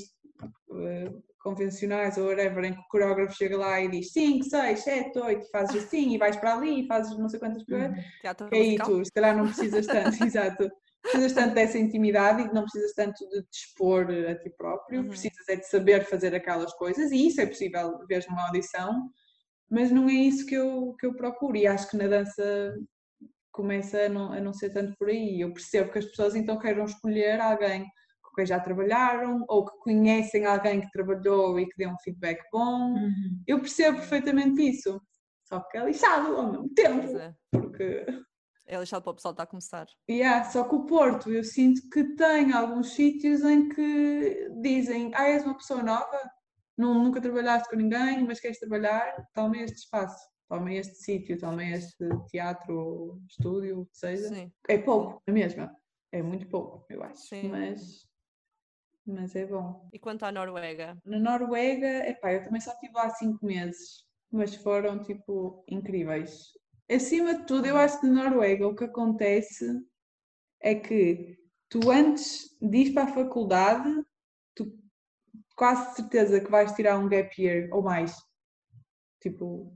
eh, 0.74 1.12
convencionais 1.42 2.16
ou 2.16 2.28
whatever, 2.28 2.64
em 2.64 2.72
que 2.72 2.80
o 2.80 2.88
coreógrafo 2.88 3.34
chega 3.36 3.56
lá 3.56 3.80
e 3.80 3.90
diz 3.90 4.12
5, 4.12 4.44
6, 4.44 4.80
7, 4.80 5.18
8, 5.18 5.50
fazes 5.50 5.84
assim 5.84 6.14
e 6.14 6.18
vais 6.18 6.36
para 6.36 6.54
ali 6.54 6.84
e 6.84 6.86
fazes 6.86 7.18
não 7.18 7.28
sei 7.28 7.40
quantas 7.40 7.64
coisas. 7.64 7.90
Teatro 8.20 8.48
Que 8.48 8.54
aí 8.56 8.76
tu, 8.76 9.04
se 9.04 9.12
calhar 9.12 9.36
não 9.36 9.46
precisas 9.46 9.86
tanto, 9.86 10.16
exato. 10.24 10.70
Precisas 11.02 11.32
tanto 11.32 11.54
dessa 11.54 11.78
intimidade 11.78 12.42
e 12.42 12.52
não 12.54 12.62
precisas 12.62 12.92
tanto 12.92 13.28
de 13.28 13.42
te 13.42 13.66
expor 13.66 14.06
a 14.08 14.34
ti 14.36 14.50
próprio, 14.56 15.00
Uhum. 15.00 15.08
precisas 15.08 15.48
é 15.48 15.56
de 15.56 15.66
saber 15.68 16.04
fazer 16.04 16.32
aquelas 16.34 16.72
coisas 16.74 17.10
e 17.10 17.26
isso 17.26 17.40
é 17.40 17.46
possível 17.46 17.98
ver 18.06 18.24
numa 18.28 18.46
audição, 18.46 19.10
mas 19.68 19.90
não 19.90 20.08
é 20.08 20.12
isso 20.12 20.46
que 20.46 20.54
eu, 20.54 20.94
que 21.00 21.06
eu 21.06 21.14
procuro 21.14 21.56
e 21.56 21.66
acho 21.66 21.90
que 21.90 21.96
na 21.96 22.06
dança 22.06 22.76
começa 23.50 24.06
a 24.06 24.08
não, 24.08 24.32
a 24.32 24.40
não 24.40 24.52
ser 24.54 24.70
tanto 24.70 24.94
por 24.96 25.08
aí. 25.08 25.40
Eu 25.40 25.52
percebo 25.52 25.90
que 25.90 25.98
as 25.98 26.06
pessoas 26.06 26.34
então 26.34 26.58
queiram 26.58 26.84
escolher 26.84 27.40
alguém 27.40 27.84
quem 28.34 28.46
já 28.46 28.58
trabalharam 28.60 29.44
ou 29.48 29.64
que 29.64 29.76
conhecem 29.78 30.44
alguém 30.44 30.80
que 30.80 30.90
trabalhou 30.90 31.58
e 31.58 31.66
que 31.66 31.76
dê 31.76 31.86
um 31.86 31.98
feedback 32.02 32.40
bom. 32.52 32.94
Uhum. 32.94 33.42
Eu 33.46 33.60
percebo 33.60 33.98
perfeitamente 33.98 34.62
isso, 34.62 35.00
só 35.44 35.60
que 35.60 35.76
é 35.78 35.84
lixado 35.84 36.36
ao 36.36 36.50
mesmo 36.50 36.68
tempo, 36.74 37.16
é. 37.18 37.34
porque 37.52 38.06
É 38.66 38.78
lixado 38.78 39.02
para 39.02 39.10
o 39.10 39.14
pessoal 39.14 39.34
que 39.34 39.36
está 39.36 39.42
a 39.42 39.46
começar. 39.46 39.86
Yeah, 40.08 40.44
só 40.44 40.64
que 40.64 40.74
o 40.74 40.86
Porto, 40.86 41.30
eu 41.30 41.44
sinto 41.44 41.82
que 41.90 42.14
tem 42.14 42.52
alguns 42.52 42.94
sítios 42.94 43.42
em 43.42 43.68
que 43.68 44.48
dizem, 44.62 45.10
ah, 45.14 45.28
és 45.28 45.44
uma 45.44 45.56
pessoa 45.56 45.82
nova, 45.82 46.18
nunca 46.78 47.20
trabalhaste 47.20 47.68
com 47.68 47.76
ninguém, 47.76 48.24
mas 48.24 48.40
queres 48.40 48.58
trabalhar, 48.58 49.14
toma 49.34 49.58
este 49.58 49.78
espaço, 49.78 50.18
toma 50.48 50.72
este 50.72 50.94
sítio, 50.96 51.38
toma 51.38 51.64
este 51.64 52.08
teatro, 52.28 52.74
ou 52.74 53.20
estúdio, 53.28 53.80
o 53.80 53.86
que 53.86 53.98
seja. 53.98 54.28
Sim. 54.28 54.52
É 54.68 54.78
pouco, 54.78 55.22
é 55.26 55.32
mesmo, 55.32 55.68
é 56.12 56.22
muito 56.22 56.46
pouco, 56.48 56.84
eu 56.88 57.02
acho, 57.02 57.26
Sim. 57.26 57.48
mas, 57.48 58.06
mas 59.06 59.34
é 59.34 59.46
bom. 59.46 59.88
E 59.92 59.98
quanto 59.98 60.24
à 60.24 60.32
Noruega? 60.32 60.96
Na 61.04 61.18
Noruega, 61.18 62.08
epá, 62.08 62.32
eu 62.32 62.44
também 62.44 62.60
só 62.60 62.72
estive 62.72 62.92
lá 62.94 63.10
cinco 63.10 63.44
meses, 63.44 64.04
mas 64.30 64.54
foram, 64.56 65.02
tipo, 65.02 65.64
incríveis. 65.68 66.52
Acima 66.90 67.34
de 67.34 67.46
tudo, 67.46 67.66
eu 67.66 67.76
acho 67.76 68.00
que 68.00 68.06
na 68.06 68.24
Noruega 68.24 68.66
o 68.66 68.74
que 68.74 68.84
acontece 68.84 69.66
é 70.60 70.74
que 70.74 71.36
tu 71.68 71.90
antes 71.90 72.56
de 72.60 72.78
ir 72.78 72.92
para 72.92 73.04
a 73.04 73.14
faculdade, 73.14 73.90
tu 74.54 74.78
quase 75.56 75.96
certeza 75.96 76.40
que 76.40 76.50
vais 76.50 76.72
tirar 76.72 76.98
um 76.98 77.08
gap 77.08 77.30
year 77.40 77.68
ou 77.72 77.82
mais. 77.82 78.14
Tipo, 79.20 79.74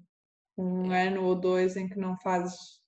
um 0.57 0.91
ano 0.91 1.25
ou 1.25 1.35
dois 1.35 1.77
em 1.77 1.89
que 1.89 1.99
não 1.99 2.17
fazes... 2.21 2.81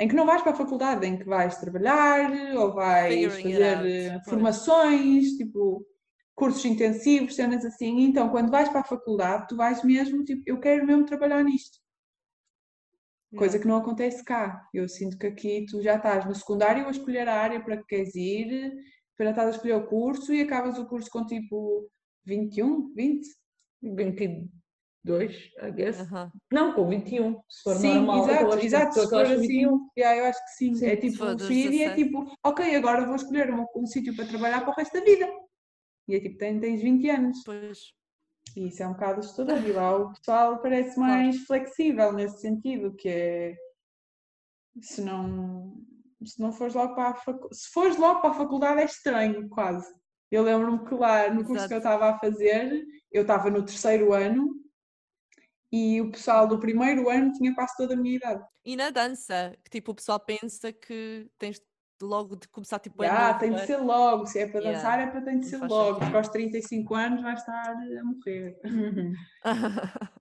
Em 0.00 0.08
que 0.08 0.14
não 0.14 0.24
vais 0.24 0.40
para 0.40 0.52
a 0.52 0.56
faculdade, 0.56 1.06
em 1.06 1.18
que 1.18 1.24
vais 1.24 1.58
trabalhar 1.58 2.32
ou 2.56 2.72
vais 2.72 3.34
fazer 3.34 3.86
eh, 3.86 4.20
formações, 4.24 5.36
tipo, 5.36 5.86
cursos 6.34 6.64
intensivos, 6.64 7.36
cenas 7.36 7.66
assim. 7.66 8.00
Então, 8.04 8.30
quando 8.30 8.50
vais 8.50 8.70
para 8.70 8.80
a 8.80 8.84
faculdade, 8.84 9.46
tu 9.46 9.56
vais 9.56 9.84
mesmo, 9.84 10.24
tipo, 10.24 10.42
eu 10.46 10.58
quero 10.58 10.86
mesmo 10.86 11.04
trabalhar 11.04 11.44
nisto. 11.44 11.78
Coisa 13.36 13.58
que 13.58 13.68
não 13.68 13.76
acontece 13.76 14.24
cá. 14.24 14.66
Eu 14.72 14.88
sinto 14.88 15.18
que 15.18 15.26
aqui 15.26 15.66
tu 15.66 15.82
já 15.82 15.96
estás 15.96 16.24
no 16.24 16.34
secundário 16.34 16.86
a 16.86 16.90
escolher 16.90 17.28
a 17.28 17.38
área 17.38 17.62
para 17.62 17.76
que 17.76 17.84
queres 17.84 18.14
ir, 18.14 18.72
já 19.18 19.30
estás 19.30 19.48
a 19.48 19.50
escolher 19.50 19.74
o 19.74 19.86
curso 19.86 20.32
e 20.32 20.40
acabas 20.40 20.78
o 20.78 20.86
curso 20.86 21.10
com 21.10 21.26
tipo 21.26 21.90
21, 22.24 22.90
20. 22.94 23.28
22, 25.04 25.50
I 25.62 25.70
guess. 25.72 26.00
Aham. 26.00 26.30
Não, 26.52 26.72
com 26.74 26.88
21, 26.88 27.40
se 27.48 27.62
for 27.62 27.76
Sim, 27.76 27.94
normal. 27.94 28.18
exato, 28.24 28.34
aquelas- 28.44 28.64
exato. 28.64 28.94
Se 28.94 29.00
aquelas 29.00 29.28
for 29.28 29.36
assim, 29.36 29.46
21. 29.48 29.88
yeah, 29.96 30.18
eu 30.18 30.24
acho 30.26 30.44
que 30.44 30.50
sim. 30.50 30.74
Sim, 30.74 30.86
é 30.86 30.90
se 30.90 31.10
tipo, 31.10 31.38
seguir 31.38 31.72
e 31.72 31.82
é 31.82 31.88
17. 31.94 32.04
tipo, 32.04 32.32
ok, 32.44 32.74
agora 32.76 33.06
vou 33.06 33.16
escolher 33.16 33.52
um, 33.52 33.66
um 33.76 33.86
sítio 33.86 34.14
para 34.14 34.26
trabalhar 34.26 34.60
para 34.60 34.70
o 34.70 34.74
resto 34.74 34.92
da 34.98 35.04
vida. 35.04 35.28
E 36.08 36.14
é 36.16 36.20
tipo, 36.20 36.38
tens, 36.38 36.60
tens 36.60 36.82
20 36.82 37.08
anos. 37.10 37.38
Pois. 37.44 37.78
E 38.56 38.66
isso 38.68 38.82
é 38.82 38.86
um 38.88 38.92
bocado 38.92 39.20
assustador. 39.20 39.58
E 39.66 39.72
lá 39.72 39.96
o 39.96 40.12
pessoal 40.12 40.60
parece 40.60 40.98
mais 40.98 41.36
flexível 41.44 42.12
nesse 42.12 42.40
sentido, 42.40 42.94
que 42.94 43.08
é 43.08 43.56
se 44.80 45.00
não, 45.02 45.76
se 46.24 46.40
não 46.40 46.52
fores 46.52 46.74
logo 46.74 46.94
para 46.94 47.10
a 47.10 47.14
faculdade, 47.14 47.56
se 47.56 47.68
fores 47.70 47.96
logo 47.96 48.20
para 48.20 48.30
a 48.30 48.34
faculdade 48.34 48.80
é 48.80 48.84
estranho, 48.84 49.48
quase. 49.48 49.92
Eu 50.30 50.42
lembro-me 50.42 50.84
que 50.86 50.94
lá 50.94 51.28
no 51.28 51.38
curso 51.44 51.54
Exato. 51.54 51.68
que 51.68 51.74
eu 51.74 51.78
estava 51.78 52.10
a 52.10 52.18
fazer, 52.18 52.84
eu 53.12 53.22
estava 53.22 53.50
no 53.50 53.64
terceiro 53.64 54.12
ano 54.12 54.48
e 55.72 56.00
o 56.00 56.10
pessoal 56.10 56.46
do 56.48 56.58
primeiro 56.58 57.08
ano 57.08 57.32
tinha 57.32 57.54
quase 57.54 57.76
toda 57.76 57.94
a 57.94 57.96
minha 57.96 58.16
idade. 58.16 58.44
E 58.64 58.76
na 58.76 58.90
dança, 58.90 59.54
que 59.64 59.70
tipo 59.70 59.92
o 59.92 59.94
pessoal 59.94 60.20
pensa 60.20 60.72
que 60.72 61.28
tens 61.38 61.60
logo 62.02 62.36
de 62.36 62.48
começar 62.48 62.78
tipo 62.78 63.02
Ah, 63.02 63.34
tem 63.34 63.52
de 63.52 63.60
é? 63.60 63.66
ser 63.66 63.76
logo, 63.78 64.26
se 64.26 64.38
é 64.38 64.46
para 64.46 64.60
Yeah. 64.60 64.78
dançar 64.78 65.00
é 65.00 65.06
para 65.10 65.22
tem 65.22 65.38
de 65.40 65.46
ser 65.46 65.58
logo, 65.66 66.00
porque 66.00 66.16
aos 66.16 66.28
35 66.28 66.94
anos 66.94 67.22
vai 67.22 67.34
estar 67.34 67.70
a 67.72 68.04
morrer. 68.04 68.58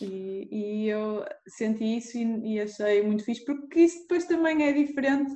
E, 0.00 0.48
e 0.84 0.88
eu 0.88 1.24
senti 1.48 1.96
isso 1.96 2.18
e, 2.18 2.54
e 2.54 2.60
achei 2.60 3.02
muito 3.02 3.24
fixe, 3.24 3.44
porque 3.44 3.80
isso 3.80 4.00
depois 4.02 4.24
também 4.26 4.62
é 4.64 4.72
diferente 4.72 5.34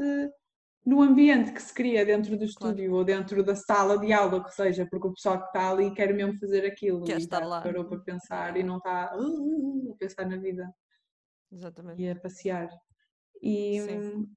no 0.88 1.02
ambiente 1.02 1.52
que 1.52 1.62
se 1.62 1.74
cria 1.74 2.04
dentro 2.06 2.36
do 2.38 2.44
estúdio 2.44 2.94
ou 2.94 3.04
dentro 3.04 3.44
da 3.44 3.54
sala 3.54 3.98
de 3.98 4.12
aula, 4.12 4.42
que 4.44 4.50
seja, 4.54 4.86
porque 4.90 5.08
o 5.08 5.14
pessoal 5.14 5.38
que 5.40 5.46
está 5.48 5.70
ali 5.70 5.92
quer 5.94 6.14
mesmo 6.14 6.38
fazer 6.40 6.64
aquilo 6.66 7.06
Quer 7.06 7.18
e 7.18 7.22
estar 7.24 7.40
lá. 7.46 7.62
parou 7.62 7.84
para 7.88 8.00
pensar 8.00 8.56
e 8.56 8.62
não 8.62 8.78
está 8.78 9.14
"Uh, 9.16 9.88
uh", 9.90 9.92
a 9.94 9.96
pensar 9.98 10.26
na 10.26 10.38
vida 10.38 10.64
Exatamente. 11.50 12.00
e 12.02 12.08
a 12.10 12.16
passear. 12.20 12.68
E 13.42 13.80
Sim. 13.82 14.00
hum, 14.00 14.34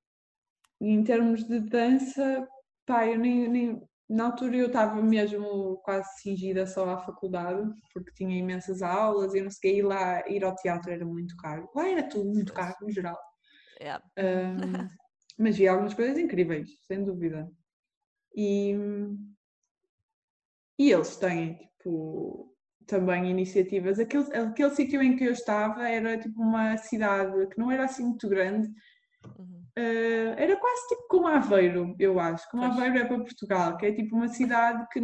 em 0.81 1.03
termos 1.03 1.45
de 1.45 1.59
dança, 1.61 2.47
pá, 2.85 3.07
eu 3.07 3.19
nem, 3.19 3.47
nem- 3.49 3.81
na 4.09 4.25
altura 4.27 4.57
eu 4.57 4.67
estava 4.67 5.01
mesmo 5.01 5.77
quase 5.83 6.09
cingida 6.21 6.65
só 6.67 6.89
à 6.89 6.97
faculdade, 6.99 7.63
porque 7.93 8.11
tinha 8.13 8.37
imensas 8.37 8.81
aulas 8.81 9.33
e 9.33 9.39
eu 9.39 9.45
não 9.45 9.51
sei 9.51 9.81
o 9.83 9.85
e 9.85 9.89
lá 9.89 10.29
ir 10.29 10.43
ao 10.45 10.55
teatro 10.55 10.91
era 10.91 11.05
muito 11.05 11.35
caro. 11.37 11.69
Lá 11.75 11.87
era 11.89 12.09
tudo 12.09 12.29
muito 12.29 12.53
caro, 12.53 12.75
no 12.81 12.91
geral. 12.91 13.17
Yeah. 13.79 13.99
Hum, 14.17 14.87
mas 15.41 15.57
vi 15.57 15.67
algumas 15.67 15.93
coisas 15.93 16.17
incríveis, 16.17 16.69
sem 16.87 17.03
dúvida. 17.03 17.51
E, 18.35 18.75
e 20.79 20.91
eles 20.91 21.15
têm, 21.17 21.55
tipo, 21.55 22.53
também 22.87 23.29
iniciativas. 23.29 23.99
Aquele, 23.99 24.33
aquele 24.35 24.69
sítio 24.71 25.01
em 25.01 25.15
que 25.15 25.23
eu 25.25 25.31
estava 25.31 25.87
era 25.87 26.17
tipo 26.17 26.41
uma 26.41 26.77
cidade 26.77 27.47
que 27.47 27.57
não 27.59 27.71
era 27.71 27.85
assim 27.85 28.03
muito 28.05 28.27
grande, 28.27 28.69
Uhum. 29.37 29.61
eh, 29.75 30.33
era 30.35 30.55
quase 30.57 30.87
tipo 30.87 31.07
como 31.07 31.27
Aveiro, 31.27 31.95
eu 31.99 32.19
acho. 32.19 32.49
Como 32.49 32.63
Pois. 32.63 32.75
Aveiro 32.75 32.97
é 32.97 33.05
para 33.05 33.19
Portugal, 33.19 33.77
que 33.77 33.85
é 33.85 33.93
tipo 33.93 34.15
uma 34.15 34.27
cidade 34.27 34.87
que 34.91 34.99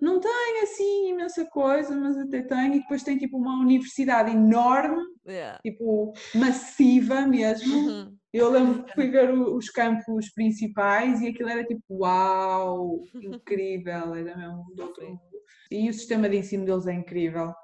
não 0.00 0.18
tem 0.18 0.62
assim 0.62 1.10
imensa 1.10 1.44
coisa, 1.46 1.94
mas 1.94 2.16
até 2.16 2.40
tem, 2.42 2.76
e 2.76 2.80
depois 2.80 3.02
tem 3.02 3.18
tipo 3.18 3.36
uma 3.36 3.60
universidade 3.60 4.30
enorme, 4.30 5.02
Yeah. 5.26 5.58
tipo 5.62 6.12
massiva 6.34 7.26
mesmo. 7.26 7.74
Uhum. 7.76 8.13
Eu 8.34 8.50
lembro 8.50 8.82
que 8.82 8.94
fui 8.94 9.08
ver 9.08 9.32
os 9.32 9.70
campos 9.70 10.28
principais 10.32 11.20
e 11.20 11.28
aquilo 11.28 11.48
era 11.48 11.64
tipo, 11.64 11.82
uau, 11.88 13.04
incrível, 13.14 14.12
era 14.12 14.36
mesmo 14.36 14.64
do 14.74 14.82
outro 14.82 15.04
Sim. 15.04 15.12
mundo. 15.12 15.22
E 15.70 15.88
o 15.88 15.94
sistema 15.94 16.28
de 16.28 16.38
ensino 16.38 16.64
deles 16.66 16.88
é 16.88 16.94
incrível. 16.94 17.54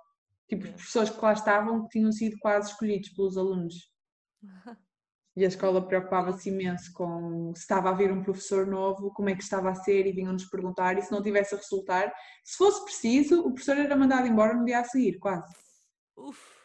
Tipo, 0.49 0.63
os 0.63 0.69
Yeah. 0.69 0.77
professores 0.77 1.11
que 1.11 1.25
lá 1.25 1.33
estavam 1.33 1.83
que 1.83 1.89
tinham 1.89 2.13
sido 2.13 2.37
quase 2.39 2.71
escolhidos 2.71 3.09
pelos 3.11 3.37
alunos. 3.37 3.75
E 5.37 5.45
a 5.45 5.49
escola 5.49 5.85
preocupava-se 5.85 6.51
imenso 6.51 6.93
com 6.93 7.53
se 7.55 7.63
estava 7.63 7.91
a 7.91 7.95
vir 7.95 8.13
um 8.13 8.23
professor 8.23 8.65
novo, 8.65 9.13
como 9.13 9.29
é 9.29 9.35
que 9.35 9.43
estava 9.43 9.71
a 9.71 9.75
ser 9.75 10.07
e 10.07 10.13
vinham-nos 10.13 10.45
perguntar. 10.45 10.97
E 10.97 11.03
se 11.03 11.11
não 11.11 11.21
tivesse 11.21 11.53
a 11.53 11.59
resultar, 11.59 12.13
se 12.45 12.57
fosse 12.57 12.85
preciso, 12.85 13.41
o 13.41 13.53
professor 13.53 13.77
era 13.77 13.97
mandado 13.97 14.29
embora 14.29 14.55
no 14.55 14.65
dia 14.65 14.79
a 14.79 14.85
seguir, 14.85 15.19
quase. 15.19 15.53
Uf. 16.17 16.60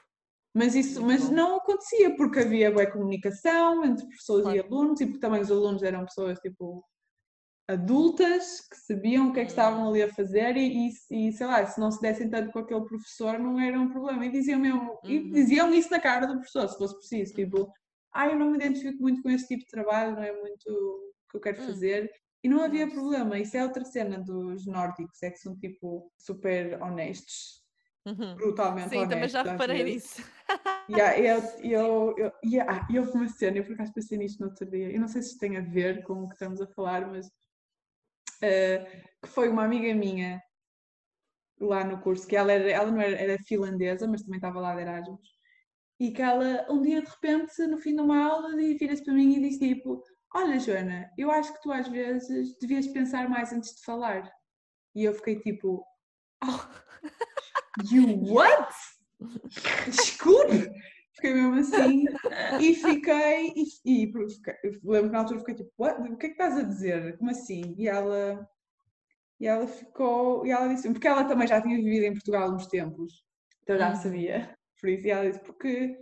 Mas 0.55 0.73
isso 0.73 1.01
mas 1.05 1.29
não 1.29 1.57
acontecia 1.57 2.15
porque 2.15 2.39
havia 2.39 2.71
boa 2.71 2.89
comunicação 2.89 3.83
entre 3.83 4.05
professores 4.07 4.47
e 4.47 4.51
Claro. 4.53 4.67
alunos 4.73 5.01
e 5.01 5.05
porque 5.05 5.19
também 5.19 5.41
os 5.41 5.51
alunos 5.51 5.83
eram 5.83 6.05
pessoas 6.05 6.39
tipo 6.39 6.81
adultas 7.67 8.61
que 8.69 8.75
sabiam 8.77 9.29
o 9.29 9.33
que 9.33 9.39
é 9.39 9.43
que 9.45 9.49
estavam 9.51 9.85
Hum. 9.85 9.89
ali 9.89 10.03
a 10.03 10.13
fazer 10.13 10.55
e, 10.55 10.87
e, 10.87 11.27
e, 11.27 11.31
sei 11.33 11.47
lá, 11.47 11.65
se 11.65 11.79
não 11.79 11.91
se 11.91 11.99
dessem 11.99 12.29
tanto 12.29 12.51
com 12.51 12.59
aquele 12.59 12.85
professor 12.85 13.39
não 13.39 13.59
era 13.59 13.79
um 13.79 13.89
problema. 13.89 14.25
E 14.25 14.29
diziam 14.31 14.59
mesmo, 14.59 14.97
e 15.03 15.17
Uhum. 15.17 15.31
diziam 15.31 15.73
isso 15.73 15.89
na 15.91 15.99
cara 15.99 16.27
do 16.27 16.35
professor, 16.35 16.69
se 16.69 16.77
fosse 16.77 16.95
preciso, 16.95 17.33
tipo, 17.33 17.71
ah, 18.13 18.27
eu 18.27 18.37
não 18.37 18.51
me 18.51 18.57
identifico 18.57 19.01
muito 19.01 19.21
com 19.21 19.29
este 19.29 19.47
tipo 19.47 19.61
de 19.61 19.69
trabalho, 19.71 20.15
não 20.15 20.23
é 20.23 20.31
muito 20.39 20.69
o 20.69 21.31
que 21.31 21.37
eu 21.37 21.41
quero 21.41 21.61
Hum. 21.61 21.65
fazer. 21.65 22.09
E 22.43 22.47
não 22.47 22.61
havia 22.63 22.85
Nice. 22.85 22.95
problema, 22.95 23.39
isso 23.39 23.57
é 23.57 23.63
outra 23.63 23.83
cena 23.83 24.19
dos 24.19 24.67
nórdicos, 24.67 25.21
é 25.23 25.31
que 25.31 25.37
são 25.39 25.57
tipo 25.57 26.11
super 26.19 26.79
honestos, 26.83 27.64
Uhum. 28.05 28.35
brutalmente 28.35 28.89
Sim, 28.89 29.07
também 29.07 29.27
já 29.29 29.43
reparei 29.43 29.83
nisso. 29.83 30.21
Yeah, 30.87 31.17
eu, 31.19 31.41
eu, 31.63 32.15
eu, 32.15 32.31
yeah, 32.45 32.87
eu 32.93 33.11
como 33.11 33.27
cena, 33.27 33.57
eu 33.57 33.63
por 33.63 33.73
acaso 33.73 33.91
pensei 33.91 34.19
nisto 34.19 34.39
no 34.39 34.49
outro 34.49 34.69
dia, 34.69 34.91
eu 34.91 34.99
não 34.99 35.07
sei 35.07 35.23
se 35.23 35.29
isto 35.29 35.39
tem 35.39 35.57
a 35.57 35.61
ver 35.61 36.03
com 36.03 36.21
o 36.21 36.27
que 36.27 36.35
estamos 36.35 36.61
a 36.61 36.67
falar, 36.67 37.07
mas 37.07 37.27
eh, 38.43 38.85
que 39.19 39.27
foi 39.27 39.49
uma 39.49 39.63
amiga 39.63 39.91
minha 39.95 40.39
lá 41.59 41.83
no 41.83 41.99
curso, 42.01 42.27
que 42.27 42.35
ela, 42.35 42.51
era, 42.51 42.69
ela 42.69 42.91
não 42.91 43.01
era, 43.01 43.15
era 43.15 43.39
finlandesa, 43.39 44.07
mas 44.07 44.21
também 44.21 44.37
estava 44.37 44.59
lá 44.59 44.75
de 44.75 44.81
Erasmus, 44.81 45.27
e 45.99 46.11
que 46.11 46.21
ela 46.21 46.67
um 46.69 46.81
dia 46.81 47.01
de 47.01 47.09
repente, 47.09 47.65
no 47.67 47.77
fim 47.77 47.95
de 47.95 48.01
uma 48.01 48.23
aula, 48.23 48.55
vira-se 48.55 49.03
para 49.03 49.13
mim 49.13 49.35
e 49.35 49.49
diz 49.49 49.57
tipo, 49.57 50.03
olha 50.35 50.59
Joana, 50.59 51.09
eu 51.17 51.31
acho 51.31 51.53
que 51.53 51.61
tu 51.61 51.71
às 51.71 51.87
vezes 51.87 52.57
devias 52.59 52.87
pensar 52.87 53.29
mais 53.29 53.53
antes 53.53 53.75
de 53.75 53.83
falar. 53.83 54.29
E 54.93 55.03
eu 55.03 55.13
fiquei 55.13 55.39
tipo, 55.39 55.83
you 57.91 58.05
what? 58.33 58.73
Desculpe! 59.87 60.69
Fiquei 61.15 61.33
mesmo 61.33 61.55
assim 61.55 62.05
e 62.59 62.75
fiquei, 62.75 63.53
e, 63.55 63.63
e 64.03 64.11
fiquei- 64.11 64.55
lembro 64.83 65.07
que 65.09 65.13
na 65.13 65.19
altura 65.19 65.39
fiquei 65.39 65.55
tipo, 65.55 65.71
What? 65.77 66.01
o 66.01 66.17
que 66.17 66.25
é 66.25 66.29
que 66.29 66.33
estás 66.35 66.57
a 66.57 66.61
dizer? 66.63 67.17
Como 67.17 67.31
assim? 67.31 67.73
E 67.77 67.87
ela, 67.87 68.47
e 69.39 69.47
ela 69.47 69.65
ficou, 69.65 70.45
e 70.45 70.51
ela 70.51 70.67
disse, 70.67 70.91
porque 70.91 71.07
ela 71.07 71.23
também 71.23 71.47
já 71.47 71.61
tinha 71.61 71.77
vivido 71.77 72.03
em 72.03 72.13
Portugal 72.13 72.53
uns 72.53 72.67
tempos, 72.67 73.23
então 73.63 73.77
já 73.77 73.89
Uhum. 73.89 73.95
sabia, 73.95 74.57
por 74.79 74.89
isso, 74.89 75.07
e 75.07 75.09
ela 75.11 75.25
disse, 75.29 75.39
porque 75.43 75.97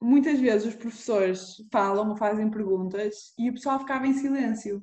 muitas 0.00 0.40
vezes 0.40 0.68
os 0.68 0.74
professores 0.74 1.56
falam 1.70 2.08
ou 2.08 2.16
fazem 2.16 2.50
perguntas 2.50 3.34
e 3.38 3.50
o 3.50 3.54
pessoal 3.54 3.78
ficava 3.80 4.06
em 4.06 4.14
silêncio. 4.14 4.82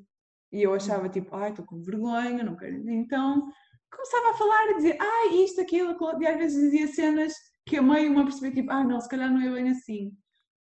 E 0.52 0.62
eu 0.62 0.74
achava 0.74 1.10
tipo, 1.10 1.36
ai, 1.36 1.50
estou 1.50 1.66
com 1.66 1.82
vergonha, 1.82 2.44
não 2.44 2.56
quero. 2.56 2.90
Então 2.90 3.52
começava 3.96 4.30
a 4.30 4.34
falar 4.38 4.70
e 4.72 4.76
dizer, 4.76 4.98
ai, 5.00 5.28
isto, 5.44 5.62
aquilo, 5.62 5.92
aquilo, 5.92 6.22
e 6.22 6.28
às 6.28 6.38
vezes 6.38 6.62
dizia 6.72 6.88
cenas 6.88 7.34
que 7.66 7.78
a 7.78 7.82
meio 7.82 8.12
uma 8.12 8.24
percebia 8.24 8.52
tipo, 8.52 8.72
ah, 8.72 8.84
não, 8.84 9.00
se 9.00 9.10
calhar 9.10 9.32
não 9.32 9.42
é 9.42 9.50
bem 9.50 9.70
assim. 9.70 10.12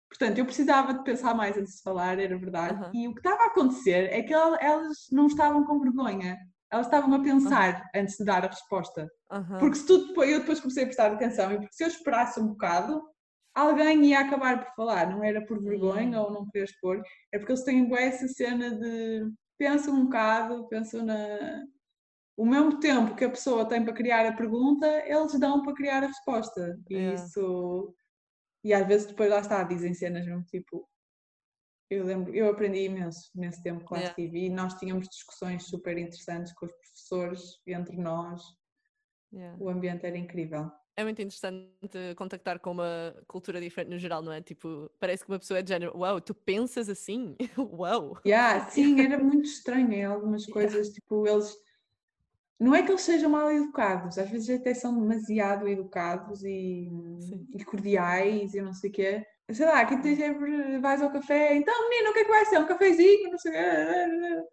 Portanto, 0.09 0.39
eu 0.39 0.45
precisava 0.45 0.95
de 0.95 1.03
pensar 1.03 1.35
mais 1.35 1.57
antes 1.57 1.77
de 1.77 1.83
falar, 1.83 2.19
era 2.19 2.39
verdade. 2.39 2.75
Aham. 2.75 2.91
E 2.95 3.09
o 3.09 3.13
que 3.15 3.21
estava 3.21 3.43
a 3.43 3.47
acontecer 3.47 4.09
é 4.13 4.23
que 4.23 4.33
el- 4.33 4.57
elas 4.61 5.07
não 5.11 5.27
estavam 5.27 5.65
com 5.65 5.81
vergonha. 5.81 6.39
Elas 6.71 6.87
estavam 6.87 7.13
a 7.15 7.23
pensar 7.23 7.83
antes 7.95 8.17
de 8.17 8.25
dar 8.25 8.45
a 8.45 8.49
resposta. 8.49 9.09
Aham. 9.31 9.59
Porque 9.59 9.77
se 9.77 9.87
tu 9.87 10.07
depois, 10.09 10.31
eu 10.31 10.41
depois 10.41 10.61
comecei 10.61 10.85
a 10.85 10.87
prestar 10.87 11.13
atenção 11.13 11.53
e 11.53 11.57
porque 11.59 11.75
se 11.75 11.83
eu 11.85 11.89
esperasse 11.89 12.41
um 12.41 12.49
bocado, 12.49 13.03
alguém 13.55 14.05
ia 14.07 14.21
acabar 14.21 14.65
por 14.65 14.75
falar, 14.75 15.11
não 15.11 15.23
era 15.25 15.45
por 15.45 15.61
vergonha 15.63 16.21
Hum. 16.21 16.25
ou 16.25 16.33
não 16.33 16.47
querer 16.51 16.65
expor, 16.65 17.03
é 17.33 17.39
porque 17.39 17.53
eles 17.53 17.65
têm 17.65 17.85
bué 17.89 18.05
essa 18.07 18.27
cena 18.29 18.71
de 18.71 19.29
pensam 19.59 19.95
um 19.95 20.05
bocado, 20.05 20.67
pensam 20.69 21.05
na. 21.05 21.17
O 22.37 22.45
mesmo 22.45 22.81
tempo 22.81 23.15
que 23.15 23.25
a 23.25 23.31
pessoa 23.31 23.69
tem 23.69 23.85
para 23.85 23.95
criar 23.95 24.27
a 24.27 24.37
pergunta, 24.37 24.87
eles 25.07 25.39
dão 25.39 25.63
para 25.63 25.75
criar 25.75 26.03
a 26.03 26.07
resposta. 26.09 26.77
E 26.91 26.97
É. 26.97 27.15
isso. 27.15 27.95
E 28.65 28.73
às 28.73 28.87
vezes 28.87 29.07
depois 29.07 29.31
lá 29.31 29.41
está, 29.41 29.63
dizem 29.63 29.95
cenas 29.95 30.27
mesmo 30.27 30.43
tipo. 30.45 30.89
Eu 31.91 32.05
lembro, 32.05 32.35
eu 32.35 32.49
aprendi 32.51 32.81
imenso 32.87 33.31
nesse 33.35 33.63
tempo 33.63 33.85
que 33.87 33.93
lá 33.93 33.99
Yeah. 34.01 34.09
estive 34.23 34.47
e 34.47 34.51
nós 34.51 34.75
tínhamos 34.75 35.07
discussões 35.09 35.65
super 35.65 35.97
interessantes 35.99 36.53
com 36.55 36.67
os 36.67 36.73
professores, 36.73 37.61
entre 37.67 37.97
nós, 37.97 38.43
Yeah. 39.33 39.57
o 39.61 39.69
ambiente 39.69 40.07
era 40.07 40.17
incrível. 40.17 40.71
É 40.97 41.03
muito 41.05 41.21
interessante 41.21 42.15
contactar 42.17 42.59
com 42.61 42.71
uma 42.71 43.15
cultura 43.29 43.61
diferente 43.61 43.91
no 43.91 43.99
geral, 43.99 44.23
não 44.23 44.33
é? 44.33 44.41
Tipo, 44.41 44.91
parece 44.99 45.25
que 45.25 45.31
uma 45.31 45.39
pessoa 45.39 45.59
é 45.59 45.63
de 45.63 45.69
género, 45.71 45.97
uau, 45.97 46.21
tu 46.21 46.35
pensas 46.35 46.89
assim? 46.89 47.37
Uau! 47.59 48.17
Yeah, 48.27 48.67
sim, 48.71 49.01
era 49.01 49.23
muito 49.23 49.45
estranho 49.47 49.93
em 49.93 50.05
algumas 50.05 50.47
coisas, 50.47 50.89
tipo, 50.91 51.27
eles 51.27 51.55
não 52.59 52.75
é 52.75 52.83
que 52.83 52.91
eles 52.91 53.03
sejam 53.03 53.31
mal 53.31 53.51
educados, 53.51 54.19
às 54.19 54.31
vezes 54.31 54.51
até 54.51 54.75
são 54.75 54.99
demasiado 54.99 55.69
educados 55.69 56.43
e, 56.45 56.89
e 57.55 57.65
cordiais 57.65 58.55
e 58.55 58.61
não 58.63 58.73
sei 58.73 58.91
o 58.91 58.93
quê. 58.93 59.27
Sei 59.53 59.67
lá, 59.67 59.81
aqui 59.81 60.01
tens 60.01 60.19
sempre, 60.19 60.79
vais 60.79 61.03
ao 61.03 61.13
café, 61.13 61.57
então 61.57 61.89
menino, 61.91 62.11
o 62.11 62.13
que 62.15 62.21
é 62.21 62.25
que 62.25 62.31
vai 62.31 62.45
ser? 62.47 62.59
Um 62.59 62.67
cafezinho, 62.67 63.31
não 63.31 63.39
sei 63.39 63.51
o 63.51 63.55
quê. 63.55 64.45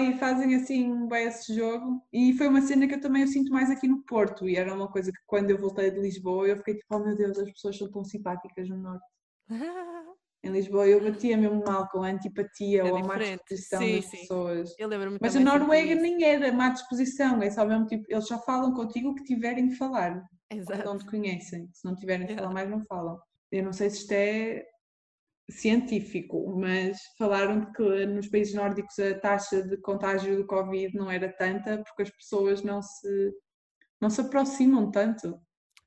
E 0.00 0.18
fazem 0.18 0.54
assim 0.54 1.08
bem 1.08 1.26
esse 1.26 1.54
jogo. 1.54 2.02
E 2.12 2.34
foi 2.34 2.46
uma 2.48 2.60
cena 2.60 2.86
que 2.86 2.94
eu 2.94 3.00
também 3.00 3.22
eu 3.22 3.28
sinto 3.28 3.50
mais 3.52 3.70
aqui 3.70 3.88
no 3.88 4.02
Porto. 4.04 4.48
E 4.48 4.56
era 4.56 4.74
uma 4.74 4.90
coisa 4.90 5.10
que 5.10 5.18
quando 5.26 5.50
eu 5.50 5.58
voltei 5.58 5.90
de 5.90 6.00
Lisboa 6.00 6.46
eu 6.48 6.56
fiquei 6.58 6.74
tipo, 6.74 6.94
oh 6.94 6.98
meu 6.98 7.16
Deus, 7.16 7.38
as 7.38 7.50
pessoas 7.50 7.78
são 7.78 7.90
tão 7.90 8.04
simpáticas 8.04 8.68
no 8.68 8.76
Norte. 8.76 9.06
Em 10.44 10.50
Lisboa 10.50 10.86
eu 10.88 11.00
batia 11.02 11.36
mesmo 11.36 11.62
mal 11.64 11.88
com 11.88 12.02
a 12.02 12.08
antipatia 12.08 12.80
É 12.80 12.84
ou 12.84 12.96
a 12.96 13.00
má 13.00 13.16
disposição 13.16 13.80
Sim, 13.80 13.96
das 13.96 14.04
sim. 14.06 14.16
pessoas. 14.18 14.74
Mas 15.20 15.36
a 15.36 15.40
Noruega 15.40 15.94
nem 15.94 16.24
era 16.24 16.52
má 16.52 16.70
disposição, 16.70 17.40
é 17.42 17.50
só 17.50 17.64
mesmo 17.64 17.86
tipo, 17.86 18.04
eles 18.08 18.26
só 18.26 18.38
falam 18.42 18.74
contigo 18.74 19.10
o 19.10 19.14
que 19.14 19.22
tiverem 19.24 19.68
de 19.68 19.76
falar. 19.76 20.20
Exato. 20.50 20.84
não 20.84 20.98
te 20.98 21.06
conhecem. 21.06 21.68
Se 21.72 21.84
não 21.84 21.94
tiverem 21.94 22.26
de 22.26 22.32
Yeah. 22.32 22.42
falar 22.42 22.54
mais, 22.54 22.68
não 22.70 22.84
falam. 22.86 23.18
Eu 23.50 23.62
não 23.64 23.72
sei 23.72 23.88
se 23.88 23.98
isto 23.98 24.12
é 24.12 24.64
científico, 25.50 26.54
mas 26.56 26.98
falaram 27.18 27.60
de 27.60 27.72
que 27.72 28.06
nos 28.06 28.28
países 28.28 28.54
nórdicos 28.54 28.98
a 28.98 29.18
taxa 29.18 29.62
de 29.62 29.76
contágio 29.78 30.36
do 30.36 30.46
Covid 30.46 30.96
não 30.96 31.10
era 31.10 31.32
tanta 31.32 31.82
porque 31.84 32.02
as 32.02 32.10
pessoas 32.10 32.62
não 32.62 32.80
se, 32.82 33.32
não 34.00 34.10
se 34.10 34.20
aproximam 34.20 34.90
tanto. 34.90 35.38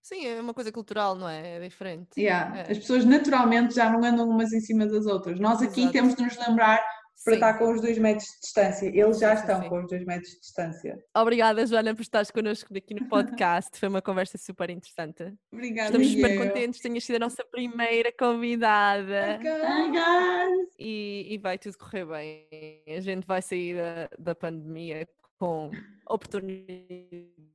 Sim, 0.06 0.28
é 0.28 0.40
uma 0.40 0.54
coisa 0.54 0.72
cultural, 0.72 1.16
não 1.16 1.28
é? 1.28 1.56
É 1.56 1.60
diferente. 1.60 2.22
Yeah. 2.22 2.60
É. 2.60 2.72
As 2.72 2.78
pessoas 2.78 3.04
naturalmente 3.06 3.74
já 3.74 3.90
não 3.90 4.04
andam 4.04 4.30
umas 4.30 4.54
em 4.54 4.60
cima 4.60 4.86
das 4.86 5.08
outras. 5.08 5.40
Nós 5.40 5.64
aqui 5.64 5.80
Exato. 5.80 5.94
temos 5.94 6.14
de 6.14 6.22
nos 6.22 6.38
lembrar 6.38 6.78
para 7.24 7.34
Sim. 7.34 7.40
estar 7.40 7.54
com 7.58 7.74
os 7.74 7.82
dois 7.82 7.98
metros 7.98 8.28
de 8.28 8.40
distância. 8.42 8.86
Eles 8.86 9.18
já 9.18 9.36
Sim, 9.36 9.42
estão 9.42 9.64
sim. 9.64 9.70
com 9.70 9.80
os 9.80 9.90
dois 9.90 10.06
metros 10.06 10.30
de 10.30 10.40
distância. 10.42 11.04
Obrigada, 11.18 11.66
Joana, 11.66 11.96
por 11.96 12.04
estares 12.04 12.30
connosco 12.30 12.78
aqui 12.78 12.94
no 12.94 13.10
podcast. 13.10 13.80
Foi 13.80 13.90
uma 13.90 14.00
conversa 14.00 14.38
super 14.38 14.70
interessante. 14.70 15.34
Obrigada. 15.52 15.88
Estamos 15.88 16.08
super 16.12 16.36
eu. 16.36 16.46
contentes, 16.46 16.82
tenhas 16.82 17.04
sido 17.04 17.16
a 17.16 17.20
nossa 17.20 17.44
primeira 17.44 18.12
convidada. 18.12 19.40
Guys! 19.42 20.70
e, 20.78 21.34
e 21.34 21.38
vai 21.40 21.58
tudo 21.58 21.80
correr 21.80 22.06
bem. 22.06 22.48
A 22.96 23.00
gente 23.00 23.26
vai 23.26 23.42
sair 23.42 23.76
da, 23.76 24.10
da 24.20 24.36
pandemia 24.36 25.08
com 25.40 25.72
oportunidades. 26.08 27.55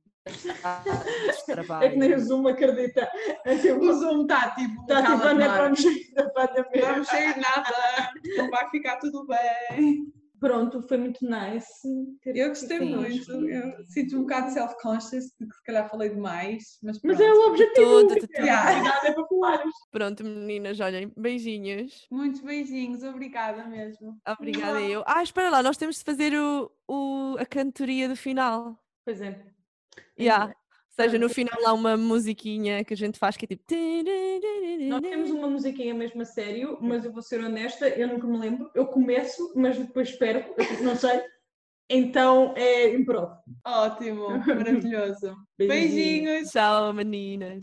É 1.81 1.89
que 1.89 1.95
nem 1.97 2.13
o 2.13 2.19
Zoom 2.19 2.47
acredita. 2.47 3.09
É 3.45 3.53
O 3.73 3.93
Zoom 3.93 4.21
está 4.23 4.51
tipo. 4.51 4.81
Está 4.81 5.01
tipo 5.01 5.13
a 5.13 5.19
cala-te, 5.19 5.35
nem 5.37 5.47
Mara. 5.47 5.63
vamos 5.63 5.81
sair 5.83 6.13
da 6.13 6.29
pandemia. 6.29 6.97
Não 6.97 7.03
sei 7.03 7.25
nada, 7.27 8.11
não 8.37 8.49
vai 8.49 8.69
ficar 8.69 8.97
tudo 8.97 9.25
bem. 9.25 10.05
Pronto, 10.39 10.81
foi 10.87 10.97
muito 10.97 11.19
nice. 11.23 11.69
Eu 12.25 12.47
gostei 12.49 12.77
aqui 12.77 12.95
muito, 12.95 13.31
eu 13.47 13.85
sinto 13.85 14.17
um 14.17 14.21
bocado 14.21 14.49
self-conscious, 14.51 15.25
porque 15.37 15.53
se 15.53 15.63
calhar 15.63 15.87
falei 15.87 16.09
demais, 16.09 16.79
mas 16.81 16.99
Mas 17.03 17.15
pronto. 17.17 17.21
é 17.21 17.31
o 17.33 17.47
objetivo. 17.49 18.07
Tudo, 18.07 18.15
tudo. 18.27 18.49
A 18.49 18.63
atividade 18.63 19.07
é 19.07 19.11
para 19.11 19.27
falares. 19.27 19.73
Pronto, 19.91 20.23
meninas, 20.23 20.79
olhem, 20.79 21.13
beijinhos. 21.15 22.07
Muitos 22.09 22.41
beijinhos, 22.41 23.03
obrigada 23.03 23.65
mesmo. 23.67 24.17
Obrigada 24.27 24.81
eu. 24.81 25.03
Ah, 25.05 25.21
espera 25.21 25.51
lá, 25.51 25.61
nós 25.61 25.77
temos 25.77 25.97
de 25.99 26.03
fazer 26.03 26.33
o, 26.33 26.71
o- 26.87 27.35
a 27.37 27.45
cantoria 27.45 28.09
do 28.09 28.15
final. 28.15 28.75
Pois 29.05 29.21
é. 29.21 29.39
Yeah. 30.19 30.47
Ou 30.47 31.03
seja, 31.03 31.17
no 31.17 31.29
final 31.29 31.65
há 31.65 31.73
uma 31.73 31.95
musiquinha 31.95 32.83
que 32.83 32.93
a 32.93 32.97
gente 32.97 33.17
faz 33.17 33.37
que 33.37 33.45
é 33.45 33.47
tipo. 33.47 33.63
Nós 34.89 35.01
temos 35.01 35.31
uma 35.31 35.49
musiquinha 35.49 35.93
mesmo 35.93 36.21
a 36.21 36.25
sério, 36.25 36.77
mas 36.81 37.05
eu 37.05 37.13
vou 37.13 37.21
ser 37.21 37.41
honesta, 37.41 37.87
eu 37.87 38.07
nunca 38.07 38.27
me 38.27 38.37
lembro. 38.37 38.69
Eu 38.75 38.85
começo, 38.87 39.53
mas 39.55 39.77
depois 39.77 40.09
espero, 40.09 40.43
tipo, 40.53 40.83
não 40.83 40.95
sei. 40.95 41.21
Então 41.89 42.53
é 42.55 42.93
improv. 42.93 43.31
Ótimo, 43.65 44.29
maravilhoso. 44.47 45.35
Beijinhos. 45.57 45.67
Beijinhos. 45.67 46.51
Tchau, 46.51 46.93
meninas. 46.93 47.59